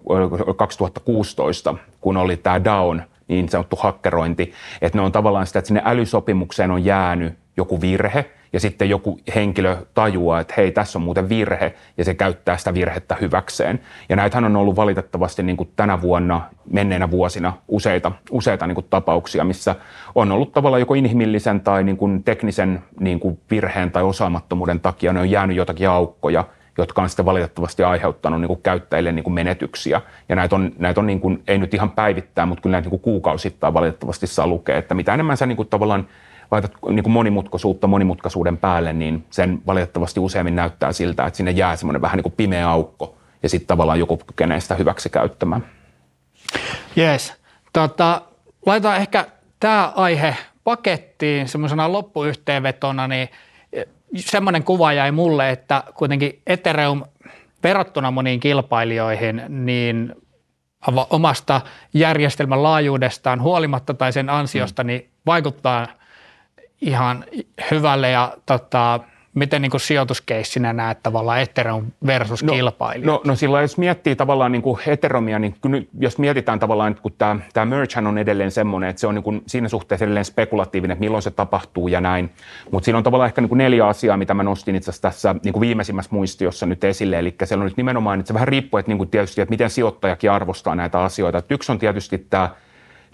2016, 0.57 1.75
kun 2.01 2.17
oli 2.17 2.37
tämä 2.37 2.63
DAON, 2.63 3.03
niin 3.27 3.49
sanottu 3.49 3.75
hakkerointi, 3.75 4.53
että 4.81 4.97
ne 4.97 5.01
on 5.01 5.11
tavallaan 5.11 5.47
sitä, 5.47 5.59
että 5.59 5.67
sinne 5.67 5.81
älysopimukseen 5.85 6.71
on 6.71 6.85
jäänyt 6.85 7.33
joku 7.57 7.81
virhe, 7.81 8.31
ja 8.53 8.59
sitten 8.59 8.89
joku 8.89 9.19
henkilö 9.35 9.77
tajuaa, 9.93 10.39
että 10.39 10.53
hei, 10.57 10.71
tässä 10.71 10.99
on 10.99 11.03
muuten 11.03 11.29
virhe, 11.29 11.73
ja 11.97 12.05
se 12.05 12.13
käyttää 12.13 12.57
sitä 12.57 12.73
virhettä 12.73 13.17
hyväkseen. 13.21 13.79
Ja 14.09 14.15
näitähän 14.15 14.45
on 14.45 14.55
ollut 14.55 14.75
valitettavasti 14.75 15.43
niin 15.43 15.57
kuin 15.57 15.71
tänä 15.75 16.01
vuonna, 16.01 16.41
menneinä 16.71 17.11
vuosina 17.11 17.53
useita, 17.67 18.11
useita 18.31 18.67
niin 18.67 18.75
kuin 18.75 18.87
tapauksia, 18.89 19.43
missä 19.43 19.75
on 20.15 20.31
ollut 20.31 20.51
tavallaan 20.51 20.79
joko 20.79 20.93
inhimillisen 20.93 21.61
tai 21.61 21.83
niin 21.83 21.97
kuin 21.97 22.23
teknisen 22.23 22.83
niin 22.99 23.19
kuin 23.19 23.39
virheen 23.51 23.91
tai 23.91 24.03
osaamattomuuden 24.03 24.79
takia 24.79 25.13
ne 25.13 25.19
on 25.19 25.31
jäänyt 25.31 25.57
jotakin 25.57 25.89
aukkoja, 25.89 26.43
jotka 26.77 27.01
on 27.01 27.09
sitten 27.09 27.25
valitettavasti 27.25 27.83
aiheuttanut 27.83 28.41
niin 28.41 28.47
kuin 28.47 28.61
käyttäjille 28.61 29.11
niin 29.11 29.23
kuin 29.23 29.33
menetyksiä. 29.33 30.01
Ja 30.29 30.35
näitä 30.35 30.55
on, 30.55 30.71
näitä 30.77 31.01
on 31.01 31.07
niin 31.07 31.19
kuin, 31.19 31.43
ei 31.47 31.57
nyt 31.57 31.73
ihan 31.73 31.91
päivittää, 31.91 32.45
mutta 32.45 32.61
kyllä 32.61 32.73
näitä 32.73 32.85
niin 32.85 32.89
kuin 32.89 33.01
kuukausittain 33.01 33.73
valitettavasti 33.73 34.27
saa 34.27 34.47
lukea, 34.47 34.77
että 34.77 34.95
mitä 34.95 35.13
enemmän 35.13 35.37
sä 35.37 35.45
niin 35.45 35.55
kuin 35.55 35.67
tavallaan 35.67 36.07
laitat 36.51 36.71
niin 36.89 37.03
kuin 37.03 37.13
monimutkaisuutta 37.13 37.87
monimutkaisuuden 37.87 38.57
päälle, 38.57 38.93
niin 38.93 39.25
sen 39.29 39.61
valitettavasti 39.67 40.19
useammin 40.19 40.55
näyttää 40.55 40.91
siltä, 40.91 41.25
että 41.25 41.37
sinne 41.37 41.51
jää 41.51 41.75
semmoinen 41.75 42.01
vähän 42.01 42.17
niin 42.17 42.23
kuin 42.23 42.33
pimeä 42.37 42.69
aukko 42.69 43.15
ja 43.43 43.49
sitten 43.49 43.67
tavallaan 43.67 43.99
joku 43.99 44.17
kykenee 44.17 44.59
sitä 44.59 44.75
hyväksi 44.75 45.09
käyttämään. 45.09 45.65
Jees. 46.95 47.33
Tota, 47.73 48.21
laitetaan 48.65 48.97
ehkä 48.97 49.25
tämä 49.59 49.93
aihe 49.95 50.35
pakettiin 50.63 51.47
semmoisena 51.47 51.91
loppuyhteenvetona, 51.91 53.07
niin 53.07 53.29
semmoinen 54.15 54.63
kuva 54.63 54.93
jäi 54.93 55.11
mulle, 55.11 55.49
että 55.49 55.83
kuitenkin 55.95 56.41
Ethereum 56.47 57.03
verrattuna 57.63 58.11
moniin 58.11 58.39
kilpailijoihin, 58.39 59.41
niin 59.49 60.15
omasta 61.09 61.61
järjestelmän 61.93 62.63
laajuudestaan 62.63 63.41
huolimatta 63.41 63.93
tai 63.93 64.13
sen 64.13 64.29
ansiosta, 64.29 64.83
mm. 64.83 64.87
niin 64.87 65.09
vaikuttaa 65.25 65.87
ihan 66.81 67.25
hyvälle 67.71 68.09
ja 68.09 68.33
tota, 68.45 68.99
miten 69.33 69.61
niin 69.61 69.71
sijoituskeissinä 69.79 70.73
näet 70.73 71.03
tavallaan 71.03 71.41
Ethereum 71.41 71.85
versus 72.05 72.43
no, 72.43 72.53
kilpailija? 72.53 73.07
No, 73.07 73.21
no 73.25 73.35
sillä 73.35 73.61
jos 73.61 73.77
miettii 73.77 74.15
tavallaan 74.15 74.51
niin 74.51 74.61
kuin 74.61 74.79
Ethereumia, 74.87 75.39
niin 75.39 75.55
nyt, 75.65 75.89
jos 75.99 76.17
mietitään 76.17 76.59
tavallaan, 76.59 76.95
kun 77.01 77.11
tämä, 77.17 77.39
tämä 77.53 77.65
merge 77.65 78.07
on 78.07 78.17
edelleen 78.17 78.51
semmoinen, 78.51 78.89
että 78.89 78.99
se 78.99 79.07
on 79.07 79.15
niin 79.15 79.23
kuin 79.23 79.43
siinä 79.47 79.67
suhteessa 79.67 80.05
edelleen 80.05 80.25
spekulatiivinen, 80.25 80.95
että 80.95 81.03
milloin 81.03 81.21
se 81.21 81.31
tapahtuu 81.31 81.87
ja 81.87 82.01
näin. 82.01 82.29
Mutta 82.71 82.85
siinä 82.85 82.97
on 82.97 83.03
tavallaan 83.03 83.27
ehkä 83.27 83.41
niin 83.41 83.49
kuin 83.49 83.57
neljä 83.57 83.87
asiaa, 83.87 84.17
mitä 84.17 84.33
mä 84.33 84.43
nostin 84.43 84.75
itse 84.75 84.91
asiassa 84.91 85.01
tässä 85.01 85.35
niin 85.43 85.53
kuin 85.53 85.61
viimeisimmässä 85.61 86.11
muistiossa 86.13 86.65
nyt 86.65 86.83
esille. 86.83 87.19
Eli 87.19 87.35
siellä 87.43 87.61
on 87.61 87.67
nyt 87.67 87.77
nimenomaan, 87.77 88.19
että 88.19 88.27
se 88.27 88.33
vähän 88.33 88.47
riippuu, 88.47 88.77
että 88.77 88.91
niin 88.91 88.97
kuin 88.97 89.09
tietysti, 89.09 89.41
että 89.41 89.49
miten 89.49 89.69
sijoittajakin 89.69 90.31
arvostaa 90.31 90.75
näitä 90.75 90.99
asioita. 90.99 91.37
Että 91.37 91.53
yksi 91.53 91.71
on 91.71 91.79
tietysti 91.79 92.17
tämä 92.29 92.49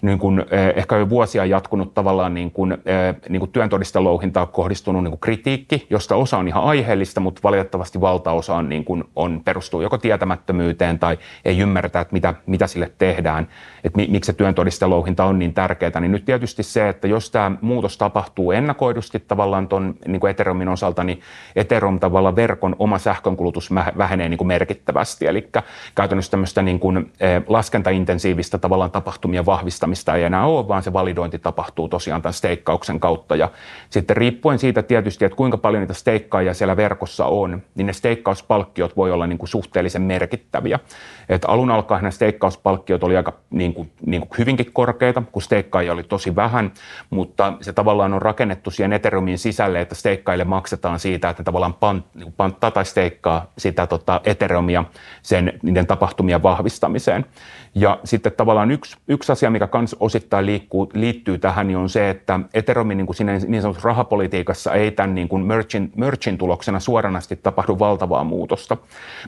niin 0.02 0.18
kuin, 0.18 0.44
eh, 0.50 0.72
ehkä 0.76 0.96
jo 0.96 1.08
vuosia 1.08 1.44
jatkunut 1.44 1.94
tavallaan 1.94 2.34
niin 2.34 2.50
kuin, 2.50 2.72
eh, 2.72 3.14
niin 3.28 3.40
kuin 3.40 3.50
työntodistelouhintaan 3.50 4.48
kohdistunut 4.48 5.02
niin 5.02 5.10
kuin 5.10 5.20
kritiikki, 5.20 5.86
josta 5.90 6.16
osa 6.16 6.38
on 6.38 6.48
ihan 6.48 6.64
aiheellista, 6.64 7.20
mutta 7.20 7.40
valitettavasti 7.42 8.00
valtaosa 8.00 8.54
on, 8.54 8.68
niin 8.68 8.84
kuin, 8.84 9.04
on 9.16 9.40
perustuu 9.44 9.80
joko 9.80 9.98
tietämättömyyteen 9.98 10.98
tai 10.98 11.18
ei 11.44 11.58
ymmärretä, 11.58 12.00
että 12.00 12.12
mitä, 12.12 12.34
mitä 12.46 12.66
sille 12.66 12.92
tehdään, 12.98 13.48
että 13.84 14.00
miksi 14.08 14.26
se 14.26 14.32
työntodistelouhinta 14.32 15.24
on 15.24 15.38
niin 15.38 15.54
tärkeää. 15.54 16.00
Niin 16.00 16.12
nyt 16.12 16.24
tietysti 16.24 16.62
se, 16.62 16.88
että 16.88 17.08
jos 17.08 17.30
tämä 17.30 17.52
muutos 17.60 17.98
tapahtuu 17.98 18.52
ennakoidusti 18.52 19.20
tavallaan 19.20 19.68
tuon 19.68 19.94
niin 20.06 20.26
Ethereumin 20.26 20.68
osalta, 20.68 21.04
niin 21.04 21.20
Ethereum 21.56 22.00
tavallaan 22.00 22.36
verkon 22.36 22.76
oma 22.78 22.98
sähkönkulutus 22.98 23.70
vähenee 23.98 24.28
niin 24.28 24.38
kuin 24.38 24.48
merkittävästi. 24.48 25.26
Eli 25.26 25.48
käytännössä 25.94 26.30
tämmöistä 26.30 26.62
niin 26.62 26.80
kuin, 26.80 27.12
eh, 27.20 27.42
laskentaintensiivistä 27.46 28.58
tavallaan 28.58 28.90
tapahtumia 28.90 29.46
vahvistaa 29.46 29.85
validoittamista 29.86 30.14
ei 30.14 30.24
enää 30.24 30.46
ole, 30.46 30.68
vaan 30.68 30.82
se 30.82 30.92
validointi 30.92 31.38
tapahtuu 31.38 31.88
tosiaan 31.88 32.22
tämän 32.22 32.34
steikkauksen 32.34 33.00
kautta. 33.00 33.36
Ja 33.36 33.50
sitten 33.90 34.16
riippuen 34.16 34.58
siitä 34.58 34.82
tietysti, 34.82 35.24
että 35.24 35.36
kuinka 35.36 35.58
paljon 35.58 35.80
niitä 35.80 35.94
steikkaajia 35.94 36.54
siellä 36.54 36.76
verkossa 36.76 37.26
on, 37.26 37.62
niin 37.74 37.86
ne 37.86 37.92
steikkauspalkkiot 37.92 38.96
voi 38.96 39.12
olla 39.12 39.26
niin 39.26 39.38
kuin 39.38 39.48
suhteellisen 39.48 40.02
merkittäviä. 40.02 40.78
Et 41.28 41.44
alun 41.48 41.70
alkaen 41.70 42.04
ne 42.04 42.10
steikkauspalkkiot 42.10 43.04
oli 43.04 43.16
aika 43.16 43.32
niin 43.50 43.74
kuin, 43.74 43.90
niin 44.06 44.20
kuin 44.20 44.38
hyvinkin 44.38 44.72
korkeita, 44.72 45.22
kun 45.32 45.42
steikkaajia 45.42 45.92
oli 45.92 46.02
tosi 46.02 46.36
vähän, 46.36 46.72
mutta 47.10 47.52
se 47.60 47.72
tavallaan 47.72 48.14
on 48.14 48.22
rakennettu 48.22 48.70
siihen 48.70 48.92
Ethereumin 48.92 49.38
sisälle, 49.38 49.80
että 49.80 49.94
steikkaille 49.94 50.44
maksetaan 50.44 50.98
siitä, 50.98 51.30
että 51.30 51.40
ne 51.40 51.44
tavallaan 51.44 52.02
niin 52.14 52.32
panttaa 52.36 52.70
tai 52.70 52.84
steikkaa 52.84 53.46
sitä 53.58 53.86
tota 53.86 54.20
Ethereumia 54.24 54.84
sen 55.22 55.52
niiden 55.62 55.86
tapahtumien 55.86 56.42
vahvistamiseen. 56.42 57.26
Ja 57.78 57.98
sitten 58.04 58.32
tavallaan 58.32 58.70
yksi, 58.70 58.96
yksi 59.08 59.32
asia, 59.32 59.50
mikä 59.50 59.66
kans 59.66 59.96
osittain 60.00 60.46
liikkuu, 60.46 60.90
liittyy 60.94 61.38
tähän, 61.38 61.66
niin 61.66 61.76
on 61.76 61.88
se, 61.88 62.10
että 62.10 62.40
Ethereumin 62.54 62.96
niin, 62.96 63.06
kuin 63.06 63.16
siinä 63.16 63.38
niin 63.46 63.62
sanotussa 63.62 63.88
rahapolitiikassa 63.88 64.74
ei 64.74 64.90
tämän 64.90 65.14
niin 65.14 65.28
kuin 65.28 65.44
merchin, 65.44 65.92
merchin 65.96 66.38
tuloksena 66.38 66.80
suoranaisesti 66.80 67.36
tapahdu 67.36 67.78
valtavaa 67.78 68.24
muutosta. 68.24 68.76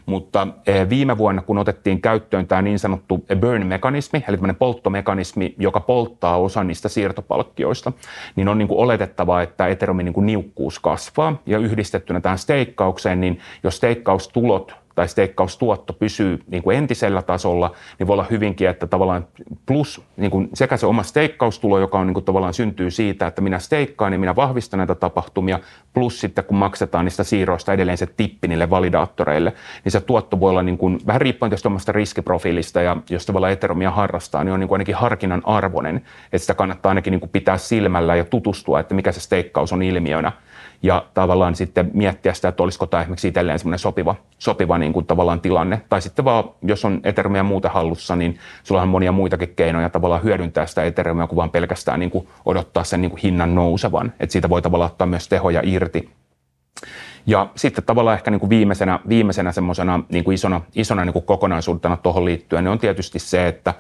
Mutta 0.07 0.49
eh, 0.67 0.89
viime 0.89 1.19
vuonna, 1.19 1.43
kun 1.43 1.59
otettiin 1.59 2.01
käyttöön 2.01 2.47
tämä 2.47 2.63
niin 2.63 2.79
sanottu 2.79 3.25
burn-mekanismi, 3.41 4.25
eli 4.29 4.37
tämmöinen 4.37 4.57
polttomekanismi, 4.57 5.55
joka 5.59 5.81
polttaa 5.81 6.37
osan 6.37 6.67
niistä 6.67 6.89
siirtopalkkioista, 6.89 7.93
niin 8.37 8.49
on 8.49 8.59
niin 8.59 8.69
kuin 8.69 8.81
oletettavaa, 8.81 9.43
että 9.43 9.67
Ethereumin 9.67 10.05
niin 10.05 10.15
kuin 10.15 10.27
niukkuus 10.27 10.79
kasvaa. 10.79 11.43
Ja 11.47 11.59
yhdistettynä 11.59 12.21
tähän 12.21 12.39
steikkaukseen, 12.39 13.21
niin 13.21 13.39
jos 13.63 13.77
steikkaustulot 13.77 14.88
tai 14.99 15.09
steikkaustuotto 15.09 15.93
pysyy 15.93 16.43
niin 16.47 16.63
kuin 16.63 16.77
entisellä 16.77 17.23
tasolla, 17.23 17.75
niin 17.99 18.07
voi 18.07 18.15
olla 18.15 18.27
hyvinkin, 18.31 18.69
että 18.69 18.87
tavallaan 18.87 19.27
plus 19.67 20.03
niin 20.17 20.31
kuin 20.31 20.49
sekä 20.55 20.77
se 20.77 20.87
oma 20.87 21.03
steikkaustulo, 21.03 21.79
joka 21.79 21.99
on 21.99 22.07
niin 22.07 22.15
kuin 22.15 22.25
tavallaan 22.25 22.55
syntyy 22.55 22.91
siitä, 22.91 23.27
että 23.27 23.41
minä 23.41 23.59
steikkaan 23.59 24.13
ja 24.13 24.19
minä 24.19 24.37
vahvistan 24.37 24.79
näitä 24.79 24.95
tapahtumia, 24.95 25.61
plus 25.93 26.21
sitten 26.21 26.45
kun 26.45 26.57
maksetaan 26.57 27.05
niistä 27.05 27.25
siirroista 27.25 27.73
edelleen 27.73 27.99
se 27.99 28.07
tippi 28.07 28.49
niille 28.49 28.71
validaattoreille, 28.71 29.53
niin 29.85 29.93
se 29.93 30.01
tuotto 30.01 30.41
voi 30.41 30.51
olla 30.51 30.63
niin 30.63 30.79
kuin, 30.79 31.01
vähän 31.07 31.21
riippuen 31.21 31.51
tästä 31.51 31.69
omasta 31.69 31.93
riskiprofiilista 31.93 32.83
ja 32.83 32.97
jos 33.11 33.27
tavallaan 33.27 33.53
Ethereumia 33.53 33.91
harrastaa, 33.91 34.45
niin 34.45 34.53
on 34.53 34.61
niin 34.61 34.69
kuin 34.69 34.77
ainakin 34.77 34.95
harkinnan 34.95 35.43
arvoinen, 35.45 35.97
että 35.97 36.39
sitä 36.39 36.55
kannattaa 36.55 36.91
ainakin 36.91 37.11
niin 37.11 37.21
kuin 37.21 37.31
pitää 37.31 37.59
silmällä 37.59 38.17
ja 38.17 38.25
tutustua, 38.25 38.81
että 38.81 38.95
mikä 38.95 39.13
se 39.13 39.21
steikkaus 39.21 39.73
on 39.73 39.83
ilmiönä 39.83 40.33
ja 40.83 41.07
tavallaan 41.15 41.55
sitten 41.55 41.91
miettiä 41.95 42.35
sitä, 42.35 42.49
että 42.49 42.63
olisiko 42.63 42.87
tämä 42.87 43.01
esimerkiksi 43.01 43.29
itselleen 43.29 43.59
semmoinen 43.59 43.79
sopiva, 43.79 44.15
sopiva 44.39 44.79
niin 44.79 44.93
kuin 44.93 45.07
tavallaan 45.07 45.41
tilanne. 45.41 45.81
Tai 45.89 46.03
sitten 46.03 46.25
vaan, 46.25 46.45
jos 46.63 46.85
on 46.85 47.01
Ethereumia 47.05 47.43
muuten 47.43 47.71
hallussa, 47.71 48.17
niin 48.17 48.39
sulla 48.63 48.83
on 48.83 48.89
monia 48.89 49.13
muitakin 49.13 49.53
keinoja 49.57 49.89
tavallaan 49.89 50.23
hyödyntää 50.23 50.67
sitä 50.67 50.85
Ethereumia, 50.85 51.27
kuin 51.27 51.37
vaan 51.37 51.51
pelkästään 51.51 52.01
niin 52.01 52.11
kuin 52.11 52.29
odottaa 52.45 52.85
sen 52.85 53.01
niin 53.01 53.11
kuin 53.11 53.21
hinnan 53.23 53.55
nousevan. 53.55 54.13
Että 54.21 54.33
siitä 54.33 54.49
voi 54.49 54.63
tavallaan 54.63 54.91
ottaa 54.91 55.07
myös 55.07 55.29
tehoja 55.29 55.61
irti. 55.65 56.11
Ja 57.27 57.49
sitten 57.57 57.85
tavallaan 57.85 58.15
ehkä 58.15 58.31
niin 58.31 58.41
kuin 58.41 58.51
viimeisenä, 58.51 59.01
viimeisenä 59.09 59.53
semmoisena 59.53 60.01
niin 60.13 60.25
kuin 60.25 60.35
isona, 60.35 60.61
isona 60.75 61.05
niin 61.05 61.13
kuin 61.13 61.25
kokonaisuutena 61.25 61.97
tuohon 61.97 62.25
liittyen, 62.25 62.65
niin 62.65 62.73
on 62.73 62.79
tietysti 62.79 63.19
se, 63.19 63.49
että, 63.49 63.75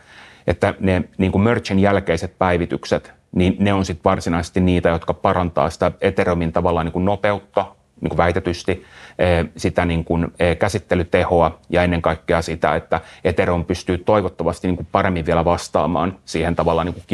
että 0.46 0.74
ne 0.80 1.04
niin 1.18 1.32
kuin 1.32 1.42
merchin 1.42 1.78
jälkeiset 1.78 2.38
päivitykset, 2.38 3.17
niin 3.32 3.56
ne 3.58 3.72
on 3.72 3.84
sitten 3.84 4.04
varsinaisesti 4.04 4.60
niitä, 4.60 4.88
jotka 4.88 5.14
parantaa 5.14 5.70
sitä 5.70 5.92
Ethereumin 6.00 6.52
tavallaan 6.52 6.86
niin 6.86 6.92
kuin 6.92 7.04
nopeutta, 7.04 7.66
niin 8.00 8.08
kuin 8.08 8.16
väitetysti, 8.16 8.84
eh, 9.18 9.46
sitä 9.56 9.84
niin 9.84 10.04
kuin 10.04 10.26
eh, 10.38 10.58
käsittelytehoa 10.58 11.58
ja 11.70 11.82
ennen 11.82 12.02
kaikkea 12.02 12.42
sitä, 12.42 12.76
että 12.76 13.00
Ethereum 13.24 13.64
pystyy 13.64 13.98
toivottavasti 13.98 14.68
niin 14.68 14.76
kuin 14.76 14.88
paremmin 14.92 15.26
vielä 15.26 15.44
vastaamaan 15.44 16.18
siihen 16.24 16.56
tavallaan 16.56 16.86
niin 16.86 16.94
kuin 16.94 17.04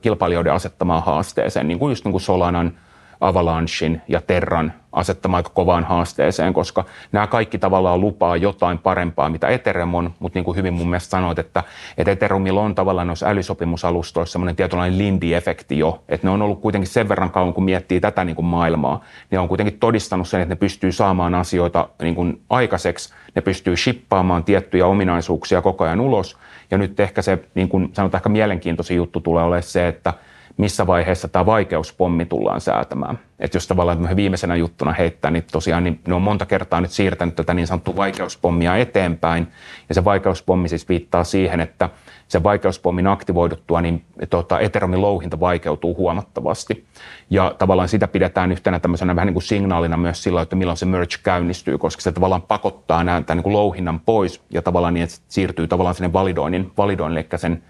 kilpailijoiden 0.00 0.52
asettamaan 0.52 1.02
haasteeseen, 1.02 1.68
niin 1.68 1.78
kuin 1.78 1.90
just 1.90 2.04
niin 2.04 2.12
kuin 2.12 2.22
Solanan– 2.22 2.72
Avalanchin 3.20 4.02
ja 4.08 4.20
Terran 4.20 4.72
asettamaan 4.92 5.38
aika 5.38 5.50
kovaan 5.54 5.84
haasteeseen, 5.84 6.52
koska 6.52 6.84
nämä 7.12 7.26
kaikki 7.26 7.58
tavallaan 7.58 8.00
lupaa 8.00 8.36
jotain 8.36 8.78
parempaa, 8.78 9.28
mitä 9.28 9.48
Ethereum 9.48 9.94
on, 9.94 10.14
mutta 10.18 10.38
niin 10.38 10.44
kuin 10.44 10.56
hyvin 10.56 10.74
mun 10.74 10.90
mielestä 10.90 11.10
sanoit, 11.10 11.38
että, 11.38 11.62
että 11.98 12.10
Ethereumilla 12.10 12.60
on 12.60 12.74
tavallaan 12.74 13.06
noissa 13.06 13.28
älysopimusalustoissa 13.28 14.32
semmoinen 14.32 14.56
tietynlainen 14.56 14.98
Lindy-efekti 14.98 15.78
jo, 15.78 16.02
että 16.08 16.26
ne 16.26 16.30
on 16.30 16.42
ollut 16.42 16.60
kuitenkin 16.60 16.90
sen 16.90 17.08
verran 17.08 17.30
kauan, 17.30 17.54
kun 17.54 17.64
miettii 17.64 18.00
tätä 18.00 18.24
niin 18.24 18.36
kuin 18.36 18.46
maailmaa, 18.46 19.04
ne 19.30 19.38
on 19.38 19.48
kuitenkin 19.48 19.78
todistanut 19.78 20.28
sen, 20.28 20.40
että 20.40 20.54
ne 20.54 20.58
pystyy 20.58 20.92
saamaan 20.92 21.34
asioita 21.34 21.88
niin 22.02 22.14
kuin 22.14 22.40
aikaiseksi, 22.50 23.14
ne 23.34 23.42
pystyy 23.42 23.76
shippaamaan 23.76 24.44
tiettyjä 24.44 24.86
ominaisuuksia 24.86 25.62
koko 25.62 25.84
ajan 25.84 26.00
ulos, 26.00 26.38
ja 26.70 26.78
nyt 26.78 27.00
ehkä 27.00 27.22
se, 27.22 27.38
niin 27.54 27.68
kuin 27.68 27.90
sanotaan, 27.92 28.18
ehkä 28.18 28.28
mielenkiintoisin 28.28 28.96
juttu 28.96 29.20
tulee 29.20 29.44
olemaan 29.44 29.62
se, 29.62 29.88
että 29.88 30.14
missä 30.58 30.86
vaiheessa 30.86 31.28
tämä 31.28 31.46
vaikeuspommi 31.46 32.26
tullaan 32.26 32.60
säätämään. 32.60 33.18
Että 33.38 33.56
jos 33.56 33.66
tavallaan 33.66 34.16
viimeisenä 34.16 34.56
juttuna 34.56 34.92
heittää, 34.92 35.30
niin 35.30 35.44
tosiaan 35.52 35.84
niin 35.84 36.00
ne 36.06 36.14
on 36.14 36.22
monta 36.22 36.46
kertaa 36.46 36.80
nyt 36.80 36.90
siirtänyt 36.90 37.36
tätä 37.36 37.54
niin 37.54 37.66
sanottua 37.66 37.96
vaikeuspommia 37.96 38.76
eteenpäin. 38.76 39.48
Ja 39.88 39.94
se 39.94 40.04
vaikeuspommi 40.04 40.68
siis 40.68 40.88
viittaa 40.88 41.24
siihen, 41.24 41.60
että 41.60 41.88
sen 42.28 42.42
vaikeuspommin 42.42 43.06
aktivoiduttua, 43.06 43.80
niin 43.80 44.04
tota, 44.30 44.60
Ethereumin 44.60 45.02
louhinta 45.02 45.40
vaikeutuu 45.40 45.96
huomattavasti. 45.96 46.84
Ja 47.30 47.54
tavallaan 47.58 47.88
sitä 47.88 48.08
pidetään 48.08 48.52
yhtenä 48.52 48.80
tämmöisenä 48.80 49.16
vähän 49.16 49.26
niin 49.26 49.34
kuin 49.34 49.42
signaalina 49.42 49.96
myös 49.96 50.22
sillä, 50.22 50.42
että 50.42 50.56
milloin 50.56 50.78
se 50.78 50.86
merge 50.86 51.16
käynnistyy, 51.22 51.78
koska 51.78 52.02
se 52.02 52.12
tavallaan 52.12 52.42
pakottaa 52.42 53.04
näitä 53.04 53.26
tämän 53.26 53.36
niin 53.36 53.42
kuin 53.42 53.52
louhinnan 53.52 54.00
pois 54.00 54.42
ja 54.50 54.62
tavallaan 54.62 54.94
niin, 54.94 55.04
että 55.04 55.16
se 55.16 55.22
siirtyy 55.28 55.66
tavallaan 55.66 55.94
sinne 55.94 56.12
validoinnin, 56.12 56.72
validoinnin 56.76 57.18
eli 57.18 57.38
sen 57.38 57.62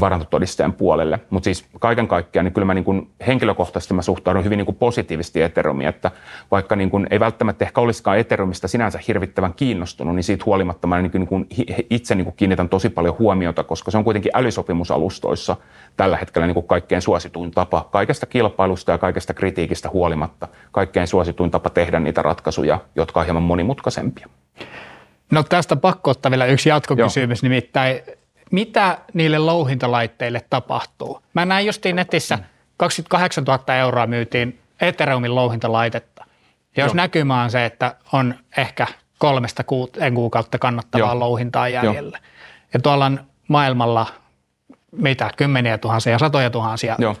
varantotodisteen 0.00 0.72
puolelle. 0.72 1.20
Mutta 1.30 1.44
siis 1.44 1.66
kaiken 1.80 2.08
kaikkiaan 2.08 2.44
niin 2.44 2.54
kyllä 2.54 2.64
mä 2.64 2.74
niin 2.74 2.84
kuin 2.84 3.10
henkilökohtaisesti 3.26 3.94
mä 3.94 4.02
suhtaudun 4.02 4.44
hyvin 4.44 4.56
niin 4.56 4.66
kuin 4.66 4.76
positiivisesti 4.76 5.42
Ethereumiin, 5.42 5.88
että 5.88 6.10
vaikka 6.50 6.76
niin 6.76 6.90
kuin 6.90 7.06
ei 7.10 7.20
välttämättä 7.20 7.64
ehkä 7.64 7.80
olisikaan 7.80 8.18
Ethereumista 8.18 8.68
sinänsä 8.68 9.00
hirvittävän 9.08 9.54
kiinnostunut, 9.54 10.14
niin 10.14 10.24
siitä 10.24 10.44
huolimatta 10.46 10.86
mä 10.86 11.02
niin 11.02 11.10
kuin, 11.10 11.20
niin 11.20 11.28
kuin 11.28 11.46
itse 11.90 12.14
niin 12.14 12.24
kuin 12.24 12.36
kiinnitän 12.36 12.68
tosi 12.68 12.88
paljon 12.88 13.18
huomiota, 13.18 13.64
koska 13.64 13.90
se 13.90 13.98
on 13.98 14.04
kuitenkin 14.04 14.32
älysopimusalustoissa 14.34 15.56
tällä 15.96 16.16
hetkellä 16.16 16.46
niin 16.46 16.54
kuin 16.54 16.66
kaikkein 16.66 17.02
suosituin 17.02 17.50
tapa 17.50 17.88
kaikesta 17.92 18.26
kilpailusta 18.26 18.92
ja 18.92 18.98
kaikesta 18.98 19.34
kritiikistä 19.34 19.88
huolimatta, 19.88 20.48
kaikkein 20.72 21.06
suosituin 21.06 21.50
tapa 21.50 21.70
tehdä 21.70 22.00
niitä 22.00 22.22
ratkaisuja, 22.22 22.78
jotka 22.96 23.20
on 23.20 23.26
hieman 23.26 23.42
monimutkaisempia. 23.42 24.26
No 25.30 25.42
tästä 25.42 25.76
pakko 25.76 26.10
ottaa 26.10 26.30
vielä 26.30 26.46
yksi 26.46 26.68
jatkokysymys, 26.68 27.42
Joo. 27.42 27.48
nimittäin 27.48 28.00
mitä 28.52 28.98
niille 29.14 29.38
louhintalaitteille 29.38 30.44
tapahtuu. 30.50 31.22
Mä 31.34 31.44
näin 31.44 31.66
justiin 31.66 31.96
netissä 31.96 32.38
28 32.76 33.44
000 33.44 33.74
euroa 33.74 34.06
myytiin 34.06 34.58
Ethereumin 34.80 35.34
louhintalaitetta. 35.34 36.24
Ja 36.76 36.84
jos 36.84 36.90
Joo. 36.90 36.96
näkymä 36.96 37.42
on 37.42 37.50
se, 37.50 37.64
että 37.64 37.96
on 38.12 38.34
ehkä 38.56 38.86
kolmesta 39.18 39.64
kuuteen 39.64 40.14
kuukautta 40.14 40.58
kannattavaa 40.58 41.08
Joo. 41.08 41.18
louhintaa 41.20 41.68
jäljellä. 41.68 42.18
Joo. 42.18 42.26
Ja 42.74 42.80
tuolla 42.80 43.06
on 43.06 43.20
maailmalla 43.48 44.06
mitä, 44.92 45.30
kymmeniä 45.36 45.78
tuhansia, 45.78 46.18
satoja 46.18 46.50
tuhansia 46.50 46.96
Joo. 46.98 47.16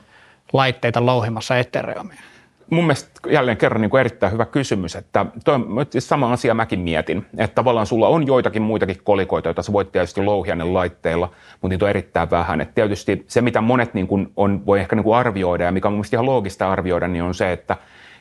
laitteita 0.52 1.06
louhimassa 1.06 1.58
Ethereumia 1.58 2.20
mun 2.70 2.84
mielestä 2.84 3.10
jälleen 3.30 3.56
kerran 3.56 3.80
niin 3.80 3.90
kuin 3.90 4.00
erittäin 4.00 4.32
hyvä 4.32 4.44
kysymys, 4.44 4.96
että 4.96 5.26
toi, 5.44 5.58
sama 5.98 6.32
asia 6.32 6.54
mäkin 6.54 6.80
mietin, 6.80 7.26
että 7.38 7.54
tavallaan 7.54 7.86
sulla 7.86 8.08
on 8.08 8.26
joitakin 8.26 8.62
muitakin 8.62 8.96
kolikoita, 9.04 9.48
joita 9.48 9.62
sä 9.62 9.72
voit 9.72 9.92
tietysti 9.92 10.22
louhia 10.22 10.56
ne 10.56 10.64
laitteilla, 10.64 11.30
mutta 11.52 11.68
niitä 11.68 11.84
on 11.84 11.90
erittäin 11.90 12.30
vähän. 12.30 12.60
Et 12.60 12.74
tietysti 12.74 13.24
se, 13.28 13.40
mitä 13.40 13.60
monet 13.60 13.94
niin 13.94 14.06
kuin 14.06 14.32
on, 14.36 14.66
voi 14.66 14.80
ehkä 14.80 14.96
niin 14.96 15.04
kuin 15.04 15.16
arvioida 15.16 15.64
ja 15.64 15.72
mikä 15.72 15.88
on 15.88 15.94
mun 15.94 16.04
ihan 16.12 16.26
loogista 16.26 16.72
arvioida, 16.72 17.08
niin 17.08 17.22
on 17.22 17.34
se, 17.34 17.52
että 17.52 17.76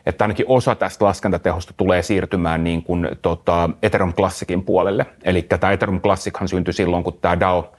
että 0.05 0.23
ainakin 0.23 0.45
osa 0.49 0.75
tästä 0.75 1.05
laskentatehosta 1.05 1.73
tulee 1.77 2.01
siirtymään 2.01 2.63
niin 2.63 2.83
kuin, 2.83 3.09
tota, 3.21 3.69
Ethereum 3.83 4.13
Classicin 4.13 4.63
puolelle. 4.63 5.05
Eli 5.23 5.41
tämä 5.41 5.71
Ethereum 5.71 6.01
Classichan 6.01 6.47
syntyi 6.47 6.73
silloin, 6.73 7.03
kun 7.03 7.17
tämä 7.21 7.39
DAO 7.39 7.73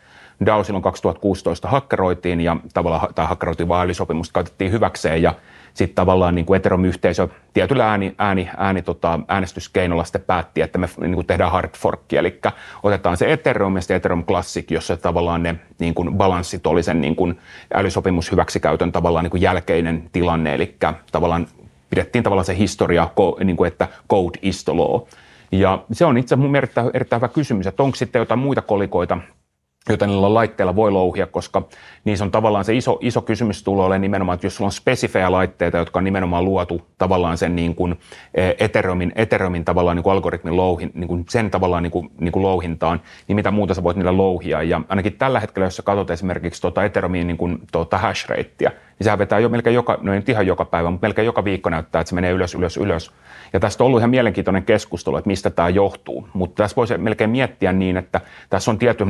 DAO 0.47 0.65
silloin 0.65 0.83
2016 0.83 1.69
hakkeroitiin 1.69 2.41
ja 2.41 2.57
tavallaan 2.75 3.15
tämä 3.15 3.29
hakkeroitiin 3.29 3.69
vaalisopimusta 3.69 4.33
käytettiin 4.33 4.73
hyväkseen 4.73 5.23
ja 5.23 5.35
sitten 5.75 5.95
tavallaan 5.95 6.35
niin 6.35 6.47
kuin 6.47 6.57
Ethereum-yhteisö 6.57 7.29
tietyllä 7.55 7.91
ääni, 7.91 8.15
ääni, 8.19 8.49
ääni 8.57 8.83
tota, 8.83 9.21
äänestyskeinolla 9.29 10.05
sitten 10.05 10.23
päätti, 10.23 10.61
että 10.61 10.79
me 10.79 10.89
niin 11.01 11.15
kuin 11.15 11.27
tehdään 11.27 11.53
hard 11.53 11.71
fork, 11.77 12.13
eli 12.13 12.41
otetaan 12.83 13.17
se 13.17 13.33
Ethereum 13.33 13.77
ja 13.77 13.81
sitten 13.83 13.97
Ethereum 13.97 14.25
Classic, 14.25 14.71
jossa 14.71 14.97
tavallaan 14.97 15.43
ne 15.43 15.55
niin 15.79 15.95
kuin 15.95 16.15
balanssit 16.15 16.67
oli 16.67 16.83
sen 16.83 17.01
niin 17.01 17.17
kuin 17.17 17.39
älysopimushyväksikäytön 17.75 18.93
tavallaan 18.93 19.25
niin 19.25 19.31
kuin 19.31 19.43
jälkeinen 19.43 20.11
tilanne, 20.13 20.55
eli 20.55 20.77
tavallaan 21.13 21.47
pidettiin 21.91 22.25
tavallaan 22.25 22.45
se 22.45 22.57
historia, 22.57 23.09
niin 23.45 23.57
kuin, 23.57 23.69
että 23.69 23.89
code 24.11 24.39
is 24.43 24.65
the 24.65 24.73
law. 24.73 25.01
Ja 25.53 25.85
se 25.93 26.05
on 26.05 26.19
itse 26.19 26.35
asiassa 26.35 26.59
erittäin, 26.59 26.91
erittäin 26.95 27.21
hyvä 27.21 27.29
kysymys, 27.29 27.67
että 27.67 27.83
onko 27.83 27.97
sitten 27.97 28.21
jotain 28.21 28.41
muita 28.41 28.63
kolikoita, 28.63 29.19
joita 29.89 30.07
niillä 30.07 30.35
laitteilla 30.35 30.77
voi 30.77 30.91
louhia, 30.91 31.27
koska 31.27 31.63
niissä 32.05 32.25
on 32.25 32.31
tavallaan 32.31 32.65
se 32.65 32.75
iso, 32.75 32.99
iso 33.01 33.23
kysymys 33.23 33.63
tulee 33.63 33.87
olemaan 33.87 34.01
nimenomaan, 34.01 34.35
että 34.35 34.47
jos 34.47 34.57
sulla 34.57 34.69
on 34.69 34.73
spesifejä 34.73 35.33
laitteita, 35.33 35.79
jotka 35.79 35.99
on 35.99 36.05
nimenomaan 36.05 36.45
luotu 36.45 36.83
tavallaan 36.99 37.39
sen 37.39 37.57
niin 37.57 37.75
kuin 37.75 37.99
eh, 38.35 38.55
Ethereumin, 38.59 39.13
Ethereumin 39.15 39.65
tavallaan 39.65 39.97
niin 39.97 40.03
kuin 40.03 40.13
algoritmin 40.13 40.57
louhin, 40.57 40.91
niin 40.95 41.09
kuin 41.09 41.25
sen 41.29 41.51
tavallaan 41.51 41.83
niin 41.83 41.91
kuin, 41.91 42.11
niin 42.21 42.33
kuin 42.33 42.43
louhintaan, 42.43 43.01
niin 43.29 43.37
mitä 43.37 43.51
muuta 43.51 43.75
sä 43.75 43.83
voit 43.83 43.97
niillä 43.97 44.17
louhia. 44.17 44.63
Ja 44.63 44.81
ainakin 44.89 45.13
tällä 45.13 45.41
hetkellä, 45.41 45.67
jos 45.67 45.77
sä 45.77 45.83
katsot 45.83 46.11
esimerkiksi 46.11 46.63
tuota 46.63 46.85
Ethereumin 46.85 47.27
niin 47.27 47.37
kuin, 47.37 47.59
tuota 47.73 47.99
hash 47.99 48.29
ratea, 48.29 48.71
niin 48.71 49.05
sehän 49.05 49.19
vetää 49.19 49.39
jo 49.39 49.49
melkein 49.49 49.75
joka, 49.75 49.99
no 50.01 50.13
ei 50.13 50.19
nyt 50.19 50.29
ihan 50.29 50.47
joka 50.47 50.65
päivä, 50.65 50.91
mutta 50.91 51.07
melkein 51.07 51.27
joka 51.27 51.45
viikko 51.45 51.71
näyttää, 51.71 52.01
että 52.01 52.09
se 52.09 52.15
menee 52.15 52.33
ylös, 52.33 52.55
ylös, 52.55 52.77
ylös. 52.77 53.13
Ja 53.53 53.61
tästä 53.61 53.85
on 53.85 53.87
ollut 53.87 54.01
ihan 54.01 54.11
mielenkiintoinen 54.11 54.63
keskustelu, 54.63 55.17
että 55.17 55.29
mistä 55.29 55.51
tämä 55.51 55.69
johtuu. 55.69 56.29
Mutta 56.33 56.63
tässä 56.63 56.77
voisi 56.77 56.99
melkein 56.99 57.31
miettiä 57.31 57.73
niin, 57.73 57.97
että 57.97 58.21
tässä 58.51 58.71
on 58.71 58.79
tietty 58.79 59.05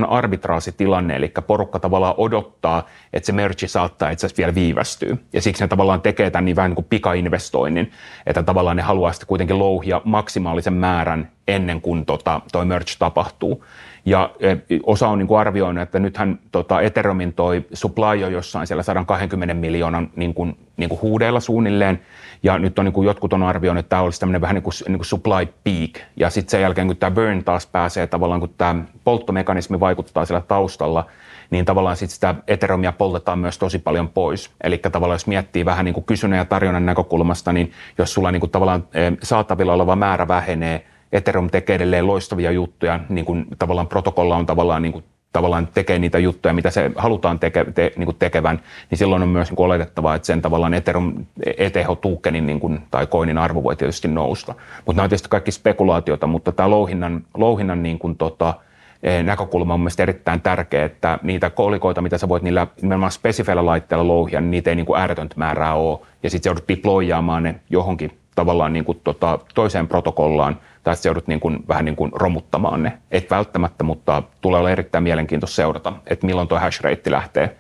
arbitraasitilanne, 0.63 1.17
eli 1.17 1.33
porukka 1.47 1.79
tavallaan 1.79 2.15
odottaa, 2.17 2.87
että 3.13 3.27
se 3.27 3.33
merchi 3.33 3.69
saattaa 3.69 4.11
itse 4.11 4.27
asiassa 4.27 4.41
vielä 4.41 4.55
viivästyä. 4.55 5.17
Ja 5.33 5.43
siksi 5.43 5.65
ne 5.65 5.69
tavallaan 5.69 6.01
tekee 6.01 6.31
tämän 6.31 6.45
niin 6.45 6.57
vähän 6.57 6.71
niin 6.71 6.77
kuin 6.77 6.87
pikainvestoinnin, 6.91 7.91
että 8.27 8.43
tavallaan 8.43 8.77
ne 8.77 8.83
haluaa 8.83 9.13
sitten 9.13 9.27
kuitenkin 9.27 9.59
louhia 9.59 10.01
maksimaalisen 10.05 10.73
määrän 10.73 11.31
ennen 11.49 11.81
kuin 11.81 12.07
tota, 12.07 12.41
toi 12.53 12.65
merch 12.65 12.99
tapahtuu. 12.99 13.65
Ja 14.05 14.31
e, 14.41 14.57
osa 14.83 15.09
on 15.09 15.19
niin 15.19 15.29
kuin 15.29 15.39
arvioinut, 15.41 15.83
että 15.83 15.99
nythän 15.99 16.39
tota 16.53 16.81
Ethereumin 16.81 17.33
toi 17.33 17.65
supply 17.73 18.25
on 18.25 18.33
jossain 18.33 18.67
siellä 18.67 18.83
120 18.83 19.55
miljoonan 19.55 20.11
niin 20.17 20.35
kuin, 20.35 20.57
niin 20.77 20.89
kuin 20.89 21.03
huudeilla 21.03 21.41
suunnilleen. 21.41 22.01
Ja 22.43 22.59
nyt 22.59 22.79
on 22.79 22.85
niin 22.85 22.93
kuin 22.93 23.07
jotkut 23.07 23.33
on 23.33 23.43
arvioinut, 23.43 23.81
että 23.81 23.91
tämä 23.91 24.03
olisi 24.03 24.21
tämmöinen 24.21 24.41
vähän 24.41 24.55
niin 24.55 24.63
kuin, 24.63 24.73
niin 24.89 24.99
kuin 24.99 25.07
supply 25.07 25.47
peak. 25.65 26.07
Ja 26.17 26.31
sitten 26.31 26.51
sen 26.51 26.61
jälkeen, 26.61 26.87
kun 26.87 26.97
tämä 26.97 27.11
burn 27.11 27.45
taas 27.45 27.67
pääsee 27.67 28.07
tavallaan, 28.07 28.41
kun 28.41 28.55
tämä 28.59 28.85
polttomekanismi 29.05 29.81
vaikuttaa 29.81 30.25
siellä 30.25 30.41
taustalla, 30.49 31.07
niin 31.51 31.65
tavallaan 31.65 31.97
sitten 31.97 32.15
sitä 32.15 32.35
Ethereumia 32.49 32.93
poltetaan 32.93 33.39
myös 33.39 33.59
tosi 33.59 33.79
paljon 33.79 34.09
pois. 34.09 34.51
Eli 34.65 34.79
tavallaan 34.79 35.15
jos 35.15 35.27
miettii 35.27 35.65
vähän 35.65 35.85
niin 35.85 35.95
kuin 35.95 36.05
kysynnän 36.05 36.39
ja 36.39 36.45
tarjonnan 36.45 36.87
näkökulmasta, 36.87 37.53
niin 37.53 37.73
jos 37.99 38.15
sulla 38.15 38.31
niin 38.31 38.41
kuin 38.41 38.51
tavallaan 38.51 38.85
e, 38.95 39.13
saatavilla 39.23 39.73
oleva 39.73 39.97
määrä 39.97 40.29
vähenee, 40.29 40.87
Ethereum 41.13 41.51
tekee 41.51 41.77
edelleen 41.77 42.07
loistavia 42.07 42.51
juttuja, 42.51 43.01
niin 43.09 43.25
kuin 43.25 43.47
tavallaan 43.59 43.89
protokolla 43.89 44.37
on 44.37 44.47
tavallaan 44.47 44.83
niin 44.83 44.93
kuin 44.93 45.05
tavallaan 45.33 45.69
tekee 45.75 45.99
niitä 45.99 46.19
juttuja, 46.19 46.55
mitä 46.55 46.71
se 46.71 46.91
halutaan 46.97 47.39
teke, 47.39 47.65
te, 47.65 47.93
niin 47.97 48.05
kuin 48.05 48.17
tekevän, 48.19 48.61
niin 48.91 48.99
silloin 48.99 49.23
on 49.23 49.29
myös 49.29 49.49
niin 49.49 49.57
kuin 49.57 49.67
oletettavaa, 49.67 50.15
että 50.15 50.27
sen 50.27 50.43
tavallaan 50.43 50.75
Ethereum 50.75 51.27
ETH-tuukenin 51.47 52.47
niin 52.47 52.81
tai 52.91 53.07
koinin 53.07 53.39
arvo 53.39 53.63
voi 53.63 53.77
tietysti 53.77 54.09
nousta. 54.09 54.55
Mutta 54.77 54.97
nämä 54.97 55.05
on 55.05 55.11
tietysti 55.11 55.29
kaikki 55.29 55.51
spekulaatiota, 55.51 56.27
mutta 56.27 56.53
tämä 56.53 56.71
louhinnan, 56.71 57.25
louhinnan 57.35 57.83
niin 57.83 57.99
kuin, 57.99 58.17
tota, 58.17 58.55
e, 59.03 59.23
näkökulma 59.23 59.75
on 59.75 59.81
mielestäni 59.81 60.11
erittäin 60.11 60.41
tärkeä, 60.41 60.85
että 60.85 61.19
niitä 61.23 61.51
kolikoita, 61.51 62.03
mitä 62.03 62.19
sä 62.19 62.29
voit 62.29 62.43
niillä 62.43 62.67
nimenomaan 62.83 63.13
spesifeillä 63.13 63.67
laitteilla 63.67 64.09
louhia, 64.09 64.41
niin 64.41 64.51
niitä 64.51 64.71
ei 64.71 64.77
niin 64.77 64.87
kuin 64.87 65.01
ääretöntä 65.01 65.35
määrää 65.39 65.75
ole, 65.75 65.99
ja 66.23 66.31
sitten 66.31 66.51
joudut 66.51 66.69
deployaamaan 66.69 67.43
ne 67.43 67.55
johonkin 67.71 68.19
tavallaan 68.35 68.73
niin 68.73 68.85
kuin, 68.85 69.01
tota, 69.05 69.39
toiseen 69.55 69.89
protokollaan, 69.89 70.57
tai 70.83 70.97
sitten 70.97 71.11
joudut 71.11 71.27
niin 71.27 71.41
kuin, 71.41 71.65
vähän 71.69 71.85
niin 71.85 71.97
kuin 71.97 72.11
romuttamaan 72.15 72.83
ne. 72.83 72.99
Et 73.11 73.31
välttämättä, 73.31 73.85
mutta 73.85 74.23
tulee 74.41 74.59
olla 74.59 74.71
erittäin 74.71 75.05
mielenkiintoista 75.05 75.55
seurata, 75.55 75.93
että 76.07 76.27
milloin 76.27 76.49
tuo 76.49 76.59
hash 76.59 76.81
rate 76.81 77.11
lähtee 77.11 77.57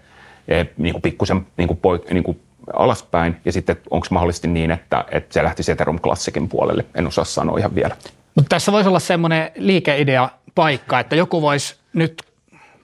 e, 0.48 0.64
niin 0.76 0.92
kuin 0.92 1.02
pikkusen 1.02 1.46
niin 1.56 1.68
kuin 1.68 1.78
poik, 1.78 2.10
niin 2.10 2.24
kuin 2.24 2.40
alaspäin, 2.72 3.36
ja 3.44 3.52
sitten 3.52 3.76
onko 3.90 4.06
mahdollisesti 4.10 4.48
niin, 4.48 4.70
että, 4.70 5.04
että 5.10 5.34
se 5.34 5.42
lähtisi 5.42 5.72
Ethereum 5.72 6.00
Classicin 6.00 6.48
puolelle. 6.48 6.84
En 6.94 7.06
osaa 7.06 7.24
sanoa 7.24 7.58
ihan 7.58 7.74
vielä. 7.74 7.96
Mutta 8.34 8.48
tässä 8.48 8.72
voisi 8.72 8.88
olla 8.88 9.00
semmoinen 9.00 9.50
liikeidea 9.56 10.28
paikka, 10.54 11.00
että 11.00 11.16
joku 11.16 11.42
voisi 11.42 11.76
nyt 11.92 12.22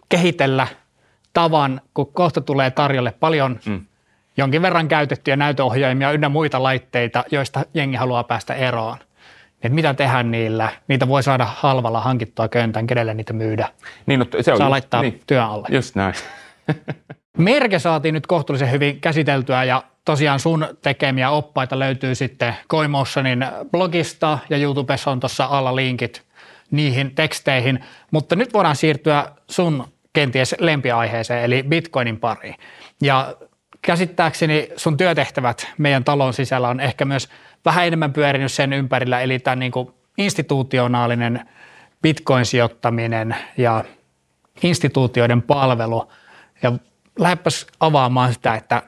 kehitellä 0.09 0.66
tavan, 1.33 1.81
kun 1.94 2.12
kohta 2.12 2.40
tulee 2.40 2.70
tarjolle 2.70 3.12
paljon 3.20 3.61
mm. 3.66 3.81
jonkin 4.37 4.62
verran 4.62 4.88
käytettyjä 4.88 5.37
näytöohjaimia 5.37 6.12
ynnä 6.12 6.29
muita 6.29 6.62
laitteita, 6.62 7.24
joista 7.31 7.64
jengi 7.74 7.96
haluaa 7.96 8.24
päästä 8.24 8.55
eroon 8.55 8.96
että 9.62 9.75
mitä 9.75 9.94
tehdä 9.94 10.23
niillä. 10.23 10.68
Niitä 10.88 11.09
voi 11.09 11.23
saada 11.23 11.47
halvalla 11.57 12.01
hankittua 12.01 12.49
köntän, 12.49 12.87
kenelle 12.87 13.15
niitä 13.15 13.33
myydä. 13.33 13.69
Niin, 14.06 14.21
no, 14.21 14.27
se 14.31 14.37
on 14.37 14.44
Saa 14.44 14.52
just, 14.54 14.71
laittaa 14.71 15.02
niin, 15.02 15.21
työn 15.27 15.44
alle. 15.44 15.69
Just 15.71 15.94
näin. 15.94 16.15
Merke 17.38 17.79
saatiin 17.79 18.15
nyt 18.15 18.27
kohtuullisen 18.27 18.71
hyvin 18.71 19.00
käsiteltyä 19.00 19.65
ja 19.65 19.83
tosiaan 20.04 20.40
sun 20.40 20.67
tekemiä 20.83 21.31
oppaita 21.31 21.79
löytyy 21.79 22.15
sitten 22.15 22.56
Coinmotionin 22.71 23.46
blogista 23.71 24.38
ja 24.50 24.56
YouTubessa 24.56 25.11
on 25.11 25.21
tuossa 25.21 25.44
alla 25.44 25.77
linkit 25.77 26.23
niihin 26.71 27.15
teksteihin. 27.15 27.85
Mutta 28.11 28.37
nyt 28.37 28.54
voidaan 28.54 28.77
siirtyä 28.77 29.27
sun 29.50 29.85
kenties 30.13 30.54
lempiaiheeseen 30.59 31.44
eli 31.44 31.63
Bitcoinin 31.63 32.21
pariin. 32.21 32.54
Ja 33.02 33.37
käsittääkseni 33.83 34.69
sun 34.77 34.96
työtehtävät 34.96 35.69
meidän 35.79 36.04
talon 36.04 36.35
sisällä 36.35 36.69
on 36.69 36.81
ehkä 36.81 37.04
myös– 37.04 37.29
vähän 37.65 37.87
enemmän 37.87 38.13
pyörinyt 38.13 38.52
sen 38.52 38.73
ympärillä, 38.73 39.21
eli 39.21 39.38
tämä 39.38 39.56
niin 39.56 39.73
kuin 39.73 39.90
institutionaalinen 40.19 41.48
bitcoin-sijoittaminen 42.02 43.35
ja 43.56 43.85
instituutioiden 44.63 45.42
palvelu. 45.42 46.13
Ja 46.63 46.73
lähdepäs 47.19 47.67
avaamaan 47.81 48.33
sitä, 48.33 48.54
että 48.54 48.83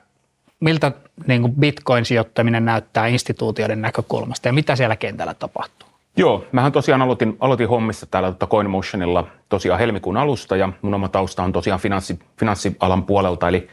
miltä 0.61 0.93
niin 1.27 1.43
kuin 1.43 1.55
Bitcoin-sijoittaminen 1.55 2.65
näyttää 2.65 3.07
instituutioiden 3.07 3.83
näkökulmasta 3.83 4.49
ja 4.49 4.53
mitä 4.53 4.77
siellä 4.77 4.97
kentällä 4.97 5.35
tapahtuu? 5.35 5.89
Joo, 6.17 6.45
mähän 6.53 6.73
tosiaan 6.73 7.03
aloitin, 7.03 7.37
aloitin 7.41 7.69
hommissa 7.69 8.07
täällä 8.07 8.33
tota 8.33 8.47
CoinMotionilla 8.47 9.27
tosiaan 9.49 9.79
helmikuun 9.79 10.17
alusta 10.17 10.57
ja 10.57 10.73
mun 10.83 10.95
oma 10.95 11.09
tausta 11.09 11.43
on 11.43 11.53
tosiaan 11.53 11.81
finanssi, 11.81 12.19
finanssialan 12.39 13.05
puolelta, 13.05 13.49
eli 13.49 13.69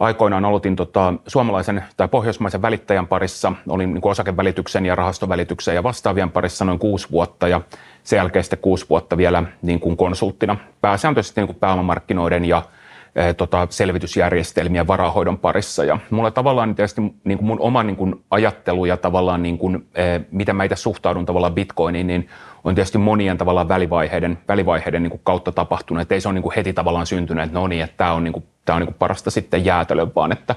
aikoinaan 0.00 0.44
aloitin 0.44 0.76
tota, 0.76 1.14
suomalaisen 1.26 1.84
tai 1.96 2.08
pohjoismaisen 2.08 2.62
välittäjän 2.62 3.06
parissa, 3.06 3.52
olin 3.68 3.94
niin 3.94 4.08
osakevälityksen 4.08 4.86
ja 4.86 4.94
rahastovälityksen 4.94 5.74
ja 5.74 5.82
vastaavien 5.82 6.30
parissa 6.30 6.64
noin 6.64 6.78
kuusi 6.78 7.10
vuotta 7.10 7.48
ja 7.48 7.60
sen 8.02 8.16
jälkeen 8.16 8.44
sitten 8.44 8.58
kuusi 8.58 8.86
vuotta 8.90 9.16
vielä 9.16 9.42
niin 9.62 9.80
kuin 9.80 9.96
konsulttina. 9.96 10.56
Pääsääntöisesti 10.80 11.40
niin 11.40 11.48
kuin 11.48 11.58
pääomamarkkinoiden 11.58 12.44
ja 12.44 12.62
e, 13.16 13.34
tota, 13.34 13.66
selvitysjärjestelmien 13.70 14.86
varahoidon 14.86 15.38
parissa. 15.38 15.84
Ja 15.84 15.98
mulla 16.10 16.30
tavallaan 16.30 16.74
tietysti 16.74 17.00
niin 17.00 17.38
kuin 17.38 17.46
mun 17.46 17.60
oma 17.60 17.82
niin 17.82 17.96
kuin 17.96 18.24
ajattelu 18.30 18.84
ja 18.84 18.96
tavallaan 18.96 19.42
niin 19.42 19.58
kuin, 19.58 19.86
e, 19.94 20.20
miten 20.30 20.56
mä 20.56 20.64
itse 20.64 20.76
suhtaudun 20.76 21.26
tavallaan 21.26 21.54
bitcoiniin, 21.54 22.06
niin 22.06 22.28
on 22.64 22.74
tietysti 22.74 22.98
monien 22.98 23.38
tavallaan 23.38 23.68
välivaiheiden, 23.68 24.38
välivaiheiden 24.48 25.02
niin 25.02 25.10
kuin 25.10 25.20
kautta 25.24 25.52
tapahtunut. 25.52 26.00
Että 26.00 26.14
ei 26.14 26.20
se 26.20 26.28
ole 26.28 26.34
niin 26.34 26.42
kuin 26.42 26.54
heti 26.56 26.72
tavallaan 26.72 27.06
syntynyt, 27.06 27.44
että 27.44 27.58
no 27.58 27.66
niin, 27.66 27.84
että 27.84 27.96
tämä 27.96 28.12
on, 28.12 28.24
niin 28.24 28.32
kuin, 28.32 28.44
tämä 28.64 28.74
on 28.74 28.80
niin 28.80 28.88
kuin 28.88 28.98
parasta 28.98 29.30
sitten 29.30 29.64
jäätelön, 29.64 30.12
vaan 30.16 30.32
että 30.32 30.54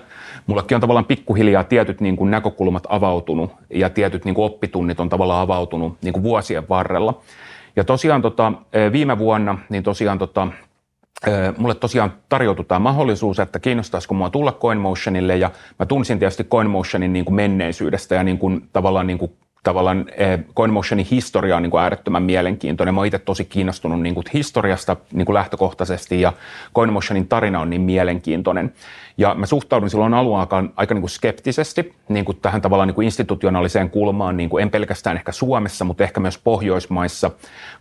mullekin 0.47 0.75
on 0.75 0.81
tavallaan 0.81 1.05
pikkuhiljaa 1.05 1.63
tietyt 1.63 2.01
niin 2.01 2.15
kuin 2.15 2.31
näkökulmat 2.31 2.83
avautunut 2.89 3.51
ja 3.73 3.89
tietyt 3.89 4.25
niin 4.25 4.35
kuin 4.35 4.45
oppitunnit 4.45 4.99
on 4.99 5.09
tavallaan 5.09 5.41
avautunut 5.41 5.97
niin 6.01 6.13
kuin 6.13 6.23
vuosien 6.23 6.69
varrella. 6.69 7.21
Ja 7.75 7.83
tosiaan 7.83 8.21
tota, 8.21 8.53
viime 8.91 9.17
vuonna, 9.17 9.57
niin 9.69 9.83
tosiaan 9.83 10.17
tota, 10.17 10.47
mulle 11.57 11.75
tosiaan 11.75 12.13
tarjoutui 12.29 12.65
tämä 12.65 12.79
mahdollisuus, 12.79 13.39
että 13.39 13.59
kiinnostaisiko 13.59 14.13
mua 14.15 14.29
tulla 14.29 14.51
CoinMotionille 14.51 15.37
ja 15.37 15.51
mä 15.79 15.85
tunsin 15.85 16.19
tietysti 16.19 16.43
CoinMotionin 16.43 17.13
niin 17.13 17.25
kuin 17.25 17.35
menneisyydestä 17.35 18.15
ja 18.15 18.23
niin 18.23 18.37
kuin, 18.37 18.69
tavallaan 18.73 19.07
niin 19.07 19.17
kuin 19.17 19.31
tavallaan 19.63 20.05
eh, 20.17 20.39
CoinMotionin 20.55 21.07
historia 21.11 21.55
on 21.55 21.63
niin 21.63 21.71
kuin 21.71 21.81
äärettömän 21.81 22.23
mielenkiintoinen. 22.23 22.95
Mä 22.95 23.05
itse 23.05 23.19
tosi 23.19 23.45
kiinnostunut 23.45 24.01
niin 24.01 24.15
kuin 24.15 24.25
historiasta 24.33 24.95
niin 25.13 25.25
kuin 25.25 25.33
lähtökohtaisesti 25.33 26.21
ja 26.21 26.33
CoinMotionin 26.75 27.27
tarina 27.27 27.59
on 27.59 27.69
niin 27.69 27.81
mielenkiintoinen. 27.81 28.73
Ja 29.17 29.35
mä 29.35 29.45
suhtaudun 29.45 29.89
silloin 29.89 30.13
alun 30.13 30.39
aika 30.75 30.93
niin 30.93 31.01
kuin 31.01 31.09
skeptisesti 31.09 31.93
niin 32.09 32.25
kuin 32.25 32.37
tähän 32.41 32.61
tavallaan 32.61 32.87
niin 32.87 32.95
kuin 32.95 33.05
institutionaaliseen 33.05 33.89
kulmaan, 33.89 34.37
niin 34.37 34.49
kuin 34.49 34.61
en 34.61 34.69
pelkästään 34.69 35.17
ehkä 35.17 35.31
Suomessa, 35.31 35.85
mutta 35.85 36.03
ehkä 36.03 36.19
myös 36.19 36.37
Pohjoismaissa, 36.37 37.31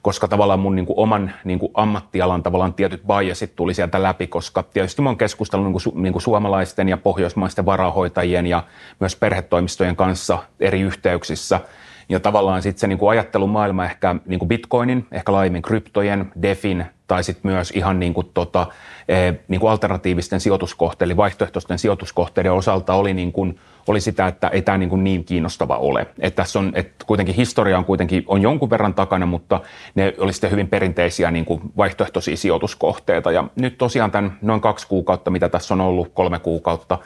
koska 0.02 0.28
tavallaan 0.28 0.60
mun 0.60 0.76
niin 0.76 0.86
kuin 0.86 0.98
oman 0.98 1.32
niin 1.44 1.58
kuin 1.58 1.72
ammattialan 1.74 2.42
tavallaan 2.42 2.74
tietyt 2.74 3.02
biasit 3.06 3.56
tuli 3.56 3.74
sieltä 3.74 4.02
läpi, 4.02 4.26
koska 4.26 4.62
tietysti 4.62 5.02
mä 5.02 5.08
oon 5.08 5.18
keskustellut 5.18 5.66
niin 5.66 5.72
kuin, 5.72 5.82
su, 5.82 5.92
niin 5.94 6.12
kuin 6.12 6.22
suomalaisten 6.22 6.88
ja 6.88 6.96
pohjoismaisten 6.96 7.66
varahoitajien 7.66 8.46
ja 8.46 8.62
myös 9.00 9.16
perhetoimistojen 9.16 9.96
kanssa 9.96 10.38
eri 10.60 10.80
yhteyksissä– 10.80 11.60
ja 12.08 12.20
tavallaan 12.20 12.62
sitten 12.62 12.80
se 12.80 12.86
niin 12.86 12.98
kuin 12.98 13.10
ajattelumaailma 13.10 13.84
ehkä 13.84 14.16
niin 14.26 14.38
kuin 14.38 14.48
bitcoinin, 14.48 15.06
ehkä 15.12 15.32
laajemmin 15.32 15.62
kryptojen, 15.62 16.32
defin 16.42 16.84
tai 17.06 17.24
sitten 17.24 17.50
myös 17.52 17.70
ihan 17.70 18.00
niin 18.00 18.14
kuin 18.14 18.30
tota, 18.34 18.66
e, 19.08 19.32
niin 19.48 19.60
kuin 19.60 19.70
alternatiivisten 19.70 20.40
sijoituskohteiden, 20.40 21.16
vaihtoehtoisten 21.16 21.78
sijoituskohteiden 21.78 22.52
osalta 22.52 22.94
oli, 22.94 23.14
niin 23.14 23.32
kuin, 23.32 23.58
oli 23.86 24.00
sitä, 24.00 24.26
että 24.26 24.48
ei 24.48 24.62
tämä 24.62 24.78
niin, 24.78 24.88
kuin 24.88 25.04
niin 25.04 25.24
kiinnostava 25.24 25.76
ole. 25.76 26.06
Että 26.18 26.36
tässä 26.42 26.58
on, 26.58 26.72
että 26.74 27.04
kuitenkin 27.06 27.34
historia 27.34 27.78
on 27.78 27.84
kuitenkin 27.84 28.24
on 28.26 28.42
jonkun 28.42 28.70
verran 28.70 28.94
takana, 28.94 29.26
mutta 29.26 29.60
ne 29.94 30.14
oli 30.18 30.32
sitten 30.32 30.50
hyvin 30.50 30.68
perinteisiä 30.68 31.30
niin 31.30 31.44
kuin 31.44 31.60
vaihtoehtoisia 31.76 32.36
sijoituskohteita. 32.36 33.32
Ja 33.32 33.44
nyt 33.56 33.78
tosiaan 33.78 34.10
tämän 34.10 34.38
noin 34.42 34.60
kaksi 34.60 34.88
kuukautta, 34.88 35.30
mitä 35.30 35.48
tässä 35.48 35.74
on 35.74 35.80
ollut, 35.80 36.10
kolme 36.14 36.38
kuukautta, 36.38 36.98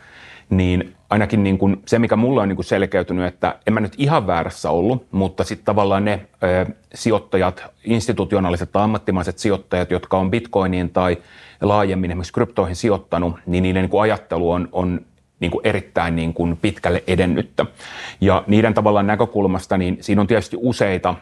niin 0.56 0.94
ainakin 1.10 1.42
niin 1.42 1.58
kuin 1.58 1.82
se, 1.86 1.98
mikä 1.98 2.16
mulle 2.16 2.40
on 2.40 2.48
niin 2.48 2.56
kuin 2.56 2.66
selkeytynyt, 2.66 3.26
että 3.26 3.58
en 3.66 3.74
mä 3.74 3.80
nyt 3.80 3.94
ihan 3.98 4.26
väärässä 4.26 4.70
ollut, 4.70 5.06
mutta 5.10 5.44
sitten 5.44 5.64
tavallaan 5.64 6.04
ne 6.04 6.26
ö, 6.42 6.72
sijoittajat, 6.94 7.64
institutionaaliset 7.84 8.72
tai 8.72 8.82
ammattimaiset 8.84 9.38
sijoittajat, 9.38 9.90
jotka 9.90 10.18
on 10.18 10.30
bitcoiniin 10.30 10.90
tai 10.90 11.18
laajemmin 11.60 12.10
esimerkiksi 12.10 12.32
kryptoihin 12.32 12.76
sijoittanut, 12.76 13.36
niin 13.46 13.62
niiden 13.62 13.82
niin 13.82 13.90
kuin 13.90 14.02
ajattelu 14.02 14.50
on, 14.50 14.68
on 14.72 15.00
niin 15.40 15.50
kuin 15.50 15.66
erittäin 15.66 16.16
niin 16.16 16.34
kuin 16.34 16.56
pitkälle 16.56 17.02
edennyttä. 17.06 17.66
Ja 18.20 18.44
niiden 18.46 18.74
tavallaan 18.74 19.06
näkökulmasta, 19.06 19.78
niin 19.78 19.98
siinä 20.00 20.20
on 20.20 20.26
tietysti 20.26 20.56
useita 20.60 21.14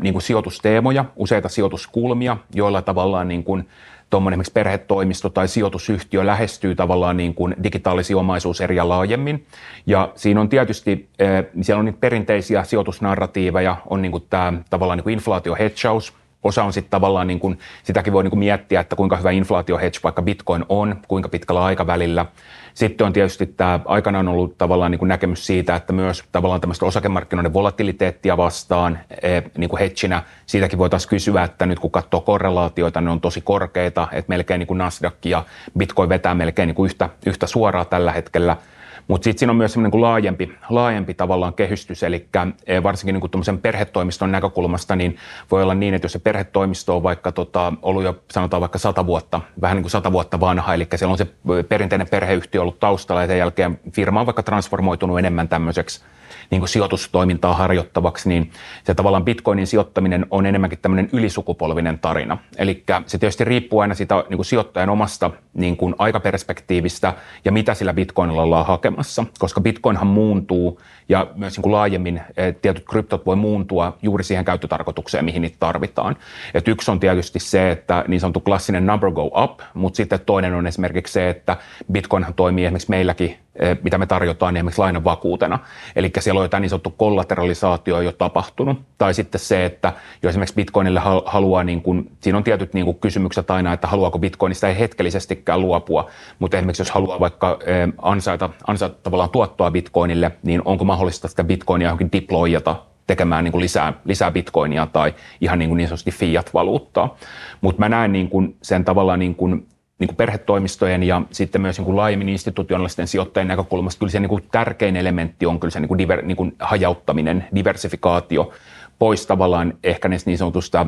niin 0.00 0.14
kuin 0.14 0.22
sijoitusteemoja, 0.22 1.04
useita 1.16 1.48
sijoituskulmia, 1.48 2.36
joilla 2.54 2.82
tavallaan 2.82 3.28
niin 3.28 3.44
kuin 3.44 3.68
tuommoinen 4.10 4.34
esimerkiksi 4.36 4.52
perhetoimisto 4.52 5.28
tai 5.28 5.48
sijoitusyhtiö 5.48 6.26
lähestyy 6.26 6.74
tavallaan 6.74 7.16
niin 7.16 7.34
kuin 7.34 7.54
digitaalisia 7.62 8.18
omaisuuseriä 8.18 8.88
laajemmin. 8.88 9.46
Ja 9.86 10.12
siinä 10.14 10.40
on 10.40 10.48
tietysti, 10.48 11.08
eh, 11.18 11.44
siellä 11.60 11.78
on 11.78 11.84
niitä 11.84 12.00
perinteisiä 12.00 12.64
sijoitusnarratiiveja, 12.64 13.76
on 13.90 14.02
niin 14.02 14.12
kuin 14.12 14.26
tämä 14.30 14.52
tavallaan 14.70 14.96
niin 14.96 15.04
kuin 15.04 15.12
inflaatiohetchaus, 15.12 16.14
Osa 16.44 16.64
on 16.64 16.72
sitten 16.72 16.90
tavallaan, 16.90 17.26
niin 17.26 17.40
kuin, 17.40 17.58
sitäkin 17.82 18.12
voi 18.12 18.22
niin 18.22 18.30
kuin 18.30 18.38
miettiä, 18.38 18.80
että 18.80 18.96
kuinka 18.96 19.16
hyvä 19.16 19.30
inflaatiohedge 19.30 19.98
vaikka 20.02 20.22
Bitcoin 20.22 20.64
on, 20.68 20.96
kuinka 21.08 21.28
pitkällä 21.28 21.64
aikavälillä. 21.64 22.26
Sitten 22.74 23.06
on 23.06 23.12
tietysti 23.12 23.46
tämä 23.46 23.80
aikanaan 23.84 24.28
ollut 24.28 24.58
tavallaan 24.58 24.90
niin 24.90 24.98
kuin 24.98 25.08
näkemys 25.08 25.46
siitä, 25.46 25.76
että 25.76 25.92
myös 25.92 26.24
tavallaan 26.32 26.60
tämmöistä 26.60 26.86
osakemarkkinoiden 26.86 27.52
volatiliteettia 27.52 28.36
vastaan 28.36 28.98
e, 29.22 29.42
niin 29.58 29.70
kuin 29.70 29.80
hedginä, 29.80 30.22
siitäkin 30.46 30.78
voitaisiin 30.78 31.10
kysyä, 31.10 31.42
että 31.44 31.66
nyt 31.66 31.78
kun 31.78 31.90
katsoo 31.90 32.20
korrelaatioita, 32.20 33.00
ne 33.00 33.10
on 33.10 33.20
tosi 33.20 33.40
korkeita, 33.40 34.08
että 34.12 34.28
melkein 34.28 34.58
niin 34.58 34.66
kuin 34.66 34.78
Nasdaq 34.78 35.14
ja 35.24 35.44
Bitcoin 35.78 36.08
vetää 36.08 36.34
melkein 36.34 36.66
niin 36.66 36.74
kuin 36.74 36.86
yhtä, 36.86 37.08
yhtä 37.26 37.46
suoraa 37.46 37.84
tällä 37.84 38.12
hetkellä– 38.12 38.56
mutta 39.08 39.24
sitten 39.24 39.38
siinä 39.38 39.50
on 39.50 39.56
myös 39.56 39.72
semmoinen 39.72 39.92
niin 39.92 40.02
laajempi, 40.02 40.52
laajempi 40.70 41.14
tavallaan 41.14 41.54
kehystys, 41.54 42.02
eli 42.02 42.28
eh, 42.66 42.82
varsinkin 42.82 43.14
niin 43.14 43.58
perhetoimiston 43.58 44.32
näkökulmasta, 44.32 44.96
niin 44.96 45.16
voi 45.50 45.62
olla 45.62 45.74
niin, 45.74 45.94
että 45.94 46.04
jos 46.04 46.12
se 46.12 46.18
perhetoimisto 46.18 46.96
on 46.96 47.02
vaikka 47.02 47.32
tota, 47.32 47.72
ollut 47.82 48.02
jo 48.02 48.22
sanotaan 48.30 48.60
vaikka 48.60 48.78
sata 48.78 49.06
vuotta, 49.06 49.40
vähän 49.60 49.76
niin 49.76 49.82
kuin 49.82 49.90
sata 49.90 50.12
vuotta 50.12 50.40
vanha, 50.40 50.74
eli 50.74 50.86
siellä 50.94 51.12
on 51.12 51.18
se 51.18 51.26
perinteinen 51.68 52.08
perheyhtiö 52.08 52.60
ollut 52.60 52.80
taustalla 52.80 53.20
ja 53.22 53.26
sen 53.26 53.38
jälkeen 53.38 53.80
firma 53.92 54.20
on 54.20 54.26
vaikka 54.26 54.42
transformoitunut 54.42 55.18
enemmän 55.18 55.48
tämmöiseksi 55.48 56.04
niin 56.50 56.60
kuin 56.60 56.68
sijoitustoimintaa 56.68 57.54
harjoittavaksi, 57.54 58.28
niin 58.28 58.50
se 58.84 58.94
tavallaan 58.94 59.24
bitcoinin 59.24 59.66
sijoittaminen 59.66 60.26
on 60.30 60.46
enemmänkin 60.46 60.78
tämmöinen 60.78 61.08
ylisukupolvinen 61.12 61.98
tarina. 61.98 62.38
Eli 62.56 62.84
se 63.06 63.18
tietysti 63.18 63.44
riippuu 63.44 63.80
aina 63.80 63.94
siitä 63.94 64.24
niin 64.28 64.38
kuin 64.38 64.46
sijoittajan 64.46 64.90
omasta 64.90 65.30
niin 65.54 65.76
kuin 65.76 65.94
aikaperspektiivistä 65.98 67.14
ja 67.44 67.52
mitä 67.52 67.74
sillä 67.74 67.94
bitcoinilla 67.94 68.42
ollaan 68.42 68.66
hakemassa, 68.94 69.26
koska 69.38 69.60
bitcoinhan 69.60 70.06
muuntuu 70.06 70.80
ja 71.08 71.26
myös 71.34 71.56
niin 71.56 71.62
kuin 71.62 71.72
laajemmin 71.72 72.20
eh, 72.36 72.56
tietyt 72.62 72.84
kryptot 72.90 73.26
voi 73.26 73.36
muuntua 73.36 73.98
juuri 74.02 74.24
siihen 74.24 74.44
käyttötarkoitukseen, 74.44 75.24
mihin 75.24 75.42
niitä 75.42 75.56
tarvitaan. 75.60 76.16
Et 76.54 76.68
yksi 76.68 76.90
on 76.90 77.00
tietysti 77.00 77.38
se, 77.38 77.70
että 77.70 78.04
niin 78.08 78.20
sanottu 78.20 78.40
klassinen 78.40 78.86
number 78.86 79.10
go 79.10 79.30
up, 79.44 79.60
mutta 79.74 79.96
sitten 79.96 80.20
toinen 80.26 80.54
on 80.54 80.66
esimerkiksi 80.66 81.12
se, 81.12 81.28
että 81.28 81.56
bitcoinhan 81.92 82.34
toimii 82.34 82.64
esimerkiksi 82.64 82.90
meilläkin 82.90 83.43
mitä 83.82 83.98
me 83.98 84.06
tarjotaan 84.06 84.54
niin 84.54 84.58
esimerkiksi 84.58 84.80
lainan 84.80 85.04
vakuutena. 85.04 85.58
Eli 85.96 86.10
siellä 86.18 86.38
on 86.38 86.44
jotain 86.44 86.60
niin 86.60 86.70
sanottu 86.70 86.90
kollateralisaatio 86.90 88.00
jo 88.00 88.12
tapahtunut. 88.12 88.78
Tai 88.98 89.14
sitten 89.14 89.40
se, 89.40 89.64
että 89.64 89.92
jos 90.22 90.30
esimerkiksi 90.30 90.54
Bitcoinille 90.54 91.00
haluaa, 91.26 91.64
niin 91.64 91.82
kuin, 91.82 92.10
siinä 92.20 92.38
on 92.38 92.44
tietyt 92.44 92.74
niin 92.74 92.84
kuin 92.84 92.98
kysymykset 92.98 93.50
aina, 93.50 93.72
että 93.72 93.86
haluaako 93.86 94.18
Bitcoinista 94.18 94.68
ei 94.68 94.78
hetkellisestikään 94.78 95.60
luopua, 95.60 96.10
mutta 96.38 96.56
esimerkiksi 96.56 96.82
jos 96.82 96.90
haluaa 96.90 97.20
vaikka 97.20 97.58
eh, 97.66 97.88
ansaita, 98.02 98.50
ansaita 98.66 98.96
tavallaan 99.02 99.30
tuottoa 99.30 99.70
Bitcoinille, 99.70 100.32
niin 100.42 100.62
onko 100.64 100.84
mahdollista 100.84 101.28
sitä 101.28 101.44
Bitcoinia 101.44 101.86
johonkin 101.86 102.12
deployata 102.12 102.76
tekemään 103.06 103.44
niin 103.44 103.52
kuin 103.52 103.62
lisää, 103.62 103.92
lisää 104.04 104.30
bitcoinia 104.30 104.86
tai 104.86 105.14
ihan 105.40 105.58
niin, 105.58 105.68
kuin 105.68 105.76
niin 105.76 105.88
sanotusti 105.88 106.10
fiat-valuuttaa. 106.10 107.16
Mutta 107.60 107.80
mä 107.80 107.88
näen 107.88 108.12
niin 108.12 108.28
kuin 108.28 108.56
sen 108.62 108.84
tavallaan 108.84 109.18
niin 109.18 109.34
kuin 109.34 109.66
niin 109.98 110.08
kuin 110.08 110.16
perhetoimistojen 110.16 111.02
ja 111.02 111.22
sitten 111.30 111.60
myös 111.60 111.78
niin 111.78 111.84
kuin 111.84 111.96
laajemmin 111.96 112.28
institutionaalisten 112.28 113.08
sijoittajien 113.08 113.48
näkökulmasta 113.48 113.98
kyllä 113.98 114.10
se 114.10 114.20
niin 114.20 114.28
kuin 114.28 114.44
tärkein 114.52 114.96
elementti 114.96 115.46
on 115.46 115.60
kyllä 115.60 115.72
se 115.72 115.80
niin 115.80 115.88
kuin 115.88 115.98
diver, 115.98 116.22
niin 116.22 116.36
kuin 116.36 116.56
hajauttaminen, 116.58 117.44
diversifikaatio 117.54 118.52
pois 118.98 119.26
tavallaan 119.26 119.74
ehkä 119.84 120.08
näistä 120.08 120.30
niin 120.30 120.38
sanotusta 120.38 120.86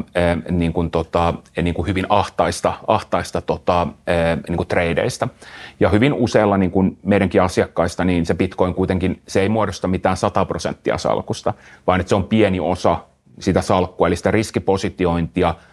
niin 0.50 0.72
kuin 0.72 0.90
tota, 0.90 1.34
niin 1.62 1.74
kuin 1.74 1.88
hyvin 1.88 2.06
ahtaista, 2.08 2.72
ahtaista 2.86 3.40
tota, 3.40 3.86
niin 4.48 4.56
kuin 4.56 4.68
tradeista. 4.68 5.28
Ja 5.80 5.88
hyvin 5.88 6.12
useilla 6.12 6.56
niin 6.56 6.70
kuin 6.70 6.98
meidänkin 7.02 7.42
asiakkaista 7.42 8.04
niin 8.04 8.26
se 8.26 8.34
bitcoin 8.34 8.74
kuitenkin 8.74 9.22
se 9.28 9.40
ei 9.40 9.48
muodosta 9.48 9.88
mitään 9.88 10.16
100 10.16 10.44
prosenttia 10.44 10.98
salkusta, 10.98 11.54
vaan 11.86 12.00
että 12.00 12.08
se 12.08 12.14
on 12.14 12.24
pieni 12.24 12.60
osa 12.60 12.98
sitä 13.40 13.60
salkkua, 13.60 14.06
eli 14.06 14.16
sitä 14.16 14.30
riskipositiointia– 14.30 15.54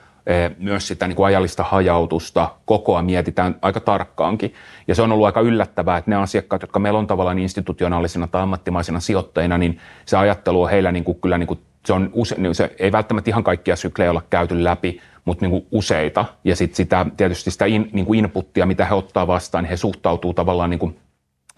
myös 0.58 0.88
sitä 0.88 1.08
niin 1.08 1.16
kuin 1.16 1.26
ajallista 1.26 1.64
hajautusta, 1.64 2.50
kokoa 2.66 3.02
mietitään 3.02 3.56
aika 3.62 3.80
tarkkaankin. 3.80 4.54
Ja 4.88 4.96
se 4.96 5.02
on 5.02 5.12
ollut 5.12 5.26
aika 5.26 5.42
yllättävää, 5.42 5.98
että 5.98 6.12
ne 6.12 6.18
asiakkaat, 6.18 6.62
jotka 6.62 6.80
meillä 6.80 7.00
on 7.00 7.08
tavallaan 7.08 7.40
institutionaalisena 7.40 8.28
tai 8.28 8.42
ammattimaisina 8.42 9.00
sijoittajina, 9.00 9.58
niin 9.58 9.80
se 10.06 10.18
ajattelu 10.18 10.62
on 10.62 10.70
heillä 10.70 10.92
niin 10.92 11.04
kuin, 11.04 11.22
kyllä 11.22 11.38
niin 11.38 11.48
kuin, 11.48 11.60
se, 11.86 11.94
on 11.94 12.10
use, 12.14 12.36
niin 12.38 12.56
se 12.56 12.76
ei 12.80 12.92
välttämättä 12.92 13.30
ihan 13.30 13.44
kaikkia 13.44 13.76
syklejä 13.76 14.10
olla 14.10 14.24
käyty 14.30 14.64
läpi, 14.64 15.02
mutta 15.26 15.46
niin 15.46 15.52
kuin 15.52 15.68
useita. 15.72 16.26
Ja 16.44 16.56
sitten 16.56 16.76
sitä, 16.76 17.06
tietysti 17.18 17.52
sitä 17.52 17.66
in, 17.66 17.90
niin 17.94 18.06
kuin 18.06 18.20
inputtia, 18.20 18.66
mitä 18.66 18.86
he 18.86 18.94
ottaa 18.94 19.28
vastaan, 19.28 19.64
niin 19.64 19.70
he 19.70 19.78
suhtautuu 19.78 20.34
tavallaan 20.34 20.70
niin 20.70 20.80
kuin 20.80 21.00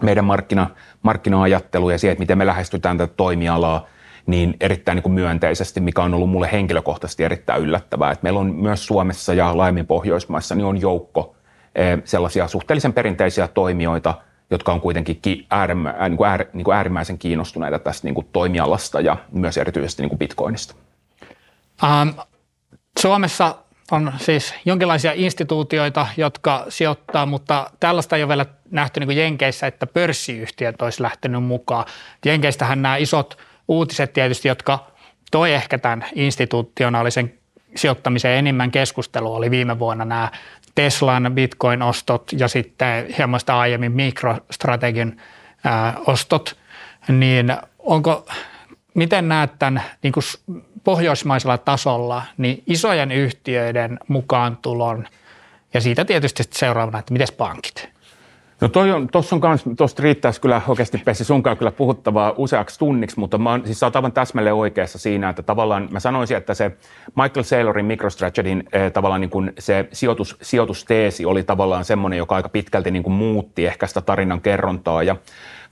meidän 0.02 0.26
markkina, 0.26 0.70
markkina-ajattelu 1.02 1.90
ja 1.90 1.98
siihen, 1.98 2.12
että 2.12 2.22
miten 2.22 2.38
me 2.38 2.46
lähestytään 2.46 2.98
tätä 2.98 3.14
toimialaa, 3.18 3.88
niin 4.26 4.56
erittäin 4.60 4.96
niin 4.96 5.04
kuin 5.04 5.14
myönteisesti, 5.14 5.80
mikä 5.80 6.02
on 6.02 6.14
ollut 6.14 6.30
mulle 6.30 6.50
henkilökohtaisesti 6.52 7.24
erittäin 7.24 7.62
yllättävää. 7.62 8.12
Että 8.12 8.24
meillä 8.24 8.40
on 8.40 8.56
myös 8.56 8.86
Suomessa 8.86 9.34
ja 9.34 9.58
laajemmin 9.58 9.88
Pohjoismaissa 9.88 10.56
niin 10.56 10.66
on 10.66 10.82
joukko 10.82 11.36
eh, 11.76 11.98
sellaisia 12.04 12.48
suhteellisen 12.48 12.94
perinteisiä 12.94 13.48
toimijoita, 13.48 14.14
jotka 14.50 14.74
on 14.74 14.82
kuitenkin 14.82 15.46
äärimmä, 15.50 15.96
niin 16.10 16.18
kuin 16.18 16.30
äär, 16.30 16.46
niin 16.54 16.64
kuin 16.64 16.76
äärimmäisen 16.78 17.18
kiinnostuneita 17.18 17.80
tästä 17.80 18.08
niin 18.08 18.16
kuin 18.16 18.28
toimialasta 18.34 19.02
ja 19.02 19.18
myös 19.32 19.58
erityisesti 19.58 20.04
niin 20.04 20.10
kuin 20.10 20.20
Bitcoinista. 20.20 20.76
Ähm, 21.84 22.10
Suomessa 23.00 23.56
on 23.92 24.14
siis 24.18 24.54
jonkinlaisia 24.66 25.12
instituutioita, 25.16 26.08
jotka 26.18 26.66
sijoittaa, 26.70 27.26
mutta 27.26 27.70
tällaista 27.80 28.16
ei 28.16 28.24
ole 28.24 28.30
vielä 28.30 28.46
nähty 28.72 29.00
niin 29.00 29.08
kuin 29.08 29.18
Jenkeissä, 29.18 29.68
että 29.68 29.88
pörssiyhtiöt 29.88 30.82
olisi 30.82 31.02
lähtenyt 31.02 31.44
mukaan. 31.44 31.86
Jenkeistähän 32.26 32.82
nämä 32.82 32.98
isot 32.98 33.38
uutiset 33.68 34.14
tietysti, 34.14 34.48
jotka 34.48 34.92
toi 35.32 35.54
ehkä 35.54 35.78
tämän 35.78 36.06
institutionaalisen 36.16 37.34
sijoittamisen 37.76 38.32
enemmän 38.32 38.72
keskustelua 38.72 39.38
oli 39.38 39.52
viime 39.52 39.80
vuonna 39.80 40.06
nämä 40.06 40.32
Teslan 40.76 41.32
Bitcoin-ostot 41.34 42.32
ja 42.38 42.48
sitten 42.48 43.06
hieman 43.18 43.40
sitä 43.40 43.60
aiemmin 43.60 43.92
mikrostrategin 43.92 45.22
ostot, 46.08 46.58
niin 47.08 47.58
onko, 47.80 48.26
miten 48.94 49.30
näet 49.30 49.52
tämän 49.60 49.84
niin 50.04 50.14
kuin 50.14 50.24
pohjoismaisella 50.84 51.58
tasolla 51.58 52.22
niin 52.38 52.64
isojen 52.68 53.12
yhtiöiden 53.12 54.00
mukaan 54.08 54.58
tulon 54.58 55.08
ja 55.74 55.82
siitä 55.82 56.06
tietysti 56.06 56.44
seuraavana, 56.52 57.00
että 57.00 57.14
miten 57.14 57.28
pankit? 57.38 57.95
No 58.62 58.68
toi 58.68 58.92
on, 58.92 59.10
on 59.32 59.42
kans, 59.42 59.64
tosta 59.78 60.04
riittäisi 60.04 60.42
kyllä 60.42 60.62
oikeasti 60.68 61.02
Pessi 61.06 61.24
sunkaan 61.24 61.58
kyllä 61.58 61.72
puhuttavaa 61.72 62.34
useaksi 62.38 62.80
tunniksi, 62.80 63.20
mutta 63.20 63.38
mä 63.38 63.52
oon, 63.52 63.62
siis 63.66 63.80
sä 63.80 63.86
oot 63.86 63.96
aivan 63.96 64.12
täsmälleen 64.12 64.56
oikeassa 64.56 64.98
siinä, 64.98 65.30
että 65.30 65.44
tavallaan 65.44 65.88
mä 65.92 66.00
sanoisin, 66.00 66.38
että 66.38 66.54
se 66.54 66.72
Michael 67.16 67.44
Saylorin 67.44 67.86
MicroStrategy'n 67.86 68.64
eh, 68.74 68.92
tavallaan 68.92 69.22
niin 69.22 69.30
kuin 69.30 69.54
se 69.60 69.88
sijoitus, 69.92 70.38
sijoitusteesi 70.42 71.26
oli 71.26 71.44
tavallaan 71.44 71.86
semmoinen, 71.86 72.18
joka 72.18 72.36
aika 72.36 72.50
pitkälti 72.50 72.92
niin 72.92 73.04
kuin 73.04 73.14
muutti 73.14 73.66
ehkä 73.66 73.88
sitä 73.88 74.02
tarinan 74.02 74.42
kerrontaa. 74.42 75.04
Ja 75.04 75.16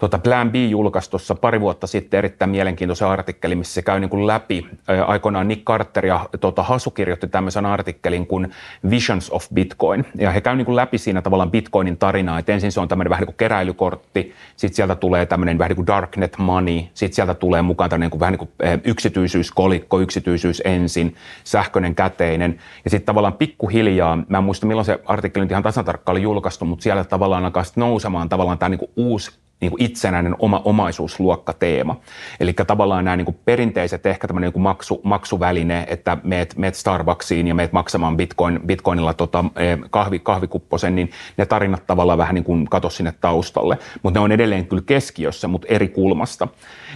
Tota 0.04 0.20
Plan 0.20 0.51
B 0.51 0.56
julkaisi 0.56 1.10
tuossa 1.10 1.36
pari 1.36 1.62
vuotta 1.62 1.88
sitten 1.88 2.18
erittäin 2.18 2.51
mielenkiintoisen 2.51 3.08
artikkelin, 3.08 3.58
missä 3.58 3.74
se 3.74 3.82
käy 3.82 3.99
niin 3.99 4.10
kuin 4.10 4.28
läpi. 4.28 4.68
Aikoinaan 5.08 5.47
Nick 5.47 5.64
Carter 5.64 6.06
ja 6.06 6.30
tota, 6.39 6.64
Hasu 6.64 6.91
kirjoitti 6.91 7.28
tämmöisen 7.28 7.66
artikkelin 7.66 8.28
kuin 8.28 8.51
Visions 8.89 9.32
of 9.32 9.45
Bitcoin. 9.54 10.06
Ja 10.16 10.32
he 10.32 10.41
käy 10.41 10.56
niin 10.56 10.66
kuin 10.66 10.76
läpi 10.76 10.97
siinä 10.97 11.22
tavallaan 11.22 11.51
Bitcoinin 11.51 11.97
tarinaa. 11.97 12.39
Et 12.39 12.49
ensin 12.49 12.72
se 12.72 12.80
on 12.80 12.88
tämmöinen 12.88 13.10
vähän 13.10 13.22
niin 13.22 13.28
kuin 13.28 13.38
keräilykortti, 13.38 14.34
sitten 14.56 14.76
sieltä 14.76 14.95
tulee 14.95 15.26
tämmöinen 15.26 15.58
vähän 15.58 15.70
niin 15.70 15.76
kuin 15.76 15.88
darknet 15.88 16.38
money, 16.38 16.80
sitten 16.93 17.16
sieltä 17.16 17.34
tulee 17.34 17.62
mukaan 17.62 17.89
tämmöinen 17.89 18.06
niin 18.06 18.12
kuin, 18.12 18.20
vähän 18.20 18.34
niin 18.34 18.47
kuin 18.70 18.82
yksityisyyskolikko, 18.84 19.99
yksityisyys 19.99 20.62
ensin, 20.66 21.16
sähköinen 21.43 21.95
käteinen. 21.95 22.60
Ja 22.84 22.89
sitten 22.89 23.06
tavallaan 23.06 23.34
pikkuhiljaa, 23.34 24.18
mä 24.30 24.38
en 24.38 24.43
muista 24.43 24.66
milloin 24.66 24.86
se 24.86 24.99
artikkeli 25.06 25.47
ihan 25.49 25.64
tasan 25.64 25.86
tarkkaan 25.86 26.14
oli 26.14 26.22
julkaistu, 26.22 26.66
mutta 26.66 26.84
siellä 26.84 27.04
tavallaan 27.04 27.45
alkaa 27.45 27.64
nousemaan 27.76 28.30
tavallaan 28.30 28.58
tämä 28.58 28.70
niin 28.70 28.80
kuin 28.80 28.91
uusi 28.95 29.42
niin 29.64 29.72
kuin 29.72 29.84
itsenäinen 29.84 30.36
oma 30.39 30.61
omaisuusluokka 30.66 31.53
teema. 31.53 31.99
Eli 32.39 32.53
tavallaan 32.53 33.05
nämä 33.05 33.18
niin 33.18 33.26
kuin 33.26 33.38
perinteiset 33.45 34.05
ehkä 34.05 34.28
tämmöinen 34.28 34.47
niin 34.47 34.53
kuin 34.53 34.64
maksu, 34.64 35.01
maksuväline, 35.03 35.86
että 35.89 36.18
meet, 36.24 36.57
meet 36.57 36.76
Starbucksiin 36.76 37.47
ja 37.47 37.55
meet 37.55 37.74
maksamaan 37.74 38.18
bitcoin, 38.18 38.59
bitcoinilla 38.66 39.14
tota, 39.14 39.45
e, 39.55 39.78
kahvi, 39.89 40.20
kahvikupposen, 40.20 40.95
niin 40.95 41.11
ne 41.38 41.45
tarinat 41.45 41.88
tavallaan 41.88 42.18
vähän 42.18 42.36
niin 42.36 42.43
kuin 42.43 42.66
kato 42.70 42.89
sinne 42.89 43.14
taustalle. 43.22 43.78
Mutta 44.03 44.20
ne 44.20 44.24
on 44.24 44.32
edelleen 44.32 44.68
kyllä 44.68 44.84
keskiössä, 44.86 45.47
mutta 45.47 45.68
eri 45.70 45.88
kulmasta. 45.88 46.47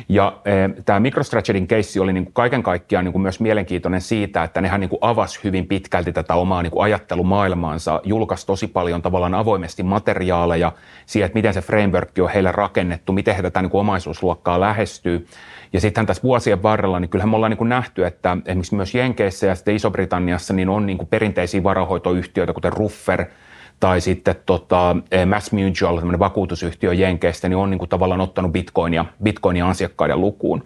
Ja 0.10 0.38
e, 0.46 0.82
tämä 0.86 1.00
MicroStrategy'n 1.00 1.68
keissi 1.68 2.00
oli 2.00 2.14
niin 2.14 2.24
kuin 2.24 2.34
kaiken 2.34 2.64
kaikkiaan 2.64 3.06
niin 3.06 3.14
kuin 3.14 3.22
myös 3.22 3.40
mielenkiintoinen 3.40 4.02
siitä, 4.02 4.44
että 4.44 4.62
nehän 4.62 4.80
niin 4.80 4.90
kuin 4.90 5.00
avasi 5.02 5.40
hyvin 5.44 5.68
pitkälti 5.68 6.14
tätä 6.14 6.36
omaa 6.36 6.62
niin 6.62 6.72
kuin 6.72 6.84
ajattelumaailmaansa, 6.84 8.02
julkaisi 8.04 8.46
tosi 8.48 8.68
paljon 8.68 9.02
tavallaan 9.02 9.34
avoimesti 9.34 9.84
materiaaleja 9.84 10.72
siihen, 11.06 11.26
että 11.26 11.38
miten 11.38 11.54
se 11.54 11.62
framework 11.62 12.10
on 12.22 12.30
heille 12.30 12.52
rakennettu, 12.58 13.14
miten 13.14 13.36
he 13.36 13.42
tätä 13.42 13.62
niin 13.62 13.70
kuin 13.70 13.80
omaisuusluokkaa 13.80 14.60
lähestyy. 14.60 15.28
Ja 15.74 15.82
sitten 15.82 16.06
tässä 16.06 16.24
vuosien 16.24 16.64
varrella, 16.64 17.00
niin 17.00 17.10
kyllähän 17.10 17.30
me 17.30 17.36
ollaan 17.36 17.50
niin 17.50 17.58
kuin 17.58 17.70
nähty, 17.70 18.06
että 18.06 18.38
esimerkiksi 18.46 18.76
myös 18.76 18.96
Jenkeissä 18.96 19.48
ja 19.48 19.56
sitten 19.56 19.76
Iso-Britanniassa 19.76 20.54
niin 20.54 20.70
on 20.70 20.86
niin 20.86 20.98
kuin 20.98 21.08
perinteisiä 21.08 21.64
varahoitoyhtiöitä, 21.64 22.54
kuten 22.54 22.74
Ruffer, 22.74 23.26
tai 23.80 24.02
sitten 24.02 24.36
tota, 24.46 24.96
eh, 25.12 25.26
Mass 25.26 25.52
Mutual, 25.52 25.98
tämmöinen 25.98 26.20
vakuutusyhtiö 26.20 26.94
Jenkeistä, 26.94 27.50
niin 27.50 27.58
on 27.58 27.70
niin 27.70 27.80
kuin 27.80 27.90
tavallaan 27.90 28.22
ottanut 28.22 28.52
bitcoinia, 28.52 29.06
bitcoinia 29.24 29.70
asiakkaiden 29.70 30.22
lukuun. 30.22 30.64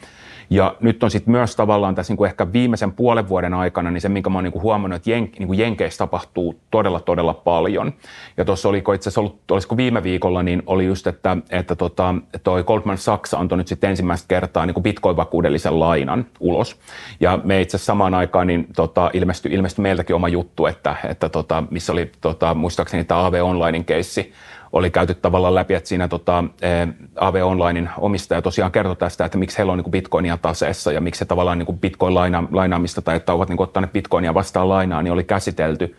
Ja 0.52 0.76
nyt 0.80 1.04
on 1.04 1.12
sitten 1.12 1.32
myös 1.32 1.56
tavallaan 1.56 1.96
tässä 1.96 2.12
niin 2.12 2.18
kuin 2.18 2.28
ehkä 2.28 2.54
viimeisen 2.54 2.92
puolen 2.92 3.30
vuoden 3.30 3.54
aikana, 3.54 3.92
niin 3.92 4.02
se, 4.02 4.10
minkä 4.10 4.30
mä 4.30 4.38
oon 4.38 4.44
niin 4.44 4.52
kuin 4.52 4.62
huomannut, 4.62 4.96
että 4.96 5.10
jen, 5.10 5.30
niin 5.40 5.48
kuin 5.48 5.60
Jenkeissä 5.60 5.98
tapahtuu 5.98 6.60
todella, 6.72 7.00
todella 7.00 7.34
paljon. 7.34 7.94
Ja 8.38 8.46
tuossa 8.46 8.70
oliko 8.70 8.94
itse 8.94 9.10
asiassa 9.10 9.22
ollut, 9.22 9.40
olisiko 9.52 9.78
viime 9.78 10.04
viikolla, 10.04 10.44
niin 10.44 10.64
oli 10.66 10.86
just, 10.86 11.08
että, 11.08 11.38
että 11.50 11.76
tota, 11.76 12.16
toi 12.44 12.64
Goldman 12.64 12.98
Sachs 12.98 13.34
antoi 13.34 13.58
nyt 13.58 13.68
sitten 13.68 13.90
ensimmäistä 13.90 14.28
kertaa 14.28 14.66
niin 14.66 14.74
kuin 14.74 14.84
bitcoin-vakuudellisen 14.84 15.80
lainan 15.80 16.26
ulos. 16.40 16.80
Ja 17.20 17.40
me 17.44 17.62
itse 17.62 17.78
asiassa 17.78 17.92
samaan 17.92 18.14
aikaan 18.14 18.48
niin 18.48 18.68
tota, 18.76 19.10
ilmestyi, 19.14 19.54
ilmestyi 19.54 19.84
meiltäkin 19.84 20.16
oma 20.16 20.30
juttu, 20.30 20.66
että, 20.66 20.96
että 21.10 21.30
tota, 21.30 21.64
missä 21.70 21.92
oli 21.92 22.12
tota, 22.22 22.54
muistaakseni 22.54 23.04
tämä 23.04 23.26
AV 23.26 23.34
Onlinein 23.44 23.86
keissi, 23.86 24.34
oli 24.74 24.90
käyty 24.90 25.14
tavallaan 25.14 25.56
läpi, 25.56 25.74
että 25.74 25.90
siinä 25.90 26.08
tota, 26.08 26.44
eh, 26.62 26.88
AV 27.16 27.36
Onlinein 27.44 27.90
omistaja 27.98 28.42
tosiaan 28.42 28.72
kertoi 28.72 28.96
tästä, 28.96 29.26
että 29.26 29.38
miksi 29.38 29.58
heillä 29.58 29.72
on 29.72 29.78
niin 29.78 29.92
bitcoinia 29.92 30.38
taseessa 30.38 30.92
ja 30.92 31.02
miksi 31.02 31.20
se 31.20 31.26
tavallaan 31.26 31.58
niin 31.58 31.80
bitcoin-lainaamista 31.80 33.02
tai 33.02 33.16
että 33.16 33.34
ovat 33.34 33.50
niin 33.50 33.62
ottaneet 33.62 33.94
bitcoinia 33.94 34.34
vastaan 34.34 34.70
lainaa, 34.70 35.02
niin 35.02 35.14
oli 35.14 35.24
käsitelty. 35.24 35.96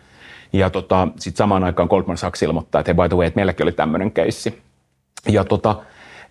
Ja 0.52 0.70
tota, 0.70 1.08
sitten 1.16 1.38
samaan 1.38 1.64
aikaan 1.64 1.88
Goldman 1.88 2.16
Sachs 2.16 2.42
ilmoittaa, 2.42 2.80
että 2.80 2.92
hei 2.92 3.02
by 3.02 3.08
the 3.08 3.16
way, 3.16 3.26
että 3.26 3.38
meilläkin 3.38 3.64
oli 3.64 3.72
tämmöinen 3.72 4.12
keissi. 4.12 4.62
Ja 5.28 5.44
tota, 5.44 5.76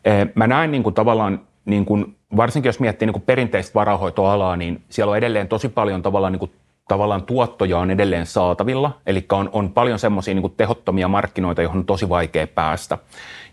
eh, 0.05 0.27
mä 0.35 0.47
näen 0.47 0.71
niin 0.71 0.83
kuin 0.83 0.95
tavallaan, 0.95 1.41
niin 1.65 1.85
kuin, 1.85 2.15
varsinkin 2.37 2.69
jos 2.69 2.79
miettii 2.79 3.05
niin 3.05 3.13
kuin 3.13 3.23
perinteistä 3.23 3.73
varahoitoalaa, 3.73 4.57
niin 4.57 4.81
siellä 4.89 5.11
on 5.11 5.17
edelleen 5.17 5.47
tosi 5.47 5.69
paljon 5.69 6.01
tavallaan 6.01 6.33
niin 6.33 6.39
kuin 6.39 6.51
tavallaan 6.91 7.23
tuottoja 7.23 7.77
on 7.77 7.91
edelleen 7.91 8.25
saatavilla, 8.25 8.91
eli 9.05 9.25
on, 9.31 9.49
on 9.53 9.71
paljon 9.71 9.99
semmoisia 9.99 10.33
niin 10.33 10.53
tehottomia 10.57 11.07
markkinoita, 11.07 11.61
johon 11.61 11.77
on 11.77 11.85
tosi 11.85 12.09
vaikea 12.09 12.47
päästä. 12.47 12.97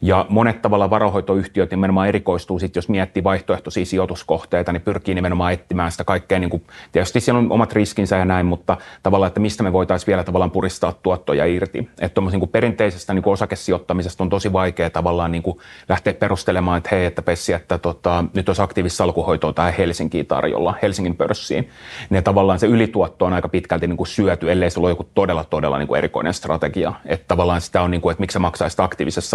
Ja 0.00 0.26
monet 0.28 0.62
tavalla 0.62 0.90
varahoitoyhtiöt 0.90 1.70
nimenomaan 1.70 2.08
erikoistuu 2.08 2.58
sitten, 2.58 2.78
jos 2.78 2.88
miettii 2.88 3.24
vaihtoehtoisia 3.24 3.86
sijoituskohteita, 3.86 4.72
niin 4.72 4.82
pyrkii 4.82 5.14
nimenomaan 5.14 5.52
etsimään 5.52 5.92
sitä 5.92 6.04
kaikkea, 6.04 6.38
niin 6.38 6.50
kuin, 6.50 6.62
tietysti 6.92 7.20
siellä 7.20 7.38
on 7.38 7.52
omat 7.52 7.72
riskinsä 7.72 8.16
ja 8.16 8.24
näin, 8.24 8.46
mutta 8.46 8.76
tavallaan, 9.02 9.28
että 9.28 9.40
mistä 9.40 9.62
me 9.62 9.72
voitaisiin 9.72 10.06
vielä 10.06 10.24
tavallaan 10.24 10.50
puristaa 10.50 10.92
tuottoja 10.92 11.44
irti. 11.44 11.88
Että 12.00 12.20
niin 12.20 12.48
perinteisestä 12.48 13.14
niin 13.14 13.22
kuin 13.22 13.32
osakesijoittamisesta 13.32 14.24
on 14.24 14.30
tosi 14.30 14.52
vaikea 14.52 14.90
tavallaan 14.90 15.32
niin 15.32 15.42
kuin 15.42 15.58
lähteä 15.88 16.14
perustelemaan, 16.14 16.78
että 16.78 16.90
hei, 16.92 17.06
että 17.06 17.22
Pessi, 17.22 17.52
että 17.52 17.78
tota, 17.78 18.24
nyt 18.34 18.48
olisi 18.48 18.62
aktiivista 18.62 18.96
salkuhoitoa 18.96 19.52
tai 19.52 19.72
Helsinkiin 19.78 20.26
tarjolla, 20.26 20.74
Helsingin 20.82 21.16
pörssiin. 21.16 21.68
Ne 22.10 22.22
tavallaan 22.22 22.58
se 22.58 22.66
ylituotto 22.66 23.24
on 23.24 23.32
aika 23.32 23.48
pitkälti 23.48 23.86
niin 23.86 23.96
kuin 23.96 24.06
syöty, 24.06 24.52
ellei 24.52 24.70
se 24.70 24.80
ole 24.80 24.88
joku 24.88 25.08
todella, 25.14 25.44
todella 25.44 25.78
niin 25.78 25.88
kuin 25.88 25.98
erikoinen 25.98 26.34
strategia. 26.34 26.92
Että 27.06 27.24
tavallaan 27.28 27.60
sitä 27.60 27.82
on, 27.82 27.90
niin 27.90 28.00
kuin, 28.00 28.12
että 28.12 28.20
miksi 28.20 28.32
sä 28.32 28.38
maksaisit 28.38 28.80
aktiivisessa 28.80 29.30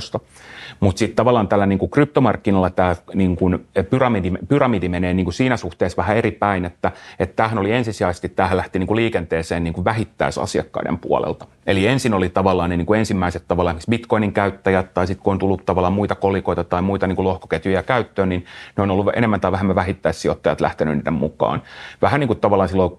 salkunhoidosta. 0.00 0.20
Mutta 0.80 0.98
sitten 0.98 1.16
tavallaan 1.16 1.48
tällä 1.48 1.66
niin 1.66 1.78
kuin 1.78 1.90
kryptomarkkinoilla 1.90 2.70
tämä 2.70 2.96
niin 3.14 3.36
kuin 3.36 3.66
pyramidi, 3.90 4.32
pyramidi 4.48 4.88
menee 4.88 5.14
niin 5.14 5.24
kuin 5.24 5.34
siinä 5.34 5.56
suhteessa 5.56 5.96
vähän 5.96 6.16
eri 6.16 6.30
päin, 6.30 6.64
että, 6.64 6.92
että 7.18 7.36
tämähän 7.36 7.58
oli 7.58 7.72
ensisijaisesti, 7.72 8.28
tähän 8.28 8.56
lähti 8.56 8.78
niin 8.78 8.86
kuin 8.86 8.96
liikenteeseen 8.96 9.64
niin 9.64 9.74
kuin 9.74 9.84
vähittäisasiakkaiden 9.84 10.98
puolelta. 10.98 11.46
Eli 11.66 11.86
ensin 11.86 12.14
oli 12.14 12.28
tavallaan 12.28 12.70
ne 12.70 12.76
niin 12.76 12.86
kuin 12.86 12.98
ensimmäiset 12.98 13.44
tavallaan 13.48 13.76
Bitcoinin 13.90 14.32
käyttäjät 14.32 14.94
tai 14.94 15.06
sitten 15.06 15.24
kun 15.24 15.32
on 15.32 15.38
tullut 15.38 15.66
tavallaan 15.66 15.92
muita 15.92 16.14
kolikoita 16.14 16.64
tai 16.64 16.82
muita 16.82 17.06
niin 17.06 17.16
kuin 17.16 17.26
lohkoketjuja 17.26 17.82
käyttöön, 17.82 18.28
niin 18.28 18.44
ne 18.76 18.82
on 18.82 18.90
ollut 18.90 19.16
enemmän 19.16 19.40
tai 19.40 19.52
vähemmän 19.52 19.76
vähittäissijoittajat 19.76 20.60
lähtenyt 20.60 20.96
niiden 20.96 21.12
mukaan. 21.12 21.62
Vähän 22.02 22.20
niin 22.20 22.28
kuin 22.28 22.40
tavallaan 22.40 22.68
silloin 22.68 22.92
2016-2017 22.92 22.96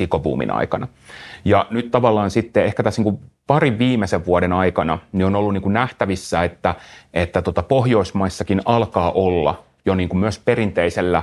ikobuumin 0.00 0.50
aikana. 0.50 0.88
Ja 1.44 1.66
nyt 1.70 1.90
tavallaan 1.90 2.30
sitten 2.30 2.64
ehkä 2.64 2.82
tässä 2.82 3.02
niin 3.02 3.16
kuin 3.16 3.31
parin 3.46 3.78
viimeisen 3.78 4.26
vuoden 4.26 4.52
aikana 4.52 4.98
niin 5.12 5.26
on 5.26 5.36
ollut 5.36 5.52
niin 5.52 5.62
kuin 5.62 5.72
nähtävissä, 5.72 6.44
että, 6.44 6.74
että 7.14 7.42
tota 7.42 7.62
Pohjoismaissakin 7.62 8.62
alkaa 8.64 9.12
olla 9.12 9.62
jo 9.84 9.94
niin 9.94 10.08
kuin 10.08 10.20
myös 10.20 10.38
perinteisellä 10.38 11.22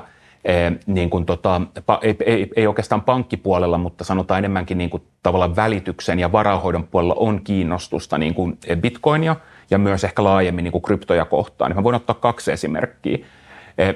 niin 0.85 1.09
kuin 1.09 1.25
tota, 1.25 1.61
ei, 2.01 2.15
ei, 2.25 2.51
ei 2.55 2.67
oikeastaan 2.67 3.01
pankkipuolella, 3.01 3.77
mutta 3.77 4.03
sanotaan 4.03 4.37
enemmänkin 4.37 4.77
niin 4.77 4.89
kuin 4.89 5.03
tavallaan 5.23 5.55
välityksen 5.55 6.19
ja 6.19 6.31
varahoidon 6.31 6.87
puolella 6.87 7.15
on 7.17 7.41
kiinnostusta 7.43 8.17
niin 8.17 8.33
kuin 8.33 8.57
bitcoinia 8.81 9.35
ja 9.71 9.77
myös 9.77 10.03
ehkä 10.03 10.23
laajemmin 10.23 10.63
niin 10.63 10.71
kuin 10.71 10.81
kryptoja 10.81 11.25
kohtaan. 11.25 11.75
Mä 11.75 11.83
voin 11.83 11.95
ottaa 11.95 12.15
kaksi 12.15 12.51
esimerkkiä. 12.51 13.17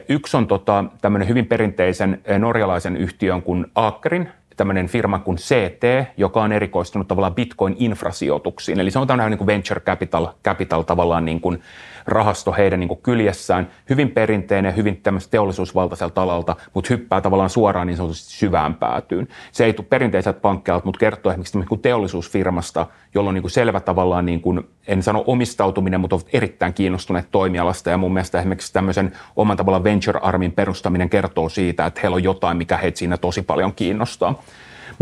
Yksi 0.09 0.37
on 0.37 0.47
tota, 0.47 0.85
tämmöinen 1.01 1.27
hyvin 1.27 1.45
perinteisen 1.45 2.21
norjalaisen 2.39 2.97
yhtiön 2.97 3.41
kuin 3.41 3.65
Akerin 3.75 4.29
tämmöinen 4.57 4.87
firma 4.87 5.19
kuin 5.19 5.37
CT, 5.37 6.13
joka 6.17 6.43
on 6.43 6.51
erikoistunut 6.51 7.07
tavallaan 7.07 7.35
Bitcoin-infrasijoituksiin. 7.35 8.79
Eli 8.79 8.91
se 8.91 8.99
on 8.99 9.07
tämmöinen 9.07 9.31
niin 9.31 9.37
kuin 9.37 9.47
venture 9.47 9.79
capital, 9.79 10.27
capital 10.45 10.81
tavallaan 10.81 11.25
niin 11.25 11.41
kuin 11.41 11.61
rahasto 12.05 12.53
heidän 12.53 12.79
niin 12.79 12.97
kyljessään. 13.03 13.67
Hyvin 13.89 14.11
perinteinen, 14.11 14.75
hyvin 14.75 14.97
tämmöistä 14.97 15.31
teollisuusvaltaiselta 15.31 16.21
alalta, 16.21 16.55
mutta 16.73 16.87
hyppää 16.89 17.21
tavallaan 17.21 17.49
suoraan 17.49 17.87
niin 17.87 17.97
sanotusti 17.97 18.31
syvään 18.31 18.75
päätyyn. 18.75 19.27
Se 19.51 19.65
ei 19.65 19.73
tule 19.73 19.87
perinteiseltä 19.89 20.39
pankkeilta, 20.39 20.85
mutta 20.85 20.99
kertoo 20.99 21.31
esimerkiksi 21.31 21.59
niin 21.59 21.79
teollisuusfirmasta, 21.81 22.87
jolla 23.15 23.29
on 23.29 23.33
niin 23.33 23.49
selvä 23.49 23.79
tavallaan, 23.79 24.25
niin 24.25 24.41
kuin, 24.41 24.61
en 24.87 25.03
sano 25.03 25.23
omistautuminen, 25.27 25.99
mutta 25.99 26.15
ovat 26.15 26.27
erittäin 26.33 26.73
kiinnostuneet 26.73 27.27
toimialasta. 27.31 27.89
Ja 27.89 27.97
mun 27.97 28.13
mielestä 28.13 28.39
esimerkiksi 28.39 28.73
tämmöisen 28.73 29.11
oman 29.35 29.57
tavallaan 29.57 29.83
venture-armin 29.83 30.51
perustaminen 30.51 31.09
kertoo 31.09 31.49
siitä, 31.49 31.85
että 31.85 31.99
heillä 32.03 32.15
on 32.15 32.23
jotain, 32.23 32.57
mikä 32.57 32.77
heitä 32.77 32.97
siinä 32.97 33.17
tosi 33.17 33.41
paljon 33.41 33.73
kiinnostaa. 33.73 34.43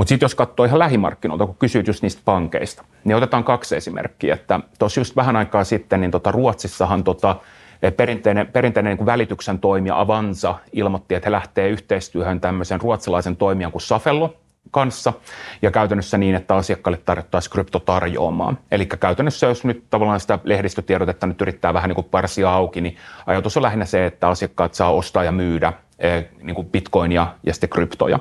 Mutta 0.01 0.09
sitten 0.09 0.25
jos 0.25 0.35
katsoo 0.35 0.65
ihan 0.65 0.79
lähimarkkinoilta, 0.79 1.45
kun 1.45 1.55
kysyt 1.59 1.87
just 1.87 2.01
niistä 2.03 2.21
pankeista, 2.25 2.83
niin 3.03 3.15
otetaan 3.15 3.43
kaksi 3.43 3.75
esimerkkiä. 3.75 4.33
Että 4.33 4.59
tuossa 4.79 4.99
just 4.99 5.15
vähän 5.15 5.35
aikaa 5.35 5.63
sitten, 5.63 6.01
niin 6.01 6.11
tota 6.11 6.31
Ruotsissahan 6.31 7.03
tota, 7.03 7.35
eh, 7.81 7.95
perinteinen, 7.95 8.47
perinteinen 8.47 8.97
niin 8.97 9.05
välityksen 9.05 9.59
toimija 9.59 9.99
Avanza 9.99 10.55
ilmoitti, 10.73 11.15
että 11.15 11.27
he 11.27 11.31
lähtee 11.31 11.69
yhteistyöhön 11.69 12.41
tämmöisen 12.41 12.81
ruotsalaisen 12.81 13.35
toimijan 13.35 13.71
kuin 13.71 13.81
Safello, 13.81 14.35
kanssa 14.71 15.13
ja 15.61 15.71
käytännössä 15.71 16.17
niin, 16.17 16.35
että 16.35 16.55
asiakkaille 16.55 17.01
tarjottaisiin 17.05 17.51
kryptotarjoamaan. 17.51 18.57
Eli 18.71 18.85
käytännössä, 18.85 19.47
jos 19.47 19.65
nyt 19.65 19.83
tavallaan 19.89 20.19
sitä 20.19 20.39
lehdistötiedotetta 20.43 21.27
nyt 21.27 21.41
yrittää 21.41 21.73
vähän 21.73 21.87
niin 21.87 21.95
kuin 21.95 22.07
parsia 22.11 22.53
auki, 22.53 22.81
niin 22.81 22.97
ajatus 23.25 23.57
on 23.57 23.63
lähinnä 23.63 23.85
se, 23.85 24.05
että 24.05 24.27
asiakkaat 24.27 24.73
saa 24.73 24.91
ostaa 24.91 25.23
ja 25.23 25.31
myydä 25.31 25.73
eh, 25.99 26.25
niin 26.41 26.55
kuin 26.55 26.69
bitcoinia 26.69 27.27
ja 27.43 27.53
sitten 27.53 27.69
kryptoja. 27.69 28.19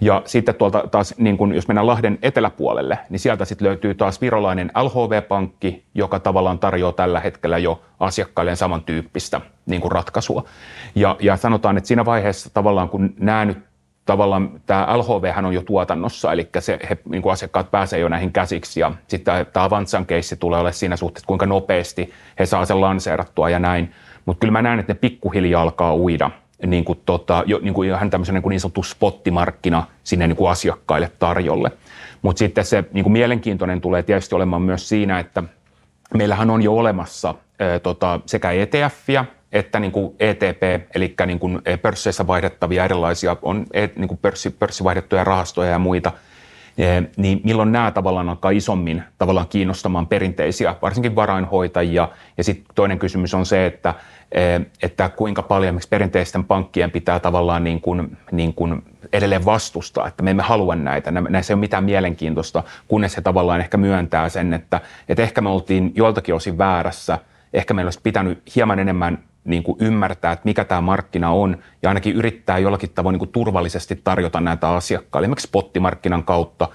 Ja 0.00 0.22
sitten 0.24 0.54
tuolta 0.54 0.84
taas, 0.90 1.14
niin 1.18 1.36
kun, 1.36 1.54
jos 1.54 1.68
mennään 1.68 1.86
Lahden 1.86 2.18
eteläpuolelle, 2.22 2.98
niin 3.10 3.20
sieltä 3.20 3.44
sitten 3.44 3.68
löytyy 3.68 3.94
taas 3.94 4.20
virolainen 4.20 4.72
LHV-pankki, 4.82 5.84
joka 5.94 6.20
tavallaan 6.20 6.58
tarjoaa 6.58 6.92
tällä 6.92 7.20
hetkellä 7.20 7.58
jo 7.58 7.82
asiakkailleen 8.00 8.56
samantyyppistä 8.56 9.40
niin 9.66 9.80
kuin 9.80 9.92
ratkaisua. 9.92 10.44
Ja, 10.94 11.16
ja 11.20 11.36
sanotaan, 11.36 11.76
että 11.76 11.88
siinä 11.88 12.04
vaiheessa 12.04 12.50
tavallaan 12.54 12.88
kun 12.88 13.14
nämä 13.18 13.44
nyt 13.44 13.58
tavallaan 14.06 14.60
tämä 14.66 14.98
LHV 14.98 15.32
on 15.44 15.54
jo 15.54 15.62
tuotannossa, 15.62 16.32
eli 16.32 16.48
se, 16.58 16.78
he, 16.90 16.98
niin 17.08 17.22
kuin 17.22 17.32
asiakkaat 17.32 17.70
pääsee 17.70 17.98
jo 17.98 18.08
näihin 18.08 18.32
käsiksi, 18.32 18.80
ja 18.80 18.92
sitten 19.08 19.46
tämä 19.52 19.64
Avantsan 19.64 20.06
keissi 20.06 20.36
tulee 20.36 20.60
olemaan 20.60 20.74
siinä 20.74 20.96
suhteessa, 20.96 21.26
kuinka 21.26 21.46
nopeasti 21.46 22.12
he 22.38 22.46
saa 22.46 22.64
sen 22.64 22.80
lanseerattua 22.80 23.50
ja 23.50 23.58
näin. 23.58 23.92
Mutta 24.26 24.40
kyllä 24.40 24.52
mä 24.52 24.62
näen, 24.62 24.78
että 24.78 24.92
ne 24.92 24.98
pikkuhiljaa 24.98 25.62
alkaa 25.62 25.96
uida 25.96 26.30
niin 26.66 26.84
kuin, 26.84 27.00
tota, 27.06 27.42
jo, 27.46 27.58
niin 27.62 27.74
kuin 27.74 27.88
ihan 27.88 28.10
tämmöisen 28.10 28.34
niin, 28.34 28.42
kuin 28.42 28.50
niin 28.50 28.60
sanottu 28.60 28.82
spottimarkkina 28.82 29.86
sinne 30.04 30.26
niin 30.26 30.36
kuin 30.36 30.50
asiakkaille 30.50 31.10
tarjolle. 31.18 31.72
Mutta 32.22 32.38
sitten 32.38 32.64
se 32.64 32.84
niin 32.92 33.02
kuin 33.02 33.12
mielenkiintoinen 33.12 33.80
tulee 33.80 34.02
tietysti 34.02 34.34
olemaan 34.34 34.62
myös 34.62 34.88
siinä, 34.88 35.18
että 35.18 35.42
meillähän 36.14 36.50
on 36.50 36.62
jo 36.62 36.76
olemassa 36.76 37.34
ää, 37.58 37.78
tota, 37.78 38.20
sekä 38.26 38.50
ETFiä 38.50 39.24
että 39.52 39.80
niin 39.80 39.92
kuin 39.92 40.16
ETP, 40.20 40.62
eli 40.94 41.14
niin 41.26 41.38
kuin 41.38 41.62
pörsseissä 41.82 42.26
vaihdettavia 42.26 42.84
erilaisia, 42.84 43.36
on 43.42 43.66
e, 43.72 43.88
niin 43.96 44.08
kuin 44.08 44.18
pörssi, 44.18 44.50
pörssivaihdettuja 44.50 45.24
rahastoja 45.24 45.70
ja 45.70 45.78
muita, 45.78 46.12
niin 47.16 47.40
milloin 47.44 47.72
nämä 47.72 47.90
tavallaan 47.90 48.28
alkaa 48.28 48.50
isommin 48.50 49.02
tavallaan 49.18 49.48
kiinnostamaan 49.48 50.06
perinteisiä, 50.06 50.74
varsinkin 50.82 51.16
varainhoitajia. 51.16 52.08
Ja 52.38 52.44
sitten 52.44 52.74
toinen 52.74 52.98
kysymys 52.98 53.34
on 53.34 53.46
se, 53.46 53.66
että 53.66 53.94
että 54.82 55.08
kuinka 55.08 55.42
paljon 55.42 55.74
miksi 55.74 55.88
perinteisten 55.88 56.44
pankkien 56.44 56.90
pitää 56.90 57.20
tavallaan 57.20 57.64
niin 57.64 57.80
kuin, 57.80 58.16
niin 58.32 58.54
kuin 58.54 58.82
edelleen 59.12 59.44
vastustaa, 59.44 60.08
että 60.08 60.22
me 60.22 60.30
emme 60.30 60.42
halua 60.42 60.74
näitä, 60.74 61.10
näissä 61.10 61.52
ei 61.52 61.54
ole 61.54 61.60
mitään 61.60 61.84
mielenkiintoista, 61.84 62.62
kunnes 62.88 63.16
he 63.16 63.22
tavallaan 63.22 63.60
ehkä 63.60 63.76
myöntää 63.76 64.28
sen, 64.28 64.52
että, 64.52 64.80
että 65.08 65.22
ehkä 65.22 65.40
me 65.40 65.48
oltiin 65.48 65.92
joiltakin 65.94 66.34
osin 66.34 66.58
väärässä, 66.58 67.18
ehkä 67.52 67.74
meillä 67.74 67.86
olisi 67.86 68.00
pitänyt 68.02 68.42
hieman 68.56 68.78
enemmän 68.78 69.18
niin 69.44 69.62
kuin 69.62 69.76
ymmärtää, 69.80 70.32
että 70.32 70.44
mikä 70.44 70.64
tämä 70.64 70.80
markkina 70.80 71.30
on 71.30 71.58
ja 71.82 71.90
ainakin 71.90 72.16
yrittää 72.16 72.58
jollakin 72.58 72.90
tavoin 72.90 73.12
niin 73.12 73.18
kuin 73.18 73.32
turvallisesti 73.32 74.00
tarjota 74.04 74.40
näitä 74.40 74.68
asiakkaille, 74.68 75.26
esimerkiksi 75.26 75.46
spottimarkkinan 75.46 76.24
kautta, 76.24 76.68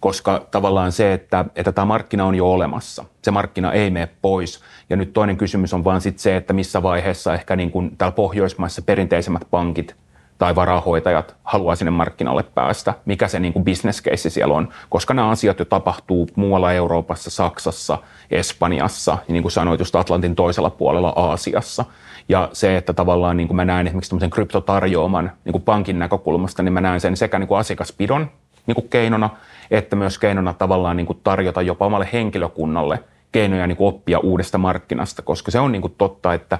koska 0.00 0.46
tavallaan 0.50 0.92
se, 0.92 1.12
että, 1.12 1.44
että 1.56 1.72
tämä 1.72 1.84
markkina 1.84 2.24
on 2.24 2.34
jo 2.34 2.52
olemassa, 2.52 3.04
se 3.22 3.30
markkina 3.30 3.72
ei 3.72 3.90
mene 3.90 4.08
pois. 4.22 4.60
Ja 4.90 4.96
nyt 4.96 5.12
toinen 5.12 5.36
kysymys 5.36 5.74
on 5.74 5.84
vaan 5.84 6.00
sitten 6.00 6.22
se, 6.22 6.36
että 6.36 6.52
missä 6.52 6.82
vaiheessa 6.82 7.34
ehkä 7.34 7.56
niin 7.56 7.70
kuin 7.70 7.96
täällä 7.98 8.14
Pohjoismaissa 8.14 8.82
perinteisemmät 8.82 9.42
pankit 9.50 9.94
tai 10.38 10.54
varahoitajat 10.54 11.36
haluaa 11.44 11.76
sinne 11.76 11.90
markkinalle 11.90 12.42
päästä, 12.42 12.94
mikä 13.04 13.28
se 13.28 13.40
niin 13.40 13.52
kuin 13.52 13.64
business 13.64 14.02
case 14.02 14.30
siellä 14.30 14.54
on, 14.54 14.68
koska 14.88 15.14
nämä 15.14 15.30
asiat 15.30 15.58
jo 15.58 15.64
tapahtuu 15.64 16.28
muualla 16.36 16.72
Euroopassa, 16.72 17.30
Saksassa, 17.30 17.98
Espanjassa, 18.30 19.18
niin 19.28 19.42
kuin 19.42 19.52
sanoit 19.52 19.80
just 19.80 19.96
Atlantin 19.96 20.34
toisella 20.34 20.70
puolella 20.70 21.12
Aasiassa. 21.16 21.84
Ja 22.28 22.48
se, 22.52 22.76
että 22.76 22.92
tavallaan 22.92 23.36
niin 23.36 23.48
kuin 23.48 23.56
mä 23.56 23.64
näen 23.64 23.86
esimerkiksi 23.86 24.10
tämmöisen 24.10 24.30
kryptotarjoaman 24.30 25.32
niin 25.44 25.52
kuin 25.52 25.62
pankin 25.62 25.98
näkökulmasta, 25.98 26.62
niin 26.62 26.72
mä 26.72 26.80
näen 26.80 27.00
sen 27.00 27.16
sekä 27.16 27.38
niin 27.38 27.48
kuin 27.48 27.58
asiakaspidon 27.58 28.30
niin 28.66 28.74
kuin 28.74 28.88
keinona, 28.88 29.30
että 29.70 29.96
myös 29.96 30.18
keinona 30.18 30.54
tavallaan 30.54 30.96
niin 30.96 31.06
kuin 31.06 31.20
tarjota 31.24 31.62
jopa 31.62 31.86
omalle 31.86 32.08
henkilökunnalle 32.12 33.04
keinoja 33.32 33.66
niin 33.66 33.76
kuin 33.76 33.88
oppia 33.88 34.18
uudesta 34.18 34.58
markkinasta, 34.58 35.22
koska 35.22 35.50
se 35.50 35.60
on 35.60 35.72
niin 35.72 35.82
kuin 35.82 35.94
totta, 35.98 36.34
että, 36.34 36.58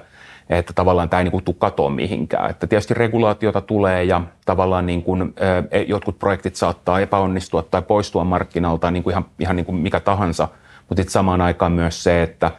että 0.49 0.73
tavallaan 0.73 1.09
tämä 1.09 1.19
ei 1.19 1.23
niin 1.23 1.31
kuin 1.31 1.43
tule 1.43 1.55
katoa 1.59 1.89
mihinkään. 1.89 2.49
Että 2.49 2.67
tietysti 2.67 2.93
regulaatiota 2.93 3.61
tulee 3.61 4.03
ja 4.03 4.21
tavallaan 4.45 4.85
niin 4.85 5.03
kuin, 5.03 5.33
e, 5.71 5.81
jotkut 5.81 6.19
projektit 6.19 6.55
saattaa 6.55 6.99
epäonnistua 6.99 7.63
tai 7.63 7.81
poistua 7.81 8.23
markkinalta 8.23 8.91
niin 8.91 9.03
kuin 9.03 9.11
ihan, 9.11 9.25
ihan 9.39 9.55
niin 9.55 9.65
kuin 9.65 9.75
mikä 9.75 9.99
tahansa, 9.99 10.47
mutta 10.89 11.01
sitten 11.01 11.13
samaan 11.13 11.41
aikaan 11.41 11.71
myös 11.71 12.03
se, 12.03 12.23
että 12.23 12.51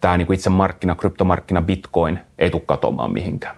tämä 0.00 0.16
niin 0.16 0.26
kuin 0.26 0.34
itse 0.34 0.50
markkina, 0.50 0.94
kryptomarkkina, 0.94 1.62
bitcoin 1.62 2.18
ei 2.38 2.50
tule 2.50 2.62
katoamaan 2.66 3.12
mihinkään. 3.12 3.56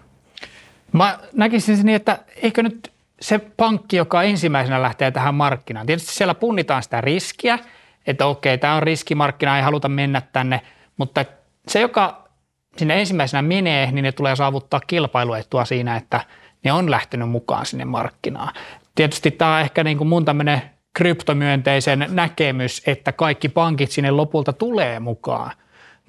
Mä 0.93 1.19
näkisin 1.33 1.87
niin, 1.87 1.97
että 1.97 2.19
eikö 2.43 2.62
nyt 2.62 2.93
se 3.21 3.39
pankki, 3.39 3.97
joka 3.97 4.23
ensimmäisenä 4.23 4.83
lähtee 4.83 5.11
tähän 5.11 5.35
markkinaan, 5.35 5.87
tietysti 5.87 6.14
siellä 6.14 6.35
punnitaan 6.35 6.83
sitä 6.83 7.01
riskiä, 7.01 7.59
että 8.07 8.27
okei, 8.27 8.59
tämä 8.59 8.75
on 8.75 8.83
riskimarkkina, 8.83 9.57
ei 9.57 9.62
haluta 9.62 9.89
mennä 9.89 10.23
tänne, 10.33 10.61
mutta 10.97 11.25
se, 11.69 11.81
joka 11.81 12.29
sinne 12.77 13.01
ensimmäisenä 13.01 13.43
menee, 13.43 13.93
niin 13.93 14.03
ne 14.03 14.12
tulee 14.12 14.37
saavuttaa 14.37 14.81
kilpailuetua 14.87 15.64
siinä, 15.64 15.97
että 15.97 16.21
ne 16.64 16.73
on 16.73 16.91
lähtenyt 16.91 17.29
mukaan 17.29 17.66
sinne 17.66 17.85
markkinaan. 17.85 18.55
Tietysti 18.95 19.31
tämä 19.31 19.55
on 19.55 19.61
ehkä 19.61 19.85
niin 19.85 19.99
kuin 19.99 20.09
mun 20.09 20.25
tämmöinen 20.25 20.62
kryptomyönteisen 20.95 22.07
näkemys, 22.09 22.83
että 22.87 23.12
kaikki 23.12 23.49
pankit 23.49 23.91
sinne 23.91 24.11
lopulta 24.11 24.53
tulee 24.53 25.01
mukaan, 25.01 25.51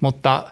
mutta 0.00 0.50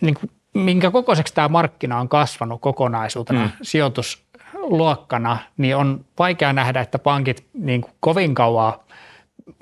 niin 0.00 0.14
kuin, 0.14 0.30
minkä 0.54 0.90
kokoiseksi 0.90 1.34
tämä 1.34 1.48
markkina 1.48 2.00
on 2.00 2.08
kasvanut 2.08 2.60
kokonaisuutena 2.60 3.44
mm. 3.44 3.50
sijoitus 3.62 4.29
luokkana, 4.62 5.38
niin 5.56 5.76
on 5.76 6.04
vaikea 6.18 6.52
nähdä, 6.52 6.80
että 6.80 6.98
pankit 6.98 7.46
niin 7.54 7.80
kuin 7.80 7.92
kovin 8.00 8.34
kauan 8.34 8.72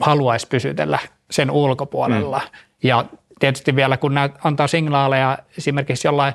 haluaisi 0.00 0.46
pysytellä 0.48 0.98
sen 1.30 1.50
ulkopuolella. 1.50 2.38
Mm. 2.38 2.58
Ja 2.82 3.04
tietysti 3.38 3.76
vielä 3.76 3.96
kun 3.96 4.14
näyt, 4.14 4.32
antaa 4.44 4.66
signaaleja 4.66 5.38
esimerkiksi 5.58 6.08
jollain 6.08 6.34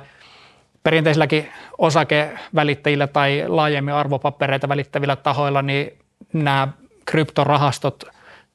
perinteisilläkin 0.82 1.48
osakevälittäjillä 1.78 3.06
tai 3.06 3.44
laajemmin 3.48 3.94
arvopapereita 3.94 4.68
välittävillä 4.68 5.16
tahoilla, 5.16 5.62
niin 5.62 5.98
nämä 6.32 6.68
kryptorahastot 7.04 8.04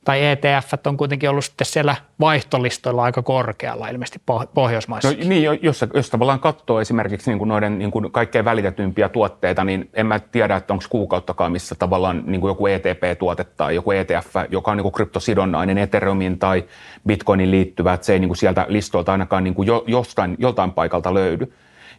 tai 0.05 0.25
ETF 0.25 0.73
on 0.87 0.97
kuitenkin 0.97 1.29
ollut 1.29 1.45
sitten 1.45 1.67
siellä 1.67 1.95
vaihtolistoilla 2.19 3.03
aika 3.03 3.21
korkealla 3.21 3.87
ilmeisesti 3.87 4.21
Pohjoismaissa. 4.53 5.11
No, 5.11 5.17
niin, 5.23 5.59
jos, 5.61 5.85
jos 5.93 6.09
tavallaan 6.09 6.39
katsoo 6.39 6.81
esimerkiksi 6.81 7.31
niin 7.31 7.37
kuin 7.37 7.47
noiden 7.47 7.79
niin 7.79 7.91
kuin 7.91 8.11
kaikkein 8.11 8.45
välitetympiä 8.45 9.09
tuotteita, 9.09 9.63
niin 9.63 9.89
en 9.93 10.05
mä 10.05 10.19
tiedä, 10.19 10.55
että 10.55 10.73
onko 10.73 10.85
kuukauttakaan, 10.89 11.51
missä 11.51 11.75
tavallaan 11.75 12.23
niin 12.25 12.41
kuin 12.41 12.51
joku 12.51 12.67
ETP-tuote 12.67 13.43
tai 13.43 13.75
joku 13.75 13.91
ETF, 13.91 14.35
joka 14.49 14.71
on 14.71 14.77
niin 14.77 14.83
kuin 14.83 14.93
kryptosidonnainen 14.93 15.77
Ethereumin 15.77 16.39
tai 16.39 16.65
Bitcoinin 17.07 17.51
liittyvä, 17.51 17.93
että 17.93 18.05
se 18.05 18.13
ei 18.13 18.19
niin 18.19 18.29
kuin 18.29 18.37
sieltä 18.37 18.65
listoilta 18.69 19.11
ainakaan 19.11 19.43
niin 19.43 19.53
kuin 19.53 19.67
jo, 19.67 19.83
jostain, 19.87 20.35
joltain 20.39 20.71
paikalta 20.71 21.13
löydy. 21.13 21.53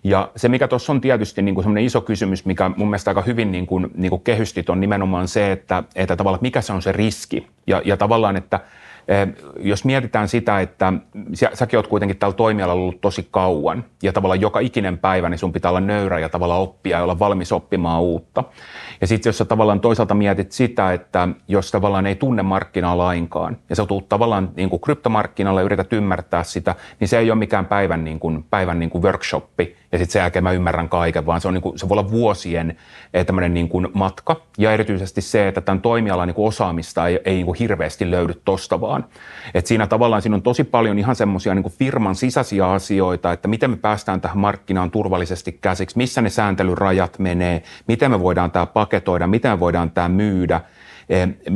Ja 0.04 0.30
se, 0.36 0.48
mikä 0.48 0.68
tuossa 0.68 0.92
on 0.92 1.00
tietysti 1.00 1.42
niin 1.42 1.54
kuin 1.54 1.78
iso 1.78 2.00
kysymys, 2.00 2.44
mikä 2.44 2.68
mun 2.68 2.88
mielestä 2.88 3.10
aika 3.10 3.22
hyvin 3.22 3.52
niin 3.52 3.66
kuin, 3.66 3.90
niin 3.94 4.10
kuin 4.10 4.22
kehystit, 4.22 4.70
on 4.70 4.80
nimenomaan 4.80 5.28
se, 5.28 5.52
että, 5.52 5.82
että 5.94 6.16
tavallaan 6.16 6.42
mikä 6.42 6.60
se 6.60 6.72
on 6.72 6.82
se 6.82 6.92
riski. 6.92 7.46
Ja, 7.66 7.82
ja 7.84 7.96
tavallaan, 7.96 8.36
että 8.36 8.60
jos 9.58 9.84
mietitään 9.84 10.28
sitä, 10.28 10.60
että 10.60 10.92
sä, 11.34 11.50
säkin 11.54 11.78
oot 11.78 11.86
kuitenkin 11.86 12.16
tällä 12.16 12.34
toimialalla 12.34 12.82
ollut 12.82 13.00
tosi 13.00 13.28
kauan 13.30 13.84
ja 14.02 14.12
tavallaan 14.12 14.40
joka 14.40 14.60
ikinen 14.60 14.98
päivä, 14.98 15.28
niin 15.28 15.38
sun 15.38 15.52
pitää 15.52 15.70
olla 15.70 15.80
nöyrä 15.80 16.18
ja 16.18 16.28
tavallaan 16.28 16.60
oppia 16.60 16.96
ja 16.96 17.02
olla 17.02 17.18
valmis 17.18 17.52
oppimaan 17.52 18.02
uutta. 18.02 18.44
Ja 19.00 19.06
sitten 19.06 19.28
jos 19.28 19.38
sä 19.38 19.44
tavallaan 19.44 19.80
toisaalta 19.80 20.14
mietit 20.14 20.52
sitä, 20.52 20.92
että 20.92 21.28
jos 21.48 21.70
tavallaan 21.70 22.06
ei 22.06 22.14
tunne 22.14 22.42
markkinaa 22.42 22.98
lainkaan 22.98 23.56
ja 23.70 23.76
sä 23.76 23.86
tuut 23.86 24.08
tavallaan 24.08 24.50
niin 24.56 24.70
kuin 24.70 24.80
kryptomarkkinalle 24.80 25.60
ja 25.60 25.64
yrität 25.64 25.92
ymmärtää 25.92 26.42
sitä, 26.42 26.74
niin 27.00 27.08
se 27.08 27.18
ei 27.18 27.30
ole 27.30 27.38
mikään 27.38 27.66
päivän, 27.66 28.04
niin 28.04 28.20
kuin, 28.20 28.44
päivän 28.50 28.78
niin 28.78 28.90
kuin 28.90 29.02
workshoppi 29.02 29.76
ja 29.92 29.98
sitten 29.98 30.12
sen 30.12 30.20
jälkeen 30.20 30.42
mä 30.42 30.52
ymmärrän 30.52 30.88
kaiken, 30.88 31.26
vaan 31.26 31.40
se, 31.40 31.48
on 31.48 31.54
niin 31.54 31.62
kuin, 31.62 31.78
se 31.78 31.88
voi 31.88 31.94
olla 31.94 32.10
vuosien 32.10 32.76
eh, 33.14 33.26
tämmöinen 33.26 33.54
niin 33.54 33.68
kuin 33.68 33.88
matka 33.92 34.36
ja 34.58 34.72
erityisesti 34.72 35.20
se, 35.20 35.48
että 35.48 35.60
tämän 35.60 35.80
toimialan 35.80 36.28
niin 36.28 36.34
kuin 36.34 36.48
osaamista 36.48 37.08
ei, 37.08 37.20
ei 37.24 37.34
niin 37.34 37.46
kuin 37.46 37.58
hirveästi 37.58 38.10
löydy 38.10 38.40
tosta 38.44 38.80
vaan. 38.80 39.04
Et 39.54 39.66
siinä 39.66 39.86
tavallaan 39.86 40.22
siinä 40.22 40.36
on 40.36 40.42
tosi 40.42 40.64
paljon 40.64 40.98
ihan 40.98 41.16
semmoisia 41.16 41.54
niin 41.54 41.72
firman 41.78 42.14
sisäisiä 42.14 42.70
asioita, 42.70 43.32
että 43.32 43.48
miten 43.48 43.70
me 43.70 43.76
päästään 43.76 44.20
tähän 44.20 44.38
markkinaan 44.38 44.90
turvallisesti 44.90 45.58
käsiksi, 45.60 45.96
missä 45.96 46.22
ne 46.22 46.30
sääntelyrajat 46.30 47.18
menee, 47.18 47.62
miten 47.88 48.10
me 48.10 48.20
voidaan 48.20 48.50
tämä 48.50 48.66
paketoida, 48.66 49.26
miten 49.26 49.50
me 49.50 49.60
voidaan 49.60 49.90
tämä 49.90 50.08
myydä– 50.08 50.60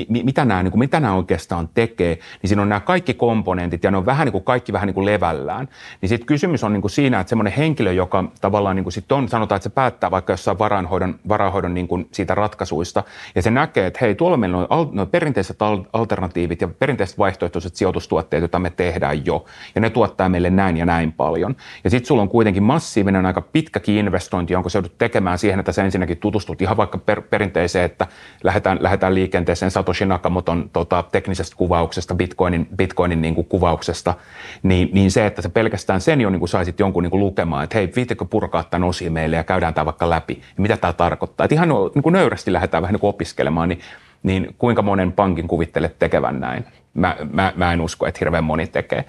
mitä 0.09 0.45
nämä, 0.45 0.63
niin 0.63 0.71
kuin, 0.71 0.79
mitä 0.79 1.01
nämä 1.01 1.15
oikeastaan 1.15 1.69
tekee, 1.75 2.19
niin 2.43 2.49
siinä 2.49 2.63
on 2.63 2.69
nämä 2.69 2.81
kaikki 2.81 3.15
komponentit 3.15 3.85
ja 3.85 3.91
ne 3.91 3.97
on 3.97 4.07
vähän 4.07 4.27
niin 4.27 4.33
kuin 4.33 4.45
kaikki 4.45 4.73
vähän 4.73 4.87
niin 4.87 4.95
kuin 4.95 5.07
levällään. 5.07 5.69
Niin 6.01 6.09
sitten 6.09 6.27
kysymys 6.27 6.65
on 6.65 6.73
niin 6.73 6.81
kuin 6.81 6.91
siinä, 6.91 7.21
että 7.21 7.29
semmoinen 7.29 7.53
henkilö, 7.53 7.93
joka 7.93 8.25
tavallaan 8.41 8.77
niin 8.77 8.85
kuin 8.85 8.93
sit 8.93 9.13
on, 9.13 9.29
sanotaan, 9.29 9.57
että 9.57 9.69
se 9.69 9.75
päättää 9.75 10.11
vaikka 10.11 10.33
jossain 10.33 10.59
varainhoidon, 10.59 11.19
varainhoidon 11.29 11.75
niin 11.75 11.89
kuin 11.89 12.09
siitä 12.13 12.35
ratkaisuista 12.35 13.05
ja 13.35 13.43
se 13.43 13.51
näkee, 13.51 13.87
että 13.87 13.99
hei, 14.01 14.15
tuolla 14.15 14.37
meillä 14.37 14.67
on 14.71 14.89
no, 14.93 15.07
perinteiset 15.07 15.57
alternatiivit 15.93 16.61
ja 16.61 16.69
perinteiset 16.69 17.19
vaihtoehtoiset 17.19 17.77
sijoitustuotteet, 17.77 18.41
joita 18.41 18.59
me 18.59 18.71
tehdään 18.71 19.27
jo 19.27 19.45
ja 19.75 19.81
ne 19.81 19.91
tuottaa 19.91 20.29
meille 20.29 20.51
näin 20.51 20.77
ja 20.77 20.87
näin 20.87 21.13
paljon. 21.13 21.57
Ja 21.85 21.91
sitten 21.91 22.07
sulla 22.07 22.23
on 22.23 22.29
kuitenkin 22.29 22.63
massiivinen 22.63 23.27
aika 23.27 23.41
pitkäkin 23.41 23.95
investointi, 23.95 24.53
jonka 24.53 24.69
se 24.69 24.79
joudut 24.79 24.99
tekemään 24.99 25.39
siihen, 25.39 25.61
että 25.61 25.73
sä 25.73 25.85
ensinnäkin 25.85 26.19
tutustut 26.19 26.63
ihan 26.63 26.77
vaikka 26.77 26.99
per, 26.99 27.23
perinteiseen, 27.23 27.85
että 27.85 28.07
lähdetään, 28.43 28.79
lähdetään 28.81 29.15
liikenteeseen 29.15 29.44
liikenteeseen 29.45 29.71
Satoshi 29.71 30.07
Nakamoton 30.07 30.71
tota, 30.73 31.05
teknisestä 31.13 31.57
kuvauksesta, 31.57 32.15
Bitcoinin, 32.15 32.69
Bitcoinin 32.77 33.23
niin 33.23 33.35
kuin 33.35 33.47
kuvauksesta, 33.47 34.15
niin, 34.63 34.89
niin 34.93 35.11
se, 35.11 35.27
että 35.27 35.43
sä 35.43 35.49
pelkästään 35.49 36.01
sen 36.01 36.21
jo 36.21 36.31
niin 36.31 36.39
kuin 36.39 36.49
saisit 36.49 36.81
jonkun 36.81 37.03
niin 37.03 37.11
kuin 37.11 37.21
lukemaan, 37.21 37.65
että 37.65 37.79
hei, 37.79 37.93
viittikö 37.97 38.25
purkaa 38.25 38.65
tämän 38.65 38.89
osia 38.89 39.11
meille 39.11 39.37
ja 39.37 39.45
käydään 39.45 39.75
tämä 39.75 39.85
vaikka 39.85 40.11
läpi, 40.11 40.41
ja 40.57 40.63
mitä 40.63 40.77
tämä 40.77 40.93
tarkoittaa. 40.93 41.45
Että 41.45 41.55
ihan 41.55 41.69
niin 41.69 42.03
kuin 42.03 42.13
nöyrästi 42.13 42.53
lähdetään 42.53 42.83
vähän 42.83 42.93
niin 42.93 43.01
kuin 43.01 43.09
opiskelemaan, 43.09 43.69
niin, 43.69 43.81
niin 44.23 44.55
kuinka 44.59 44.83
monen 44.83 45.13
pankin 45.13 45.49
kuvittelet 45.49 45.99
tekevän 45.99 46.41
näin? 46.41 46.65
Mä, 46.95 47.17
mä, 47.33 47.53
mä 47.57 47.73
en 47.73 47.81
usko, 47.81 48.07
että 48.07 48.19
hirveän 48.19 48.45
moni 48.45 48.67
tekee. 48.67 49.05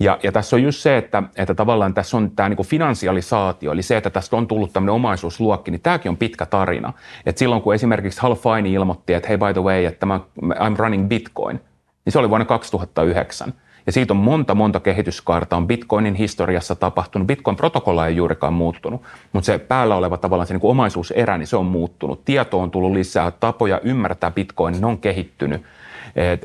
Ja, 0.00 0.18
ja 0.22 0.32
tässä 0.32 0.56
on 0.56 0.62
just 0.62 0.80
se, 0.80 0.96
että, 0.96 1.22
että 1.36 1.54
tavallaan 1.54 1.94
tässä 1.94 2.16
on 2.16 2.30
tämä 2.30 2.48
niin 2.48 2.66
finansialisaatio, 2.66 3.72
eli 3.72 3.82
se, 3.82 3.96
että 3.96 4.10
tästä 4.10 4.36
on 4.36 4.46
tullut 4.46 4.72
tämmöinen 4.72 4.94
omaisuusluokki, 4.94 5.70
niin 5.70 5.80
tämäkin 5.80 6.10
on 6.10 6.16
pitkä 6.16 6.46
tarina. 6.46 6.92
Et 7.26 7.38
silloin 7.38 7.62
kun 7.62 7.74
esimerkiksi 7.74 8.20
Hal 8.20 8.34
Fine 8.34 8.68
ilmoitti, 8.68 9.14
että 9.14 9.28
hei 9.28 9.38
by 9.38 9.52
the 9.52 9.62
way, 9.62 9.84
että 9.84 10.06
mä, 10.06 10.20
I'm 10.42 10.76
running 10.76 11.08
Bitcoin, 11.08 11.60
niin 12.04 12.12
se 12.12 12.18
oli 12.18 12.30
vuonna 12.30 12.44
2009. 12.44 13.52
Ja 13.86 13.92
siitä 13.92 14.12
on 14.12 14.16
monta, 14.16 14.54
monta 14.54 14.80
kehityskaarta 14.80 15.56
on 15.56 15.66
Bitcoinin 15.66 16.14
historiassa 16.14 16.74
tapahtunut. 16.74 17.28
Bitcoin-protokolla 17.28 18.06
ei 18.06 18.16
juurikaan 18.16 18.52
muuttunut, 18.52 19.02
mutta 19.32 19.46
se 19.46 19.58
päällä 19.58 19.96
oleva 19.96 20.16
tavallaan 20.16 20.46
se 20.46 20.54
niin 20.54 20.60
omaisuuserä, 20.62 21.38
niin 21.38 21.46
se 21.46 21.56
on 21.56 21.66
muuttunut. 21.66 22.24
Tieto 22.24 22.60
on 22.60 22.70
tullut 22.70 22.92
lisää, 22.92 23.30
tapoja 23.30 23.80
ymmärtää 23.82 24.30
Bitcoin, 24.30 24.80
ne 24.80 24.86
on 24.86 24.98
kehittynyt 24.98 25.62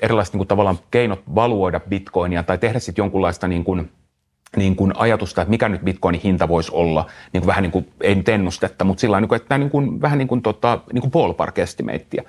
erilaiset 0.02 0.34
niin 0.34 0.40
kuin 0.40 0.48
tavallaan 0.48 0.80
keinot 0.92 1.24
valuoida 1.36 1.80
bitcoinia 1.80 2.44
tai 2.44 2.58
tehdä 2.58 2.80
sitten 2.80 3.04
jonkunlaista 3.04 3.48
niin 3.48 3.64
kuin, 3.64 3.92
niin 4.58 4.76
kuin 4.76 4.94
ajatusta, 4.96 5.42
että 5.42 5.50
mikä 5.50 5.70
nyt 5.70 5.82
bitcoinin 5.82 6.22
hinta 6.22 6.48
voisi 6.48 6.72
olla, 6.74 7.06
niin 7.34 7.42
kuin 7.42 7.48
vähän 7.48 7.64
niin 7.64 7.72
kuin, 7.72 7.90
ei 8.02 8.16
nyt 8.16 8.30
ennustetta, 8.30 8.86
mutta 8.86 9.02
sillä 9.02 9.22
niin 9.22 9.34
että 9.34 9.58
niin 9.58 9.70
kuin, 9.70 10.02
vähän 10.02 10.18
niin 10.18 10.28
kuin, 10.28 10.42
tota, 10.42 10.80
niin 10.94 11.02
kuin 11.02 11.12
ballpark 11.12 11.60
estimateia 11.60 12.24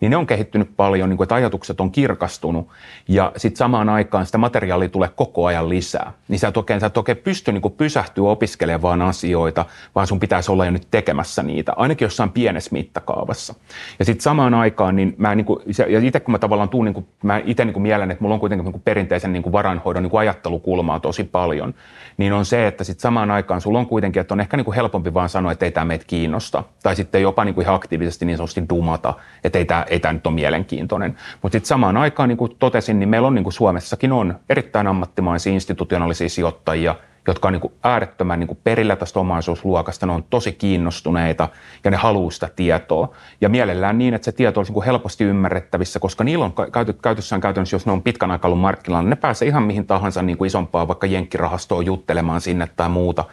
niin 0.00 0.10
ne 0.10 0.16
on 0.16 0.26
kehittynyt 0.26 0.76
paljon, 0.76 1.08
niin 1.08 1.16
kuin, 1.16 1.24
että 1.24 1.34
ajatukset 1.34 1.80
on 1.80 1.90
kirkastunut 1.90 2.68
ja 3.08 3.32
sitten 3.36 3.56
samaan 3.56 3.88
aikaan 3.88 4.26
sitä 4.26 4.38
materiaalia 4.38 4.88
tulee 4.88 5.10
koko 5.16 5.46
ajan 5.46 5.68
lisää. 5.68 6.12
Niin 6.28 6.38
sä 6.38 6.48
et 6.48 6.56
oikein, 6.56 6.80
sä 6.80 6.86
et 6.86 6.96
oikein 6.96 7.18
pysty 7.18 7.52
niin 7.52 7.62
kuin 7.62 7.74
pysähtyä 7.74 8.28
opiskelemaan 8.28 9.02
asioita, 9.02 9.64
vaan 9.94 10.06
sun 10.06 10.20
pitäisi 10.20 10.52
olla 10.52 10.64
jo 10.64 10.70
nyt 10.70 10.86
tekemässä 10.90 11.42
niitä, 11.42 11.72
ainakin 11.76 12.06
jossain 12.06 12.30
pienessä 12.30 12.70
mittakaavassa. 12.72 13.54
Ja 13.98 14.04
sitten 14.04 14.22
samaan 14.22 14.54
aikaan, 14.54 14.96
niin 14.96 15.14
mä 15.18 15.34
niin 15.34 15.44
kuin, 15.44 15.60
ja 15.88 16.00
itse 16.00 16.20
kun 16.20 16.32
mä 16.32 16.38
tavallaan 16.38 16.68
tuun, 16.68 16.84
niin 16.84 16.94
kuin, 16.94 17.06
mä 17.22 17.40
itse 17.44 17.64
niin 17.64 17.82
mielen, 17.82 18.10
että 18.10 18.22
mulla 18.24 18.34
on 18.34 18.40
kuitenkin 18.40 18.64
niin 18.64 18.72
kuin 18.72 18.82
perinteisen 18.82 19.32
niin 19.32 19.42
kuin 19.42 19.52
varainhoidon 19.52 20.02
niin 20.02 20.10
kuin 20.10 20.20
ajattelukulmaa 20.20 21.00
tosi 21.00 21.24
paljon, 21.24 21.74
niin 22.16 22.32
on 22.32 22.44
se, 22.44 22.66
että 22.66 22.84
sitten 22.84 23.02
samaan 23.02 23.30
aikaan 23.30 23.60
sulla 23.60 23.78
on 23.78 23.86
kuitenkin, 23.86 24.20
että 24.20 24.34
on 24.34 24.40
ehkä 24.40 24.56
niin 24.56 24.64
kuin 24.64 24.74
helpompi 24.74 25.14
vaan 25.14 25.28
sanoa, 25.28 25.52
että 25.52 25.64
ei 25.64 25.70
tämä 25.70 25.84
meitä 25.84 26.04
kiinnosta. 26.06 26.64
Tai 26.82 26.96
sitten 26.96 27.22
jopa 27.22 27.44
niin 27.44 27.54
kuin 27.54 27.62
ihan 27.62 27.74
aktiivisesti 27.74 28.24
niin 28.24 28.36
sanotusti 28.36 28.64
dumata, 28.68 29.14
että 29.44 29.58
ei 29.58 29.64
tämä, 29.64 29.86
ei 29.90 30.00
tämä 30.00 30.12
nyt 30.12 30.26
ole 30.26 30.34
mielenkiintoinen. 30.34 31.16
Mutta 31.42 31.54
sitten 31.54 31.68
samaan 31.68 31.96
aikaan, 31.96 32.28
niin 32.28 32.36
kuin 32.38 32.56
totesin, 32.58 32.98
niin 32.98 33.08
meillä 33.08 33.28
on 33.28 33.34
niin 33.34 33.44
kuin 33.44 33.52
Suomessakin 33.52 34.12
on 34.12 34.38
erittäin 34.48 34.86
ammattimaisia 34.86 35.52
institutionaalisia 35.52 36.28
sijoittajia– 36.28 36.94
jotka 37.26 37.48
on 37.48 37.52
niin 37.52 37.60
kuin 37.60 37.72
äärettömän 37.82 38.40
niin 38.40 38.48
kuin 38.48 38.58
perillä 38.64 38.96
tästä 38.96 39.20
omaisuusluokasta, 39.20 40.06
ne 40.06 40.12
on 40.12 40.24
tosi 40.30 40.52
kiinnostuneita 40.52 41.48
ja 41.84 41.90
ne 41.90 41.96
haluaa 41.96 42.30
sitä 42.30 42.48
tietoa. 42.56 43.14
Ja 43.40 43.48
mielellään 43.48 43.98
niin, 43.98 44.14
että 44.14 44.24
se 44.24 44.32
tieto 44.32 44.60
olisi 44.60 44.70
niin 44.70 44.74
kuin 44.74 44.84
helposti 44.84 45.24
ymmärrettävissä, 45.24 46.00
koska 46.00 46.24
niillä 46.24 46.44
on 46.44 46.54
käytössään 47.02 47.40
käytännössä, 47.40 47.74
jos 47.74 47.86
ne 47.86 47.92
on 47.92 48.02
pitkän 48.02 48.30
aikaa 48.30 48.48
ollut 48.48 48.60
markkinoilla, 48.60 49.02
niin 49.02 49.10
ne 49.10 49.16
pääsee 49.16 49.48
ihan 49.48 49.62
mihin 49.62 49.86
tahansa 49.86 50.22
niin 50.22 50.38
kuin 50.38 50.46
isompaa 50.46 50.88
vaikka 50.88 51.06
jenkkirahastoon 51.06 51.86
juttelemaan 51.86 52.40
sinne 52.40 52.68
tai 52.76 52.88
muuta. 52.88 53.24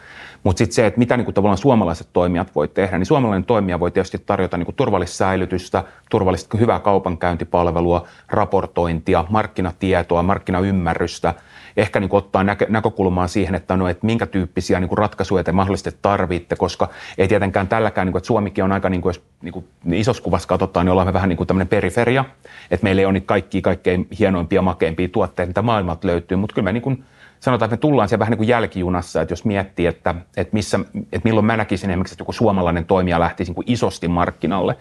Mutta 0.44 0.58
sitten 0.58 0.74
se, 0.74 0.86
että 0.86 0.98
mitä 0.98 1.16
niin 1.16 1.34
tavallaan 1.34 1.58
suomalaiset 1.58 2.08
toimijat 2.12 2.54
voi 2.54 2.68
tehdä, 2.68 2.98
niin 2.98 3.06
suomalainen 3.06 3.44
toimija 3.44 3.80
voi 3.80 3.90
tietysti 3.90 4.18
tarjota 4.26 4.56
niin 4.56 4.74
turvallista 4.76 5.16
säilytystä, 5.16 5.84
turvallista 6.10 6.58
hyvää 6.58 6.80
kaupankäyntipalvelua, 6.80 8.06
raportointia, 8.28 9.24
markkinatietoa, 9.28 10.22
markkinaymmärrystä– 10.22 11.34
ehkä 11.78 12.00
niin 12.00 12.08
ottaa 12.12 12.44
näkö, 12.44 12.66
näkökulmaa 12.68 13.26
siihen, 13.26 13.54
että, 13.54 13.76
no, 13.76 13.88
että 13.88 14.06
minkä 14.06 14.26
tyyppisiä 14.26 14.80
niin 14.80 14.98
ratkaisuja 14.98 15.44
te 15.44 15.52
mahdollisesti 15.52 15.98
tarvitte, 16.02 16.56
koska 16.56 16.88
ei 17.18 17.28
tietenkään 17.28 17.68
tälläkään, 17.68 18.06
niin 18.06 18.12
kuin, 18.12 18.20
että 18.20 18.26
Suomikin 18.26 18.64
on 18.64 18.72
aika, 18.72 18.88
niin 18.88 19.00
kuin, 19.02 19.10
jos 19.10 19.22
niin 19.42 19.52
kuin 19.52 19.64
isossa 19.92 20.22
kuvassa 20.22 20.48
katsotaan, 20.48 20.86
niin 20.86 20.90
ollaan 20.90 21.08
me 21.08 21.12
vähän 21.12 21.28
niin 21.28 21.46
tämmöinen 21.46 21.68
periferia, 21.68 22.24
että 22.70 22.84
meillä 22.84 23.00
ei 23.00 23.06
ole 23.06 23.12
niitä 23.12 23.26
kaikkia 23.26 23.60
kaikkein 23.60 24.08
hienoimpia, 24.18 24.62
makeimpia 24.62 25.08
tuotteita, 25.08 25.50
mitä 25.50 25.62
maailmalta 25.62 26.08
löytyy, 26.08 26.36
mutta 26.36 26.54
kyllä 26.54 26.64
me 26.64 26.72
niin 26.72 26.82
kuin, 26.82 27.04
sanotaan, 27.40 27.66
että 27.66 27.76
me 27.76 27.80
tullaan 27.80 28.08
siellä 28.08 28.20
vähän 28.20 28.30
niin 28.30 28.38
kuin 28.38 28.48
jälkijunassa, 28.48 29.22
että 29.22 29.32
jos 29.32 29.44
miettii, 29.44 29.86
että, 29.86 30.14
että, 30.36 30.54
missä, 30.54 30.80
että 30.94 31.20
milloin 31.24 31.46
mä 31.46 31.56
näkisin 31.56 31.90
esimerkiksi, 31.90 32.14
että 32.14 32.22
joku 32.22 32.32
suomalainen 32.32 32.84
toimija 32.84 33.20
lähtisi 33.20 33.48
niin 33.48 33.54
kuin 33.54 33.70
isosti 33.70 34.08
markkinalle, 34.08 34.76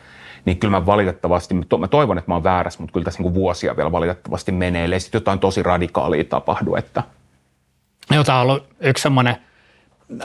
niin 0.46 0.60
kyllä 0.60 0.72
mä 0.72 0.86
valitettavasti, 0.86 1.54
mä 1.54 1.88
toivon, 1.88 2.18
että 2.18 2.32
mä 2.32 2.36
oon 2.36 2.44
väärässä, 2.44 2.80
mutta 2.80 2.94
kyllä 2.94 3.04
tässä 3.04 3.24
niin 3.24 3.34
vuosia 3.34 3.78
vielä 3.78 3.92
valitettavasti 3.92 4.52
menee, 4.52 4.86
ellei 4.86 5.00
sitten 5.00 5.20
jotain 5.20 5.40
tosi 5.40 5.64
radikaalia 5.64 6.24
tapahdu. 6.24 6.76
Että. 6.76 7.04
Joo, 8.12 8.24
tämä 8.24 8.38
on 8.38 8.42
ollut 8.42 8.68
yksi 8.80 9.02
semmoinen, 9.02 9.38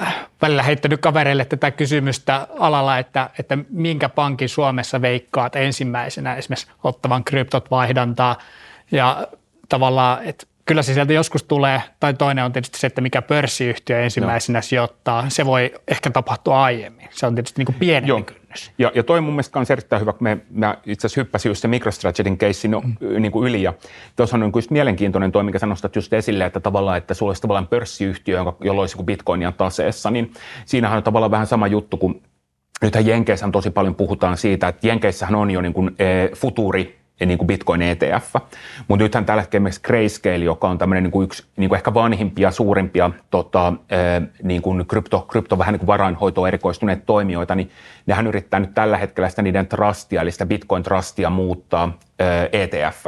äh, 0.00 0.28
välillä 0.42 0.62
heittänyt 0.62 1.00
kavereille 1.00 1.44
tätä 1.44 1.70
kysymystä 1.70 2.46
alalla, 2.58 2.98
että, 2.98 3.30
että 3.38 3.58
minkä 3.70 4.08
pankin 4.08 4.48
Suomessa 4.48 5.02
veikkaat 5.02 5.56
ensimmäisenä 5.56 6.34
esimerkiksi 6.34 6.70
ottavan 6.84 7.24
kryptot 7.24 7.70
vaihdantaa 7.70 8.38
ja 8.90 9.26
tavallaan, 9.68 10.24
että 10.24 10.46
kyllä 10.64 10.82
se 10.82 10.94
sieltä 10.94 11.12
joskus 11.12 11.42
tulee, 11.42 11.82
tai 12.00 12.14
toinen 12.14 12.44
on 12.44 12.52
tietysti 12.52 12.78
se, 12.78 12.86
että 12.86 13.00
mikä 13.00 13.22
pörssiyhtiö 13.22 14.02
ensimmäisenä 14.02 14.58
no. 14.58 14.62
sijoittaa. 14.62 15.24
Se 15.28 15.46
voi 15.46 15.74
ehkä 15.88 16.10
tapahtua 16.10 16.62
aiemmin. 16.62 17.08
Se 17.10 17.26
on 17.26 17.34
tietysti 17.34 17.60
niin 17.60 17.66
kuin 17.66 17.76
pienempi 17.78 18.08
Joo. 18.08 18.22
kynnys. 18.22 18.72
Ja, 18.78 18.92
ja 18.94 19.02
toi 19.02 19.20
mun 19.20 19.32
mielestä 19.32 19.58
on 19.58 19.66
erittäin 19.70 20.00
hyvä, 20.00 20.12
kun 20.12 20.22
me, 20.22 20.38
mä 20.50 20.76
itse 20.86 21.06
asiassa 21.06 21.20
hyppäsin 21.20 21.50
just 21.50 21.62
se 21.62 21.68
MicroStrategy'n 21.68 22.36
keissi 22.36 22.68
no, 22.68 22.80
mm. 22.80 23.22
niin 23.22 23.32
kuin 23.32 23.48
yli. 23.48 23.62
Ja 23.62 23.72
tuossa 24.16 24.36
on 24.36 24.40
niin 24.40 24.52
just 24.54 24.70
mielenkiintoinen 24.70 25.32
toi, 25.32 25.44
mikä 25.44 25.58
sä 25.58 25.66
nostat 25.66 25.96
just 25.96 26.12
esille, 26.12 26.44
että 26.44 26.60
tavallaan, 26.60 26.98
että 26.98 27.14
sulla 27.14 27.30
olisi 27.30 27.42
tavallaan 27.42 27.68
pörssiyhtiö, 27.68 28.38
jolla 28.60 28.80
olisi 28.80 28.96
kuin 28.96 29.06
Bitcoinia 29.06 29.52
taseessa, 29.52 30.10
niin 30.10 30.32
siinähän 30.64 30.96
on 30.96 31.02
tavallaan 31.02 31.30
vähän 31.30 31.46
sama 31.46 31.66
juttu 31.66 31.96
kuin 31.96 32.22
Nythän 32.82 33.06
Jenkeissä 33.06 33.48
tosi 33.52 33.70
paljon 33.70 33.94
puhutaan 33.94 34.36
siitä, 34.36 34.68
että 34.68 34.86
Jenkeissähän 34.86 35.34
on 35.34 35.50
jo 35.50 35.60
niin 35.60 35.72
kuin, 35.72 35.90
e, 35.98 36.28
futuri 36.36 37.01
ja 37.22 37.26
niin 37.26 37.38
kuin 37.38 37.46
Bitcoin 37.46 37.82
ETF. 37.82 38.34
Mutta 38.88 39.04
nythän 39.04 39.24
tällä 39.24 39.42
hetkellä 39.42 39.68
esimerkiksi 39.68 39.82
Grayscale, 39.82 40.44
joka 40.44 40.68
on 40.68 40.78
tämmöinen 40.78 41.02
niin 41.02 41.10
kuin 41.10 41.24
yksi 41.24 41.44
niin 41.56 41.68
kuin 41.68 41.76
ehkä 41.76 41.94
vanhimpia, 41.94 42.50
suurimpia 42.50 43.10
tota, 43.30 43.72
niin 44.42 44.62
kuin 44.62 44.86
krypto, 44.86 45.26
krypto 45.30 45.58
vähän 45.58 45.72
niin 45.72 45.78
kuin 45.80 45.86
varainhoitoon 45.86 46.48
erikoistuneet 46.48 47.06
toimijoita, 47.06 47.54
niin 47.54 47.70
nehän 48.06 48.26
yrittää 48.26 48.60
nyt 48.60 48.74
tällä 48.74 48.96
hetkellä 48.96 49.28
sitä 49.28 49.42
niiden 49.42 49.66
trustia, 49.66 50.22
eli 50.22 50.30
sitä 50.30 50.46
Bitcoin 50.46 50.82
trustia 50.82 51.30
muuttaa 51.30 51.98
etf 52.52 53.06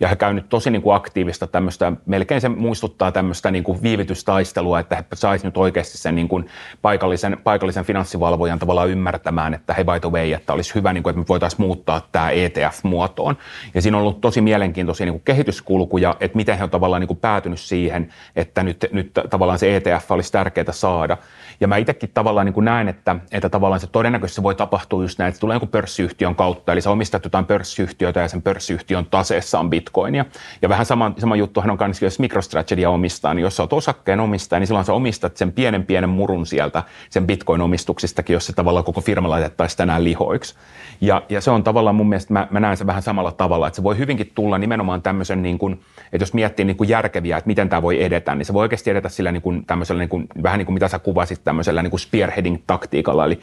Ja 0.00 0.08
he 0.08 0.16
käy 0.16 0.32
nyt 0.32 0.48
tosi 0.48 0.70
niin 0.70 0.82
kuin 0.82 0.96
aktiivista 0.96 1.46
tämmöistä, 1.46 1.92
melkein 2.06 2.40
se 2.40 2.48
muistuttaa 2.48 3.12
tämmöistä 3.12 3.50
niin 3.50 3.64
kuin 3.64 3.82
viivytystaistelua, 3.82 4.80
että 4.80 4.96
he 4.96 5.04
saisivat 5.14 5.44
nyt 5.44 5.56
oikeasti 5.56 5.98
sen 5.98 6.14
niin 6.14 6.28
kuin 6.28 6.48
paikallisen, 6.82 7.36
paikallisen 7.44 7.84
finanssivalvojan 7.84 8.58
tavallaan 8.58 8.88
ymmärtämään, 8.88 9.54
että 9.54 9.74
hei 9.74 9.84
by 9.84 10.00
the 10.00 10.10
way, 10.10 10.32
että 10.32 10.52
olisi 10.52 10.74
hyvä, 10.74 10.92
niin 10.92 11.02
kuin, 11.02 11.10
että 11.10 11.20
me 11.20 11.28
voitaisiin 11.28 11.62
muuttaa 11.62 12.00
tämä 12.12 12.30
ETF-muotoon. 12.30 13.36
Ja 13.74 13.82
siinä 13.82 13.96
on 13.96 14.02
ollut 14.02 14.20
tosi 14.20 14.40
mielenkiintoisia 14.40 15.06
niin 15.06 15.14
kuin 15.14 15.24
kehityskulkuja, 15.24 16.16
että 16.20 16.36
miten 16.36 16.58
he 16.58 16.64
on 16.64 16.70
tavallaan 16.70 17.00
niin 17.00 17.08
kuin 17.08 17.18
päätynyt 17.18 17.60
siihen, 17.60 18.12
että 18.36 18.62
nyt, 18.62 18.86
nyt 18.92 19.10
tavallaan 19.30 19.58
se 19.58 19.76
ETF 19.76 20.10
olisi 20.10 20.32
tärkeää 20.32 20.72
saada. 20.72 21.16
Ja 21.60 21.68
mä 21.68 21.76
itsekin 21.76 22.10
tavallaan 22.14 22.46
niin 22.46 22.54
kuin 22.54 22.64
näen, 22.64 22.88
että, 22.88 23.16
että 23.32 23.48
tavallaan 23.48 23.80
se 23.80 23.86
todennäköisesti 23.86 24.42
voi 24.42 24.54
tapahtua 24.54 25.02
just 25.02 25.18
näin, 25.18 25.28
että 25.28 25.40
tulee 25.40 25.54
jonkun 25.54 25.68
pörssiyhtiön 25.68 26.34
kautta, 26.34 26.72
eli 26.72 26.80
sä 26.80 26.90
omistat 26.90 27.24
jotain 27.24 27.44
pörssiyhtiötä 27.44 28.20
ja 28.20 28.28
sen 28.28 28.42
pörssiyhtiön 28.48 29.06
taseessa 29.06 29.60
on 29.60 29.70
bitcoinia. 29.70 30.24
Ja 30.62 30.68
vähän 30.68 30.86
sama, 30.86 31.12
sama 31.18 31.36
juttuhan 31.36 31.70
on 31.70 31.78
myös, 31.80 32.02
jos 32.02 32.18
MicroStrategy 32.18 32.84
omistaa, 32.84 33.34
niin 33.34 33.42
jos 33.42 33.60
oot 33.60 33.72
osakkeen 33.72 34.20
omistaja, 34.20 34.60
niin 34.60 34.66
silloin 34.66 34.84
sä 34.84 34.92
omistat 34.92 35.36
sen 35.36 35.52
pienen 35.52 35.86
pienen 35.86 36.10
murun 36.10 36.46
sieltä 36.46 36.82
sen 37.10 37.26
bitcoin-omistuksistakin, 37.26 38.32
jos 38.32 38.46
se 38.46 38.52
tavallaan 38.52 38.84
koko 38.84 39.00
firma 39.00 39.30
laitettaisiin 39.30 39.76
tänään 39.76 40.04
lihoiksi. 40.04 40.54
Ja, 41.00 41.22
ja 41.28 41.40
se 41.40 41.50
on 41.50 41.64
tavallaan 41.64 41.96
mun 41.96 42.08
mielestä, 42.08 42.32
mä, 42.32 42.48
mä 42.50 42.60
näen 42.60 42.76
sen 42.76 42.86
vähän 42.86 43.02
samalla 43.02 43.32
tavalla, 43.32 43.66
että 43.66 43.76
se 43.76 43.82
voi 43.82 43.98
hyvinkin 43.98 44.32
tulla 44.34 44.58
nimenomaan 44.58 45.02
tämmöisen, 45.02 45.42
niin 45.42 45.58
kuin, 45.58 45.72
että 46.12 46.22
jos 46.22 46.34
miettii 46.34 46.64
niin 46.64 46.76
kuin 46.76 46.88
järkeviä, 46.88 47.36
että 47.36 47.48
miten 47.48 47.68
tämä 47.68 47.82
voi 47.82 48.02
edetä, 48.02 48.34
niin 48.34 48.46
se 48.46 48.52
voi 48.52 48.62
oikeasti 48.62 48.90
edetä 48.90 49.08
sillä 49.08 49.32
niin 49.32 49.42
kuin 49.42 49.66
tämmöisellä, 49.66 50.00
niin 50.00 50.08
kuin, 50.08 50.26
vähän 50.42 50.58
niin 50.58 50.66
kuin 50.66 50.74
mitä 50.74 50.88
sä 50.88 50.98
kuvasit 50.98 51.44
tämmöisellä 51.44 51.82
niin 51.82 51.90
kuin 51.90 52.00
spearheading-taktiikalla. 52.00 53.24
Eli 53.24 53.40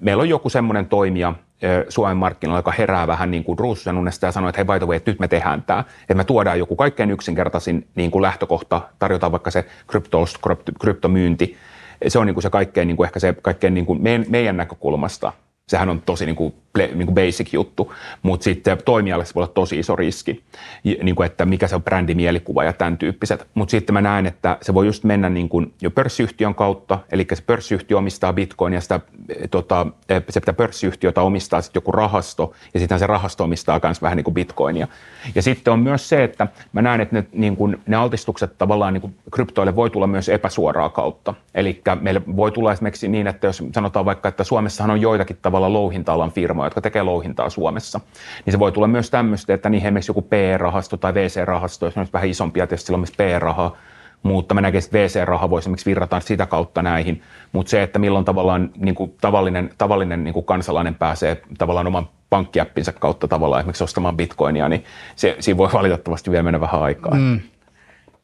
meillä 0.00 0.20
on 0.20 0.28
joku 0.28 0.48
semmoinen 0.48 0.86
toimija, 0.86 1.34
Suomen 1.88 2.16
markkinoilla, 2.16 2.58
joka 2.58 2.72
herää 2.78 3.06
vähän 3.06 3.30
niin 3.30 3.44
kuin 3.44 3.58
ruususen 3.58 3.98
unesta 3.98 4.26
ja 4.26 4.32
sanoo, 4.32 4.48
että 4.48 4.58
hei 4.58 4.64
by 4.64 4.78
the 4.78 4.86
way, 4.86 4.96
että 4.96 5.10
nyt 5.10 5.20
me 5.20 5.28
tehdään 5.28 5.62
tämä. 5.62 5.84
Että 6.00 6.14
me 6.14 6.24
tuodaan 6.24 6.58
joku 6.58 6.76
kaikkein 6.76 7.10
yksinkertaisin 7.10 7.88
niin 7.94 8.10
kuin 8.10 8.22
lähtökohta, 8.22 8.80
tarjotaan 8.98 9.32
vaikka 9.32 9.50
se 9.50 9.64
krypto, 9.86 10.24
kryptomyynti. 10.80 11.56
Se 12.08 12.18
on 12.18 12.26
niin 12.26 12.34
kuin 12.34 12.42
se 12.42 12.50
kaikkein, 12.50 12.88
niin 12.88 12.96
kuin 12.96 13.04
ehkä 13.04 13.20
se 13.20 13.34
kaikkein 13.42 13.74
niin 13.74 13.86
kuin 13.86 14.02
meidän, 14.02 14.26
meidän 14.28 14.56
näkökulmasta 14.56 15.32
sehän 15.70 15.88
on 15.88 16.02
tosi 16.02 16.26
niin 16.26 16.36
kuin, 16.36 16.54
niin 16.78 17.06
kuin 17.06 17.14
basic 17.14 17.52
juttu, 17.52 17.92
mutta 18.22 18.44
sitten 18.44 18.78
toimijalle 18.84 19.24
se 19.24 19.34
voi 19.34 19.42
olla 19.42 19.52
tosi 19.52 19.78
iso 19.78 19.96
riski, 19.96 20.42
niin 20.84 21.14
kuin, 21.14 21.26
että 21.26 21.44
mikä 21.44 21.68
se 21.68 21.74
on 21.74 21.82
brändimielikuva 21.82 22.64
ja 22.64 22.72
tämän 22.72 22.98
tyyppiset. 22.98 23.46
Mutta 23.54 23.70
sitten 23.70 23.92
mä 23.92 24.00
näen, 24.00 24.26
että 24.26 24.58
se 24.62 24.74
voi 24.74 24.86
just 24.86 25.04
mennä 25.04 25.28
niin 25.28 25.48
kuin 25.48 25.74
jo 25.82 25.90
pörssiyhtiön 25.90 26.54
kautta, 26.54 26.98
eli 27.12 27.26
se 27.34 27.42
pörssiyhtiö 27.42 27.98
omistaa 27.98 28.32
bitcoinia, 28.32 28.80
sitä, 28.80 29.00
tota, 29.50 29.86
se 30.30 30.40
pitää 30.40 30.54
pörssiyhtiötä 30.54 31.22
omistaa 31.22 31.60
sitten 31.60 31.80
joku 31.80 31.92
rahasto, 31.92 32.52
ja 32.74 32.80
sitten 32.80 32.98
se 32.98 33.06
rahasto 33.06 33.44
omistaa 33.44 33.80
myös 33.84 34.02
vähän 34.02 34.16
niin 34.16 34.24
kuin 34.24 34.34
bitcoinia. 34.34 34.88
Ja 35.34 35.42
sitten 35.42 35.72
on 35.72 35.80
myös 35.80 36.08
se, 36.08 36.24
että 36.24 36.46
mä 36.72 36.82
näen, 36.82 37.00
että 37.00 37.16
ne, 37.16 37.26
niin 37.32 37.56
kuin, 37.56 37.80
ne 37.86 37.96
altistukset 37.96 38.58
tavallaan 38.58 38.94
niin 38.94 39.00
kuin 39.00 39.14
kryptoille 39.30 39.76
voi 39.76 39.90
tulla 39.90 40.06
myös 40.06 40.28
epäsuoraa 40.28 40.88
kautta. 40.88 41.34
Eli 41.54 41.82
meille 42.00 42.22
voi 42.36 42.52
tulla 42.52 42.72
esimerkiksi 42.72 43.08
niin, 43.08 43.26
että 43.26 43.46
jos 43.46 43.62
sanotaan 43.74 44.04
vaikka, 44.04 44.28
että 44.28 44.44
Suomessahan 44.44 44.90
on 44.90 45.00
joitakin 45.00 45.38
tavalla 45.42 45.72
louhinta-alan 45.72 46.32
firmoja, 46.60 46.66
jotka 46.66 46.80
tekee 46.80 47.02
louhintaa 47.02 47.50
Suomessa, 47.50 48.00
niin 48.44 48.52
se 48.52 48.58
voi 48.58 48.72
tulla 48.72 48.86
myös 48.86 49.10
tämmöistä, 49.10 49.54
että 49.54 49.68
niihin 49.68 49.86
esimerkiksi 49.86 50.10
joku 50.10 50.22
P-rahasto 50.22 50.96
tai 50.96 51.14
VC-rahasto, 51.14 51.86
jos 51.86 51.96
on 51.96 52.06
vähän 52.12 52.28
isompia, 52.28 52.66
tietysti 52.66 52.86
sillä 52.86 52.96
on 52.96 53.00
myös 53.00 53.16
P-rahaa, 53.16 53.76
mutta 54.22 54.54
mä 54.54 54.60
näkisin, 54.60 54.88
että 54.88 54.98
VC-raha 54.98 55.50
voisi 55.50 55.64
esimerkiksi 55.64 55.90
virrata 55.90 56.20
sitä 56.20 56.46
kautta 56.46 56.82
näihin, 56.82 57.22
mutta 57.52 57.70
se, 57.70 57.82
että 57.82 57.98
milloin 57.98 58.24
tavallaan 58.24 58.70
niin 58.76 58.94
kuin 58.94 59.14
tavallinen, 59.20 59.70
tavallinen 59.78 60.24
niin 60.24 60.34
kuin 60.34 60.44
kansalainen 60.44 60.94
pääsee 60.94 61.42
tavallaan 61.58 61.86
oman 61.86 62.08
pankkiäppinsä 62.30 62.92
kautta 62.92 63.28
tavallaan 63.28 63.60
esimerkiksi 63.60 63.84
ostamaan 63.84 64.16
bitcoinia, 64.16 64.68
niin 64.68 64.84
se, 65.16 65.36
siinä 65.40 65.58
voi 65.58 65.68
valitettavasti 65.72 66.30
vielä 66.30 66.42
mennä 66.42 66.60
vähän 66.60 66.82
aikaa. 66.82 67.14
Mm. 67.14 67.40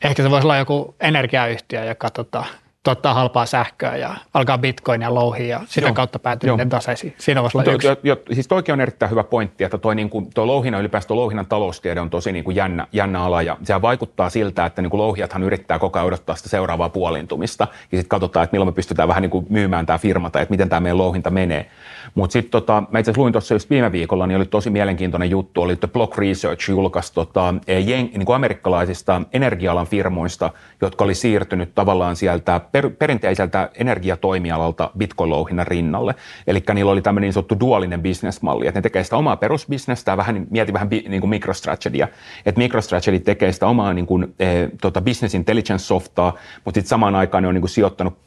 Ehkä 0.04 0.22
se 0.22 0.30
voisi 0.30 0.46
olla 0.46 0.56
joku 0.56 0.94
energiayhtiö, 1.00 1.84
joka 1.84 2.10
tota, 2.10 2.44
tuottaa 2.86 3.14
halpaa 3.14 3.46
sähköä 3.46 3.96
ja 3.96 4.14
alkaa 4.34 4.58
bitcoinia 4.58 5.14
louhia 5.14 5.46
ja 5.46 5.60
sitä 5.66 5.86
Joo. 5.86 5.94
kautta 5.94 6.18
päätyy 6.18 6.50
niiden 6.50 6.68
taseisiin. 6.68 7.14
Siinä 7.18 7.42
voisi 7.42 7.58
olla 7.58 7.72
yksi. 7.72 7.86
Jo, 7.86 7.96
jo, 8.02 8.16
siis 8.32 8.48
toikin 8.48 8.72
on 8.72 8.80
erittäin 8.80 9.10
hyvä 9.10 9.24
pointti, 9.24 9.64
että 9.64 9.78
toi, 9.78 9.94
niin 9.94 10.10
kuin, 10.10 10.30
toi 10.34 10.46
louhinnan, 10.46 10.80
ylipäänsä 10.80 11.08
toi 11.08 11.16
louhinnan 11.16 11.46
taloustiede 11.46 12.00
on 12.00 12.10
tosi 12.10 12.32
niin 12.32 12.44
kuin 12.44 12.56
jännä, 12.56 12.86
jännä 12.92 13.22
ala 13.22 13.42
ja 13.42 13.56
se 13.62 13.82
vaikuttaa 13.82 14.30
siltä, 14.30 14.66
että 14.66 14.82
niin 14.82 14.90
kuin 14.90 15.00
louhijathan 15.00 15.42
yrittää 15.42 15.78
koko 15.78 15.98
ajan 15.98 16.06
odottaa 16.06 16.36
sitä 16.36 16.48
seuraavaa 16.48 16.88
puolintumista 16.88 17.66
ja 17.92 17.98
sitten 17.98 18.08
katsotaan, 18.08 18.44
että 18.44 18.54
milloin 18.54 18.68
me 18.68 18.72
pystytään 18.72 19.08
vähän 19.08 19.22
niin 19.22 19.30
kuin 19.30 19.46
myymään 19.50 19.86
tämä 19.86 19.98
firma 19.98 20.30
tai 20.30 20.42
että 20.42 20.52
miten 20.52 20.68
tämä 20.68 20.80
meidän 20.80 20.98
louhinta 20.98 21.30
menee. 21.30 21.66
Mutta 22.14 22.32
sitten 22.32 22.50
tota, 22.50 22.82
mä 22.90 22.98
itse 22.98 23.10
asiassa 23.10 23.22
luin 23.22 23.32
tuossa 23.32 23.54
just 23.54 23.70
viime 23.70 23.92
viikolla, 23.92 24.26
niin 24.26 24.36
oli 24.36 24.46
tosi 24.46 24.70
mielenkiintoinen 24.70 25.30
juttu, 25.30 25.62
oli 25.62 25.76
The 25.76 25.88
Block 25.88 26.18
Research 26.18 26.70
julkaisi 26.70 27.14
tota, 27.14 27.54
jen, 27.68 28.10
niin 28.12 28.26
kuin 28.26 28.36
amerikkalaisista 28.36 29.22
energia-alan 29.32 29.86
firmoista, 29.86 30.50
jotka 30.80 31.04
oli 31.04 31.14
siirtynyt 31.14 31.74
tavallaan 31.74 32.16
sieltä 32.16 32.60
per, 32.76 32.90
perinteiseltä 32.90 33.70
energiatoimialalta 33.74 34.90
bitcoin-louhinnan 34.98 35.66
rinnalle. 35.66 36.14
Eli 36.46 36.62
niillä 36.74 36.92
oli 36.92 37.02
tämmöinen 37.02 37.26
niin 37.26 37.32
sanottu 37.32 37.60
duaalinen 37.60 38.02
bisnesmalli, 38.02 38.66
että 38.66 38.78
ne 38.78 38.82
tekee 38.82 39.04
sitä 39.04 39.16
omaa 39.16 39.36
perusbisnestä 39.36 40.16
vähän, 40.16 40.46
mieti 40.50 40.72
vähän 40.72 40.88
niin 40.88 41.20
kuin 41.20 41.30
MicroStrategyä, 41.30 42.08
että 42.46 42.58
MicroStrategy 42.58 43.18
tekee 43.18 43.52
sitä 43.52 43.66
omaa 43.66 43.92
niin 43.92 44.06
kuin, 44.06 44.34
eh, 44.38 44.68
tota 44.80 45.00
business 45.00 45.34
intelligence-softaa, 45.34 46.32
mutta 46.64 46.78
sitten 46.78 46.88
samaan 46.88 47.14
aikaan 47.14 47.42
ne 47.42 47.48
on 47.48 47.54
niin 47.54 47.62
kuin 47.62 47.70
sijoittanut 47.70 48.18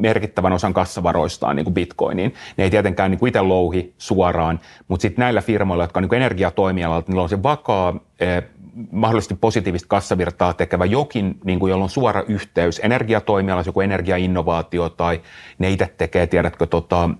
merkittävän 0.00 0.52
osan 0.52 0.74
kassavaroistaan 0.74 1.56
niin 1.56 1.64
kuin 1.64 1.74
bitcoiniin. 1.74 2.34
Ne 2.56 2.64
ei 2.64 2.70
tietenkään 2.70 3.10
niin 3.10 3.18
kuin 3.18 3.28
itse 3.28 3.42
louhi 3.42 3.94
suoraan, 3.98 4.60
mutta 4.88 5.02
sitten 5.02 5.22
näillä 5.22 5.42
firmoilla, 5.42 5.84
jotka 5.84 6.00
on 6.00 6.02
niin 6.02 6.14
energiatoimialalta, 6.14 7.12
niillä 7.12 7.22
on 7.22 7.28
se 7.28 7.42
vakaa 7.42 8.00
eh, 8.20 8.42
mahdollisesti 8.90 9.34
positiivista 9.40 9.88
kassavirtaa 9.88 10.52
tekevä 10.52 10.84
jokin, 10.84 11.38
niin 11.44 11.58
kuin, 11.58 11.70
jolla 11.70 11.84
on 11.84 11.90
suora 11.90 12.22
yhteys 12.28 12.80
energiatoimialassa, 12.84 13.68
joku 13.68 13.80
energiainnovaatio 13.80 14.88
tai 14.88 15.20
ne 15.58 15.70
itse 15.70 15.94
tekee, 15.98 16.26
tiedätkö, 16.26 16.66
tota, 16.66 17.10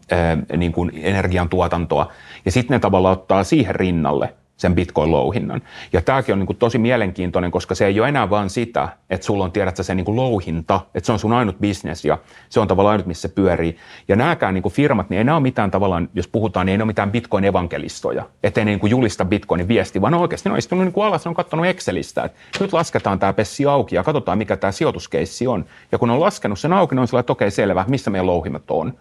niin 0.57 0.73
kuin 0.73 0.91
energiantuotantoa. 0.95 2.13
Ja 2.45 2.53
sitten 2.53 2.75
ne 2.75 2.79
tavallaan 2.79 3.13
ottaa 3.13 3.45
siihen 3.45 3.75
rinnalle 3.75 4.35
sen 4.63 4.75
bitcoin-louhinnan. 4.75 5.63
Ja 5.93 6.01
tämäkin 6.03 6.33
on 6.33 6.39
niin 6.39 6.47
kuin 6.47 6.57
tosi 6.57 6.79
mielenkiintoinen, 6.79 7.51
koska 7.51 7.75
se 7.75 7.87
ei 7.87 8.01
ole 8.01 8.09
enää 8.09 8.31
vain 8.31 8.51
sitä, 8.51 8.89
että 9.11 9.27
sulla 9.27 9.45
on, 9.45 9.53
tiedätkö, 9.53 9.83
se 9.83 9.95
niin 9.95 10.05
kuin 10.05 10.17
louhinta, 10.17 10.81
että 10.95 11.07
se 11.07 11.13
on 11.13 11.19
sun 11.19 11.33
ainut 11.33 11.59
bisnes 11.61 12.05
ja 12.05 12.19
se 12.49 12.61
on 12.61 12.69
tavallaan 12.69 12.93
ainut, 12.93 13.07
missä 13.07 13.29
se 13.29 13.35
pyörii. 13.35 13.77
Ja 14.09 14.17
nämäkään 14.17 14.55
niin 14.55 14.63
kuin 14.63 14.73
firmat, 14.73 15.11
niin 15.11 15.19
ei 15.19 15.25
nämä 15.25 15.37
ole 15.37 15.43
mitään 15.43 15.71
tavallaan, 15.71 16.09
jos 16.15 16.29
puhutaan, 16.29 16.67
niin 16.67 16.73
ei 16.73 16.79
ne 16.79 16.83
ole 16.83 16.87
mitään 16.87 17.13
bitcoin-evankelistoja, 17.13 18.23
ettei 18.43 18.65
ne 18.65 18.71
niin 18.71 18.81
kuin 18.81 18.91
julista 18.91 19.25
bitcoinin 19.25 19.69
viesti, 19.69 20.01
vaan 20.01 20.15
oikeasti 20.15 20.49
ne 20.49 20.53
on 20.53 20.59
istunut 20.59 20.85
niin 20.85 20.93
kuin 20.93 21.07
alas, 21.07 21.25
ne 21.25 21.29
on 21.29 21.35
katsonut 21.35 21.67
Excelistä, 21.67 22.25
että 22.25 22.39
nyt 22.61 22.73
lasketaan 22.73 23.19
tämä 23.19 23.33
pessi 23.33 23.67
auki 23.67 23.97
ja 23.97 24.03
katsotaan, 24.03 24.39
mikä 24.39 24.57
tämä 24.57 24.73
sijoituskeissi 24.73 25.47
on. 25.47 25.65
Ja 25.93 25.99
kun 25.99 26.11
on 26.11 26.21
laskenut 26.21 26.59
sen 26.59 26.73
auki, 26.73 26.95
ne 26.95 27.01
on 27.01 27.09
sellainen, 27.09 27.23
että 27.23 27.33
okei, 27.33 27.51
selvä, 27.51 27.85
missä 27.89 28.11
meidän 28.11 28.27
louhimat 28.27 28.71
on. 28.71 28.95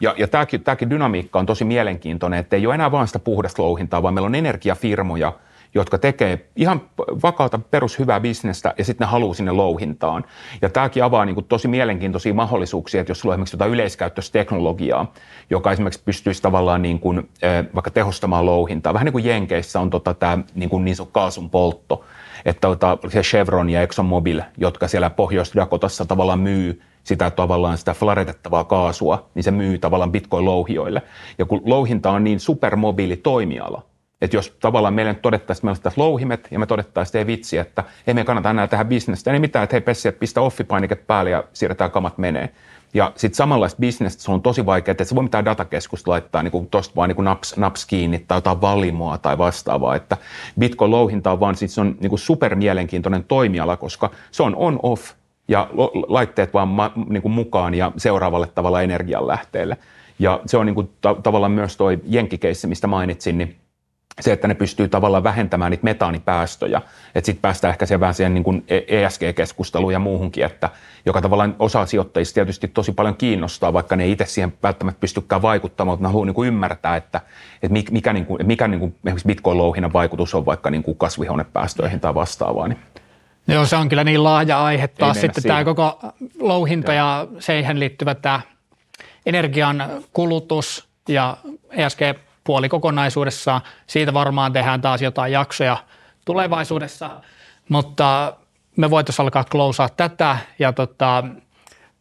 Ja, 0.00 0.14
ja 0.18 0.28
tämäkin, 0.28 0.64
tämäkin 0.64 0.90
dynamiikka 0.90 1.38
on 1.38 1.46
tosi 1.46 1.64
mielenkiintoinen, 1.64 2.40
että 2.40 2.56
ei 2.56 2.66
ole 2.66 2.74
enää 2.74 2.92
vain 2.92 3.06
sitä 3.06 3.18
puhdasta 3.18 3.62
louhintaa, 3.62 4.02
vaan 4.02 4.14
meillä 4.14 4.26
on 4.26 4.34
energiafirmoja, 4.34 5.32
jotka 5.74 5.98
tekee 5.98 6.46
ihan 6.56 6.80
vakaata 7.22 7.58
perushyvää 7.58 8.20
bisnestä 8.20 8.74
ja 8.78 8.84
sitten 8.84 9.06
ne 9.06 9.10
haluaa 9.10 9.34
sinne 9.34 9.52
louhintaan. 9.52 10.24
Ja 10.62 10.68
tämäkin 10.68 11.04
avaa 11.04 11.24
niin 11.24 11.34
kuin 11.34 11.46
tosi 11.46 11.68
mielenkiintoisia 11.68 12.34
mahdollisuuksia, 12.34 13.00
että 13.00 13.10
jos 13.10 13.20
sulla 13.20 13.32
on 13.32 13.36
esimerkiksi 13.36 13.54
jotain 13.54 13.70
yleiskäyttöisteknologiaa, 13.70 15.12
joka 15.50 15.72
esimerkiksi 15.72 16.02
pystyisi 16.04 16.42
tavallaan 16.42 16.82
niin 16.82 16.98
kuin, 16.98 17.28
vaikka 17.74 17.90
tehostamaan 17.90 18.46
louhintaa. 18.46 18.94
Vähän 18.94 19.04
niin 19.04 19.12
kuin 19.12 19.24
Jenkeissä 19.24 19.80
on 19.80 19.90
tota 19.90 20.14
tämä 20.14 20.38
niin, 20.54 20.70
kuin 20.70 20.84
niin 20.84 20.96
kaasun 21.12 21.50
poltto, 21.50 22.04
että 22.44 22.60
tota, 22.60 22.98
se 23.08 23.20
Chevron 23.20 23.70
ja 23.70 23.82
ExxonMobil, 23.82 24.42
jotka 24.56 24.88
siellä 24.88 25.10
Pohjois-Dakotassa 25.10 26.04
tavallaan 26.04 26.40
myy 26.40 26.82
sitä 27.04 27.30
tavallaan 27.30 27.78
sitä 27.78 27.94
flaretettavaa 27.94 28.64
kaasua, 28.64 29.30
niin 29.34 29.42
se 29.42 29.50
myy 29.50 29.78
tavallaan 29.78 30.12
bitcoin-louhijoille. 30.12 31.00
Ja 31.38 31.44
kun 31.44 31.62
louhinta 31.64 32.10
on 32.10 32.24
niin 32.24 32.40
supermobiili 32.40 33.16
toimiala, 33.16 33.82
että 34.20 34.36
jos 34.36 34.56
tavallaan 34.60 34.94
meille 34.94 35.14
todettaisiin, 35.14 35.58
että 35.60 35.66
meillä 35.66 35.86
olisi 35.86 36.00
louhimet 36.00 36.48
ja 36.50 36.58
me 36.58 36.66
todettaisiin, 36.66 37.10
että 37.10 37.18
ei 37.18 37.26
vitsi, 37.26 37.58
että 37.58 37.84
ei 38.06 38.14
me 38.14 38.24
kannata 38.24 38.50
enää 38.50 38.66
tehdä 38.66 38.84
bisnestä, 38.84 39.32
ei 39.32 39.38
mitään, 39.38 39.62
että 39.64 39.74
hei 39.74 39.80
Pessi, 39.80 40.12
pistä 40.12 40.40
offipainike 40.40 40.94
päälle 40.94 41.30
ja 41.30 41.44
siirretään 41.52 41.90
kamat 41.90 42.18
menee. 42.18 42.50
Ja 42.94 43.12
sitten 43.16 43.36
samanlaista 43.36 43.80
bisnestä 43.80 44.22
se 44.22 44.32
on 44.32 44.42
tosi 44.42 44.66
vaikea, 44.66 44.92
että 44.92 45.04
se 45.04 45.14
voi 45.14 45.22
mitään 45.22 45.44
datakeskusta 45.44 46.10
laittaa 46.10 46.42
niin 46.42 46.68
tuosta 46.70 46.96
vaan 46.96 47.08
niin 47.08 47.24
naps, 47.24 47.56
naps 47.56 47.86
kiinni 47.86 48.24
tai 48.28 48.36
jotain 48.38 48.60
valimoa 48.60 49.18
tai 49.18 49.38
vastaavaa. 49.38 49.96
Että 49.96 50.16
Bitcoin-louhinta 50.60 51.30
on 51.30 51.40
vaan, 51.40 51.56
sit 51.56 51.70
se 51.70 51.80
on 51.80 51.96
niin 52.00 52.18
super 52.18 52.54
mielenkiintoinen 52.54 53.24
toimiala, 53.24 53.76
koska 53.76 54.10
se 54.30 54.42
on 54.42 54.56
on-off 54.56 55.12
ja 55.48 55.68
laitteet 56.08 56.54
vaan 56.54 56.68
ma, 56.68 56.92
niin 57.08 57.22
kuin 57.22 57.32
mukaan 57.32 57.74
ja 57.74 57.92
seuraavalle 57.96 58.46
tavalla 58.46 58.82
energianlähteelle. 58.82 59.76
Ja 60.18 60.40
se 60.46 60.56
on 60.56 60.66
niin 60.66 60.74
kuin 60.74 60.90
ta- 61.00 61.16
tavallaan 61.22 61.52
myös 61.52 61.76
tuo 61.76 61.88
jenkkikeissi, 62.04 62.66
mistä 62.66 62.86
mainitsin, 62.86 63.38
niin 63.38 63.56
se, 64.20 64.32
että 64.32 64.48
ne 64.48 64.54
pystyy 64.54 64.88
tavallaan 64.88 65.24
vähentämään 65.24 65.70
niitä 65.70 65.84
metaanipäästöjä. 65.84 66.82
Että 67.14 67.26
sitten 67.26 67.42
päästään 67.42 67.70
ehkä 67.70 67.86
siihen 67.86 68.00
vähän 68.00 68.14
siihen 68.14 68.34
niin 68.34 68.44
kuin 68.44 68.64
ESG-keskusteluun 68.68 69.92
ja 69.92 69.98
muuhunkin, 69.98 70.44
että 70.44 70.70
joka 71.06 71.20
tavallaan 71.20 71.56
osa 71.58 71.86
sijoittajista 71.86 72.34
tietysti 72.34 72.68
tosi 72.68 72.92
paljon 72.92 73.16
kiinnostaa, 73.16 73.72
vaikka 73.72 73.96
ne 73.96 74.08
itse 74.08 74.26
siihen 74.26 74.52
välttämättä 74.62 75.00
pystykään 75.00 75.42
vaikuttamaan, 75.42 75.92
mutta 75.92 76.08
ne 76.08 76.08
haluaa 76.08 76.26
niin 76.26 76.34
kuin 76.34 76.48
ymmärtää, 76.48 76.96
että, 76.96 77.20
että 77.62 77.78
mikä, 77.90 78.12
niin 78.12 78.26
kuin, 78.26 78.46
mikä 78.46 78.68
niin 78.68 78.80
kuin 78.80 78.94
esimerkiksi 79.04 79.28
bitcoin-louhinnan 79.28 79.92
vaikutus 79.92 80.34
on 80.34 80.46
vaikka 80.46 80.70
niin 80.70 80.82
kuin 80.82 80.96
kasvihuonepäästöihin 80.96 82.00
tai 82.00 82.14
vastaavaan. 82.14 82.70
Niin. 82.70 82.80
Joo, 83.48 83.66
se 83.66 83.76
on 83.76 83.88
kyllä 83.88 84.04
niin 84.04 84.24
laaja 84.24 84.64
aihe 84.64 84.88
taas 84.88 85.20
sitten 85.20 85.42
siihen. 85.42 85.56
tämä 85.56 85.64
koko 85.64 85.98
louhinta 86.40 86.92
ja 86.92 87.26
siihen 87.38 87.80
liittyvä 87.80 88.14
tämä 88.14 88.40
energian 89.26 89.84
kulutus 90.12 90.88
ja 91.08 91.36
ESG 91.70 92.00
puoli 92.44 92.68
kokonaisuudessaan. 92.68 93.60
Siitä 93.86 94.14
varmaan 94.14 94.52
tehdään 94.52 94.80
taas 94.80 95.02
jotain 95.02 95.32
jaksoja 95.32 95.76
tulevaisuudessa, 96.24 97.10
mutta 97.68 98.36
me 98.76 98.90
voitaisiin 98.90 99.24
alkaa 99.24 99.44
klousaa 99.44 99.88
tätä 99.88 100.38
ja 100.58 100.72
tota, 100.72 101.24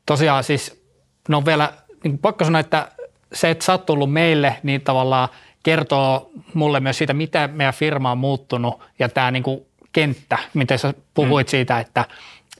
tosiaan 0.05 0.43
siis 0.43 0.83
no 1.29 1.45
vielä 1.45 1.73
niin 2.03 2.17
pakko 2.17 2.45
sanoa, 2.45 2.59
että 2.59 2.87
se, 3.33 3.49
että 3.49 3.65
sä 3.65 3.71
oot 3.71 3.85
tullut 3.85 4.13
meille, 4.13 4.55
niin 4.63 4.81
tavallaan 4.81 5.29
kertoo 5.63 6.31
mulle 6.53 6.79
myös 6.79 6.97
siitä, 6.97 7.13
miten 7.13 7.51
meidän 7.51 7.73
firma 7.73 8.11
on 8.11 8.17
muuttunut 8.17 8.83
ja 8.99 9.09
tämä 9.09 9.31
niin 9.31 9.43
kuin 9.43 9.65
kenttä, 9.93 10.37
miten 10.53 10.79
sä 10.79 10.93
puhuit 11.13 11.47
mm. 11.47 11.51
siitä, 11.51 11.79
että 11.79 12.05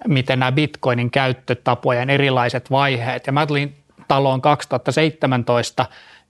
miten 0.08 0.40
nämä 0.40 0.52
bitcoinin 0.52 1.12
käyttötapojen 1.12 2.10
erilaiset 2.10 2.72
vaiheet. 2.72 3.28
Ja 3.28 3.34
mä 3.34 3.46
tulin 3.46 3.76
taloon 4.08 4.42
2017 4.42 5.86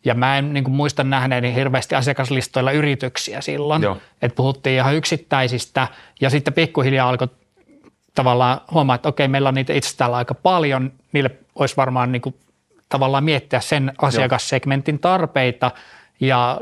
ja 0.06 0.14
mä 0.14 0.38
en 0.38 0.54
niin 0.54 0.64
kuin 0.64 0.76
muista 0.76 1.04
nähneeni 1.04 1.56
hirveästi 1.56 1.96
asiakaslistoilla 1.96 2.72
yrityksiä 2.72 3.42
silloin, 3.42 3.84
että 4.22 4.36
puhuttiin 4.36 4.76
ihan 4.76 4.96
yksittäisistä. 4.96 5.88
Ja 6.22 6.30
sitten 6.30 6.54
pikkuhiljaa 6.54 7.10
alkoi 7.10 7.28
tavallaan 8.16 8.62
huomaa, 8.72 8.96
että 8.96 9.10
okei, 9.10 9.28
meillä 9.28 9.50
on 9.50 9.56
niitä 9.56 9.74
itse 9.74 9.98
täällä 9.98 10.18
aika 10.18 10.34
paljon, 10.34 10.92
niille 11.12 11.32
olisi 11.56 11.78
varmaan 11.78 12.12
niin 12.12 12.22
kuin, 12.22 12.36
tavallaan 12.90 13.24
miettiä 13.24 13.60
sen 13.60 13.94
asiakassegmentin 14.02 15.00
tarpeita. 15.00 15.72
Ja 16.20 16.62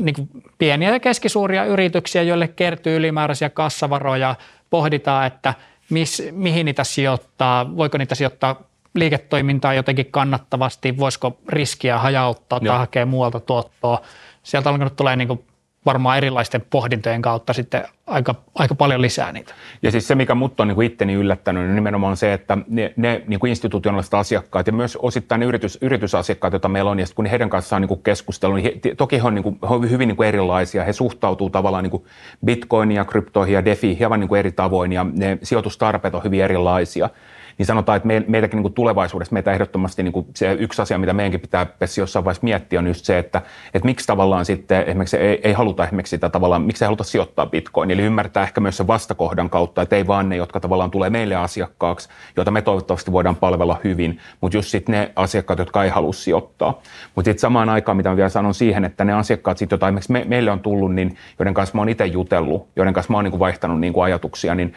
niin 0.00 0.14
kuin 0.14 0.28
pieniä 0.58 0.90
ja 0.90 1.00
keskisuuria 1.00 1.64
yrityksiä, 1.64 2.22
joille 2.22 2.48
kertyy 2.48 2.96
ylimääräisiä 2.96 3.50
kassavaroja, 3.50 4.34
pohditaan, 4.70 5.26
että 5.26 5.54
mis, 5.90 6.22
mihin 6.30 6.66
niitä 6.66 6.84
sijoittaa, 6.84 7.76
voiko 7.76 7.98
niitä 7.98 8.14
sijoittaa 8.14 8.62
liiketoimintaa 8.94 9.74
jotenkin 9.74 10.06
kannattavasti, 10.10 10.96
voisiko 10.96 11.38
riskiä 11.48 11.98
hajauttaa 11.98 12.60
tai 12.60 12.78
hakea 12.78 13.06
muualta 13.06 13.40
tuottoa. 13.40 14.02
Sieltä 14.42 14.68
on 14.68 14.74
alkanut 14.74 14.96
tulee 14.96 15.16
niin 15.16 15.28
kuin 15.28 15.44
varmaan 15.86 16.16
erilaisten 16.18 16.64
pohdintojen 16.70 17.22
kautta 17.22 17.52
sitten 17.52 17.84
aika, 18.06 18.34
aika 18.54 18.74
paljon 18.74 19.02
lisää 19.02 19.32
niitä. 19.32 19.54
Ja 19.82 19.90
siis 19.90 20.08
se, 20.08 20.14
mikä 20.14 20.34
mut 20.34 20.60
on 20.60 20.68
niin 20.68 20.74
kuin 20.74 20.86
itteni 20.86 21.12
yllättänyt, 21.12 21.62
niin 21.62 21.74
nimenomaan 21.74 22.16
se, 22.16 22.32
että 22.32 22.58
ne, 22.68 22.94
ne 22.96 23.22
niin 23.26 23.40
kuin 23.40 23.50
institutionaaliset 23.50 24.14
asiakkaat 24.14 24.66
ja 24.66 24.72
myös 24.72 24.96
osittain 24.96 25.38
ne 25.38 25.46
yritys, 25.46 25.78
yritysasiakkaat, 25.80 26.52
joita 26.52 26.68
meillä 26.68 26.90
on, 26.90 26.98
ja 26.98 27.06
kun 27.14 27.26
heidän 27.26 27.50
kanssaan 27.50 27.82
niin 27.82 28.02
keskustellut, 28.02 28.56
niin 28.56 28.80
he, 28.84 28.94
toki 28.94 29.16
he 29.16 29.22
on, 29.22 29.34
niin 29.34 29.42
kuin, 29.42 29.58
he 29.68 29.74
on 29.74 29.90
hyvin 29.90 30.08
niin 30.08 30.16
kuin 30.16 30.28
erilaisia. 30.28 30.84
He 30.84 30.92
suhtautuu 30.92 31.50
tavallaan 31.50 31.84
niin 31.84 31.90
kuin 31.90 32.04
bitcoinia, 32.44 33.04
kryptoihin 33.04 33.54
ja 33.54 33.64
defi 33.64 33.98
hieman 33.98 34.20
niin 34.20 34.28
kuin 34.28 34.38
eri 34.38 34.52
tavoin, 34.52 34.92
ja 34.92 35.06
ne 35.12 35.38
sijoitustarpeet 35.42 36.14
on 36.14 36.24
hyvin 36.24 36.42
erilaisia 36.44 37.10
niin 37.58 37.66
sanotaan, 37.66 37.96
että 37.96 38.06
me, 38.06 38.24
meitäkin 38.28 38.56
niin 38.56 38.62
kuin 38.62 38.74
tulevaisuudessa 38.74 39.32
meitä 39.32 39.52
ehdottomasti 39.52 40.02
niin 40.02 40.12
kuin 40.12 40.26
se 40.36 40.52
yksi 40.52 40.82
asia, 40.82 40.98
mitä 40.98 41.12
meidänkin 41.12 41.40
pitää 41.40 41.66
jossain 41.98 42.24
vaiheessa 42.24 42.44
miettiä, 42.44 42.78
on 42.78 42.86
just 42.86 43.04
se, 43.04 43.18
että, 43.18 43.42
että 43.74 43.86
miksi 43.86 44.06
tavallaan 44.06 44.44
sitten 44.44 44.82
esimerkiksi 44.82 45.16
ei, 45.16 45.40
ei 45.44 45.52
haluta 45.52 45.84
esimerkiksi 45.84 46.10
sitä 46.10 46.28
tavallaan, 46.28 46.62
miksi 46.62 46.84
ei 46.84 46.86
haluta 46.86 47.04
sijoittaa 47.04 47.46
bitcoin. 47.46 47.90
Eli 47.90 48.02
ymmärtää 48.02 48.42
ehkä 48.42 48.60
myös 48.60 48.76
sen 48.76 48.86
vastakohdan 48.86 49.50
kautta, 49.50 49.82
että 49.82 49.96
ei 49.96 50.06
vaan 50.06 50.28
ne, 50.28 50.36
jotka 50.36 50.60
tavallaan 50.60 50.90
tulee 50.90 51.10
meille 51.10 51.36
asiakkaaksi, 51.36 52.08
joita 52.36 52.50
me 52.50 52.62
toivottavasti 52.62 53.12
voidaan 53.12 53.36
palvella 53.36 53.80
hyvin, 53.84 54.18
mutta 54.40 54.56
just 54.58 54.68
sitten 54.68 54.92
ne 54.92 55.12
asiakkaat, 55.16 55.58
jotka 55.58 55.84
ei 55.84 55.90
halua 55.90 56.12
sijoittaa. 56.12 56.80
Mutta 57.14 57.28
sitten 57.28 57.40
samaan 57.40 57.68
aikaan, 57.68 57.96
mitä 57.96 58.08
mä 58.08 58.16
vielä 58.16 58.28
sanon 58.28 58.54
siihen, 58.54 58.84
että 58.84 59.04
ne 59.04 59.12
asiakkaat, 59.12 59.58
sit, 59.58 59.70
joita 59.70 59.88
esimerkiksi 59.88 60.12
me, 60.12 60.24
meille 60.28 60.50
on 60.50 60.60
tullut, 60.60 60.94
niin 60.94 61.16
joiden 61.38 61.54
kanssa 61.54 61.74
mä 61.74 61.80
oon 61.80 61.88
itse 61.88 62.06
jutellut, 62.06 62.68
joiden 62.76 62.94
kanssa 62.94 63.12
mä 63.12 63.16
oon 63.16 63.24
niin 63.24 63.32
kuin 63.32 63.40
vaihtanut 63.40 63.80
niin 63.80 63.92
kuin 63.92 64.04
ajatuksia, 64.04 64.54
niin 64.54 64.74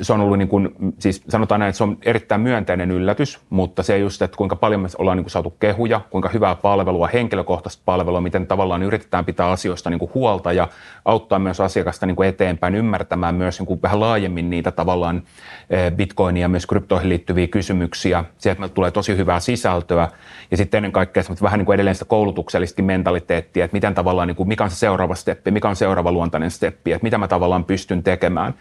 se 0.00 0.12
on 0.12 0.20
ollut 0.20 0.38
niin 0.38 0.48
kuin, 0.48 0.68
siis 0.98 1.22
sanotaan 1.28 1.58
näin, 1.58 1.68
että 1.68 1.76
se 1.76 1.84
on 1.84 1.98
erittäin 2.04 2.40
myönteinen 2.40 2.90
yllätys, 2.90 3.40
mutta 3.50 3.82
se 3.82 3.98
just, 3.98 4.22
että 4.22 4.36
kuinka 4.36 4.56
paljon 4.56 4.80
me 4.80 4.88
ollaan 4.98 5.16
niin 5.16 5.24
kuin 5.24 5.30
saatu 5.30 5.50
kehuja, 5.50 6.00
kuinka 6.10 6.28
hyvää 6.28 6.54
palvelua, 6.54 7.08
henkilökohtaista 7.12 7.82
palvelua, 7.84 8.20
miten 8.20 8.46
tavallaan 8.46 8.82
yritetään 8.82 9.24
pitää 9.24 9.50
asioista 9.50 9.90
niin 9.90 9.98
kuin 9.98 10.10
huolta 10.14 10.52
ja 10.52 10.68
auttaa 11.04 11.38
myös 11.38 11.60
asiakasta 11.60 12.06
niin 12.06 12.16
kuin 12.16 12.28
eteenpäin 12.28 12.74
ymmärtämään 12.74 13.34
myös 13.34 13.58
niin 13.58 13.66
kuin 13.66 13.82
vähän 13.82 14.00
laajemmin 14.00 14.50
niitä 14.50 14.70
tavallaan 14.70 15.22
eh, 15.70 15.92
bitcoinia 15.92 16.40
ja 16.40 16.48
myös 16.48 16.66
kryptoihin 16.66 17.08
liittyviä 17.08 17.46
kysymyksiä. 17.46 18.24
Sieltä 18.38 18.68
tulee 18.68 18.90
tosi 18.90 19.16
hyvää 19.16 19.40
sisältöä 19.40 20.08
ja 20.50 20.56
sitten 20.56 20.78
ennen 20.78 20.92
kaikkea 20.92 21.22
vähän 21.42 21.58
niin 21.58 21.66
kuin 21.66 21.74
edelleen 21.74 21.94
sitä 21.94 22.04
koulutuksellista 22.04 22.82
mentaliteettia, 22.82 23.64
että 23.64 23.74
miten 23.74 23.94
tavallaan, 23.94 24.28
niin 24.28 24.36
kuin, 24.36 24.48
mikä 24.48 24.64
on 24.64 24.70
se 24.70 24.76
seuraava 24.76 25.14
steppi, 25.14 25.50
mikä 25.50 25.68
on 25.68 25.76
seuraava 25.76 26.12
luontainen 26.12 26.50
steppi, 26.50 26.92
että 26.92 27.04
mitä 27.04 27.18
mä 27.18 27.28
tavallaan 27.28 27.64
pystyn 27.64 28.02
tekemään. 28.02 28.54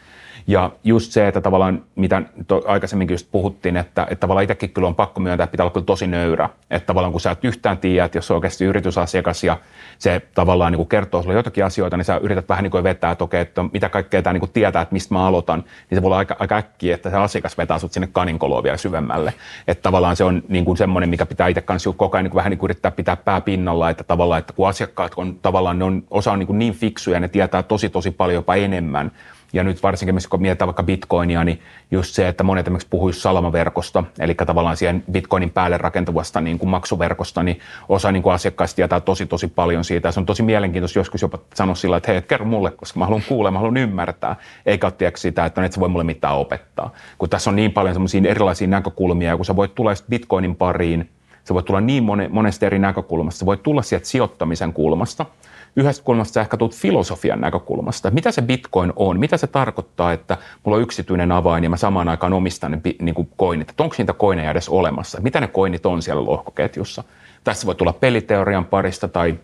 Ja 0.48 0.72
just 0.84 1.12
se, 1.12 1.28
että 1.28 1.42
tavallaan, 1.42 1.84
mitä 1.96 2.22
aikaisemminkin 2.68 3.14
just 3.14 3.28
puhuttiin, 3.32 3.78
että, 3.78 4.04
että 4.04 4.16
tavallaan 4.16 4.44
itsekin 4.44 4.70
kyllä 4.70 4.88
on 4.88 4.96
pakko 4.96 5.20
myöntää, 5.20 5.44
että 5.44 5.52
pitää 5.52 5.64
olla 5.64 5.74
kyllä 5.74 5.86
tosi 5.86 6.08
nöyrä. 6.08 6.50
Että 6.72 6.88
tavallaan 6.88 7.12
kun 7.12 7.22
sä 7.22 7.32
et 7.32 7.46
yhtään 7.46 7.78
tiedä, 7.78 8.06
että 8.06 8.18
jos 8.18 8.32
on 8.32 8.36
oikeasti 8.36 8.66
yritysasiakas 8.66 9.44
ja 9.44 9.58
se 9.98 10.22
tavallaan 10.34 10.72
niin 10.72 10.78
kuin 10.78 10.90
kertoo 10.90 11.22
sulle 11.22 11.36
jotakin 11.36 11.66
asioita, 11.66 11.98
niin 11.98 12.06
sä 12.06 12.18
yrität 12.18 12.50
vähän 12.50 12.64
niin 12.64 12.72
kuin 12.72 12.84
vetää, 12.84 13.12
että 13.12 13.24
okei, 13.24 13.42
että 13.42 13.66
mitä 13.74 13.90
kaikkea 13.90 14.22
tämä 14.22 14.34
niin 14.34 14.40
kuin 14.40 14.52
tietää, 14.52 14.82
että 14.82 14.94
mistä 14.94 15.14
mä 15.14 15.28
aloitan, 15.28 15.64
niin 15.90 15.98
se 15.98 16.02
voi 16.02 16.08
olla 16.08 16.18
aika, 16.18 16.36
aika 16.40 16.58
äkkiä, 16.58 16.96
että 16.96 17.10
se 17.10 17.18
asiakas 17.18 17.58
vetää 17.58 17.80
sut 17.80 17.94
sinne 17.94 18.10
kaninkoloon 18.12 18.64
vielä 18.64 18.78
syvemmälle. 18.78 19.34
Että 19.68 19.82
tavallaan 19.82 20.16
se 20.16 20.24
on 20.24 20.44
niin 20.48 20.66
kuin 20.66 20.78
semmoinen, 20.78 21.10
mikä 21.10 21.26
pitää 21.26 21.48
itse 21.48 21.62
kanssa 21.62 21.94
koko 21.94 22.18
ajan 22.18 22.24
niin 22.24 22.32
kuin 22.32 22.38
vähän 22.38 22.50
niin 22.50 22.60
kuin 22.60 22.68
yrittää 22.68 22.92
pitää 22.92 23.16
pää 23.16 23.42
pinnalla, 23.42 23.90
että 23.90 24.04
tavallaan, 24.04 24.40
että 24.40 24.54
kun 24.54 24.70
asiakkaat 24.70 25.12
on 25.18 25.36
tavallaan, 25.42 25.80
ne 25.80 25.86
on, 25.86 26.04
osa 26.10 26.32
on 26.32 26.40
niin, 26.40 26.48
kuin 26.48 26.60
niin 26.60 26.74
fiksuja, 26.74 27.20
ne 27.20 27.28
tietää 27.28 27.64
tosi 27.64 27.90
tosi 27.90 28.12
paljon 28.12 28.36
jopa 28.36 28.56
enemmän, 28.56 29.12
ja 29.54 29.64
nyt 29.64 29.84
varsinkin, 29.84 30.16
kun 30.30 30.42
mietitään 30.42 30.68
vaikka 30.68 30.84
bitcoinia, 30.84 31.44
niin 31.44 31.62
just 31.92 32.16
se, 32.16 32.28
että 32.28 32.44
monet 32.44 32.68
esimerkiksi 32.68 32.88
puhuisi 32.90 33.20
salamaverkosta, 33.20 34.04
eli 34.20 34.36
tavallaan 34.36 34.78
siihen 34.78 35.04
bitcoinin 35.12 35.50
päälle 35.50 35.78
rakentuvasta 35.78 36.42
niin 36.42 36.60
kuin 36.60 36.70
maksuverkosta, 36.70 37.44
niin 37.44 37.60
osa 37.90 38.12
niin 38.12 38.24
kuin 38.24 38.34
asiakkaista 38.34 38.76
tietää 38.76 39.00
tosi 39.00 39.26
tosi 39.26 39.48
paljon 39.48 39.84
siitä. 39.84 40.08
Ja 40.08 40.12
se 40.12 40.20
on 40.20 40.26
tosi 40.26 40.44
mielenkiintoista 40.44 41.00
joskus 41.00 41.22
jopa 41.22 41.40
sanoa 41.54 41.76
sillä, 41.76 41.98
että 41.98 42.12
hei, 42.12 42.22
kerro 42.22 42.46
mulle, 42.46 42.72
koska 42.72 43.00
mä 43.00 43.06
haluan 43.06 43.24
kuulla, 43.28 43.52
mä 43.52 43.60
haluan 43.60 43.78
ymmärtää, 43.78 44.36
eikä 44.66 44.88
ole 44.88 45.12
sitä, 45.16 45.46
että 45.46 45.62
no, 45.62 45.66
et 45.66 45.74
sä 45.74 45.80
voi 45.80 45.90
mulle 45.90 46.04
mitään 46.04 46.36
opettaa. 46.36 46.94
Kun 47.18 47.30
tässä 47.30 47.50
on 47.50 47.56
niin 47.56 47.72
paljon 47.72 47.96
semmoisia 47.96 48.22
erilaisia 48.26 48.68
näkökulmia, 48.68 49.30
ja 49.30 49.36
kun 49.36 49.46
sä 49.46 49.56
voit 49.56 49.76
tulla 49.76 49.92
bitcoinin 50.10 50.56
pariin, 50.56 51.10
se 51.44 51.54
voi 51.54 51.64
tulla 51.64 51.82
niin 51.82 52.04
monesta 52.30 52.66
eri 52.66 52.80
näkökulmasta. 52.80 53.40
Se 53.40 53.46
voi 53.46 53.58
tulla 53.58 53.82
sieltä 53.82 54.08
sijoittamisen 54.08 54.74
kulmasta, 54.74 55.26
yhdestä 55.76 56.06
kulmasta 56.06 56.34
sä 56.34 56.42
ehkä 56.42 56.58
tulet 56.58 56.76
filosofian 56.76 57.42
näkökulmasta. 57.42 58.12
Mitä 58.12 58.32
se 58.32 58.42
bitcoin 58.42 58.94
on? 58.96 59.20
Mitä 59.20 59.38
se 59.38 59.48
tarkoittaa, 59.48 60.14
että 60.14 60.38
mulla 60.64 60.76
on 60.76 60.84
yksityinen 60.84 61.32
avain 61.32 61.64
ja 61.64 61.70
mä 61.70 61.78
samaan 61.78 62.10
aikaan 62.10 62.34
omistan 62.34 62.72
ne 62.72 62.82
niin 63.02 63.16
kuin 63.16 63.30
koinit? 63.38 63.70
Että 63.70 63.84
onko 63.84 63.96
niitä 63.98 64.14
koineja 64.14 64.52
edes 64.52 64.70
olemassa? 64.70 65.22
Mitä 65.22 65.42
ne 65.42 65.48
koinit 65.48 65.86
on 65.86 66.02
siellä 66.02 66.26
lohkoketjussa? 66.26 67.04
Tässä 67.44 67.66
voi 67.66 67.76
tulla 67.76 67.94
peliteorian 67.94 68.66
parista 68.66 69.08
tai 69.08 69.40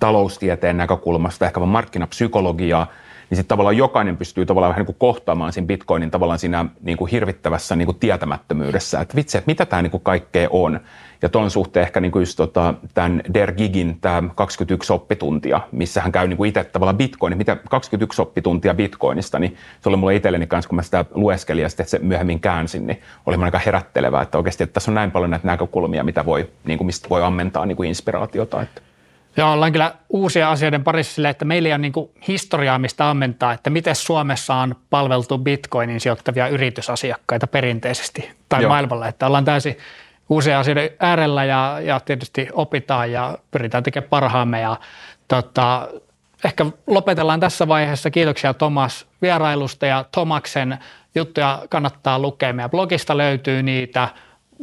taloustieteen 0.00 0.76
näkökulmasta, 0.76 1.46
ehkä 1.46 1.60
markkinapsykologiaa, 1.60 2.86
niin 3.30 3.36
sitten 3.36 3.48
tavallaan 3.48 3.76
jokainen 3.76 4.16
pystyy 4.16 4.46
tavallaan 4.46 4.68
vähän 4.68 4.80
niin 4.80 4.86
kuin 4.86 4.98
kohtaamaan 4.98 5.52
siinä 5.52 5.66
bitcoinin 5.66 6.10
tavallaan 6.10 6.38
siinä 6.38 6.64
niin 6.80 6.96
kuin 6.96 7.10
hirvittävässä 7.10 7.76
niin 7.76 7.86
kuin 7.86 7.98
tietämättömyydessä, 7.98 9.00
että 9.00 9.16
vitsi, 9.16 9.38
että 9.38 9.50
mitä 9.50 9.66
tämä 9.66 9.82
niin 9.82 9.90
kuin 9.90 10.02
kaikkea 10.02 10.48
on. 10.50 10.80
Ja 11.22 11.28
tuon 11.28 11.50
suhteen 11.50 11.82
ehkä 11.82 12.00
niin 12.00 12.12
kuin 12.12 12.20
just 12.20 12.36
tota, 12.36 12.74
tämän 12.94 13.22
Der 13.34 13.52
Gigin 13.52 13.98
tämä 14.00 14.22
21 14.34 14.92
oppituntia, 14.92 15.60
missä 15.72 16.00
hän 16.00 16.12
käy 16.12 16.28
niin 16.28 16.36
kuin 16.36 16.48
itse 16.48 16.64
tavallaan 16.64 16.96
bitcoin, 16.96 17.38
mitä 17.38 17.56
21 17.70 18.22
oppituntia 18.22 18.74
bitcoinista, 18.74 19.38
niin 19.38 19.56
se 19.80 19.88
oli 19.88 19.96
mulle 19.96 20.14
itselleni 20.14 20.46
kanssa, 20.46 20.68
kun 20.68 20.76
mä 20.76 20.82
sitä 20.82 21.04
lueskelin 21.10 21.62
ja 21.62 21.68
sitten 21.68 21.88
se 21.88 21.98
myöhemmin 21.98 22.40
käänsin, 22.40 22.86
niin 22.86 23.02
oli 23.26 23.36
aika 23.36 23.58
herättelevää, 23.58 24.22
että 24.22 24.38
oikeasti 24.38 24.64
että 24.64 24.74
tässä 24.74 24.90
on 24.90 24.94
näin 24.94 25.10
paljon 25.10 25.30
näitä 25.30 25.46
näkökulmia, 25.46 26.04
mitä 26.04 26.24
voi, 26.26 26.50
niin 26.64 26.78
kuin 26.78 26.86
mistä 26.86 27.08
voi 27.08 27.22
ammentaa 27.22 27.66
niin 27.66 27.76
kuin 27.76 27.88
inspiraatiota. 27.88 28.62
Että. 28.62 28.87
Joo, 29.36 29.52
ollaan 29.52 29.72
kyllä 29.72 29.94
uusia 30.08 30.50
asioiden 30.50 30.84
parissa 30.84 31.14
sille, 31.14 31.28
että 31.28 31.44
meillä 31.44 31.74
on 31.74 31.82
niin 31.82 31.92
historiaa, 32.28 32.78
mistä 32.78 33.10
ammentaa, 33.10 33.52
että 33.52 33.70
miten 33.70 33.96
Suomessa 33.96 34.54
on 34.54 34.74
palveltu 34.90 35.38
bitcoinin 35.38 36.00
sijoittavia 36.00 36.48
yritysasiakkaita 36.48 37.46
perinteisesti 37.46 38.30
tai 38.48 38.62
Joo. 38.62 38.68
maailmalla, 38.68 39.08
että 39.08 39.26
ollaan 39.26 39.44
täysin 39.44 39.78
uusia 40.28 40.58
asioiden 40.58 40.90
äärellä 41.00 41.44
ja, 41.44 41.80
ja 41.80 42.00
tietysti 42.00 42.48
opitaan 42.52 43.12
ja 43.12 43.38
pyritään 43.50 43.82
tekemään 43.82 44.08
parhaamme 44.08 44.60
ja 44.60 44.76
tota, 45.28 45.88
ehkä 46.44 46.66
lopetellaan 46.86 47.40
tässä 47.40 47.68
vaiheessa. 47.68 48.10
Kiitoksia 48.10 48.54
Tomas 48.54 49.06
vierailusta 49.22 49.86
ja 49.86 50.04
Tomaksen 50.12 50.78
juttuja 51.14 51.62
kannattaa 51.70 52.18
lukea. 52.18 52.52
Meidän 52.52 52.70
blogista 52.70 53.16
löytyy 53.16 53.62
niitä. 53.62 54.08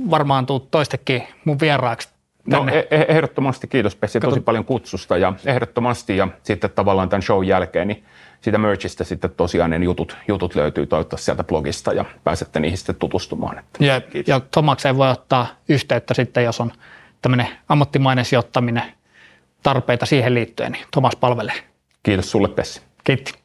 Varmaan 0.10 0.46
tuu 0.46 0.60
toistekin 0.60 1.28
mun 1.46 1.60
vieraaksi 1.60 2.15
No 2.46 2.66
e- 2.72 2.88
e- 2.92 3.06
ehdottomasti 3.08 3.68
kiitos 3.68 3.96
Pessi 3.96 4.20
tosi 4.20 4.40
paljon 4.40 4.66
kutsusta 4.66 5.18
ja 5.18 5.34
ehdottomasti 5.46 6.18
ja 6.18 6.28
sitten 6.44 6.70
tavallaan 6.70 7.10
tämän 7.10 7.22
show 7.22 7.46
jälkeen 7.46 7.88
niin 7.88 8.04
siitä 8.42 8.58
merchistä 8.58 9.04
sitten 9.04 9.32
tosiaan 9.32 9.70
ne 9.70 9.78
jutut, 9.78 10.18
jutut 10.28 10.56
löytyy 10.56 10.86
toivottavasti 10.86 11.26
sieltä 11.26 11.44
blogista 11.44 11.94
ja 11.94 12.06
pääsette 12.24 12.60
niihin 12.60 12.78
sitten 12.78 12.96
tutustumaan. 12.96 13.60
Että 13.60 13.86
ja, 13.86 14.02
ja 14.28 14.40
Tomakseen 14.40 14.98
voi 14.98 15.10
ottaa 15.10 15.48
yhteyttä 15.70 16.14
sitten, 16.14 16.44
jos 16.44 16.62
on 16.62 16.72
tämmöinen 17.22 17.48
ammattimainen 17.70 18.26
sijoittaminen 18.26 18.84
tarpeita 19.64 20.06
siihen 20.06 20.34
liittyen, 20.34 20.72
niin 20.72 20.86
Tomas 20.92 21.16
palvelee. 21.16 21.56
Kiitos 22.04 22.32
sulle 22.32 22.48
Pessi. 22.48 22.82
Kiitos. 23.04 23.45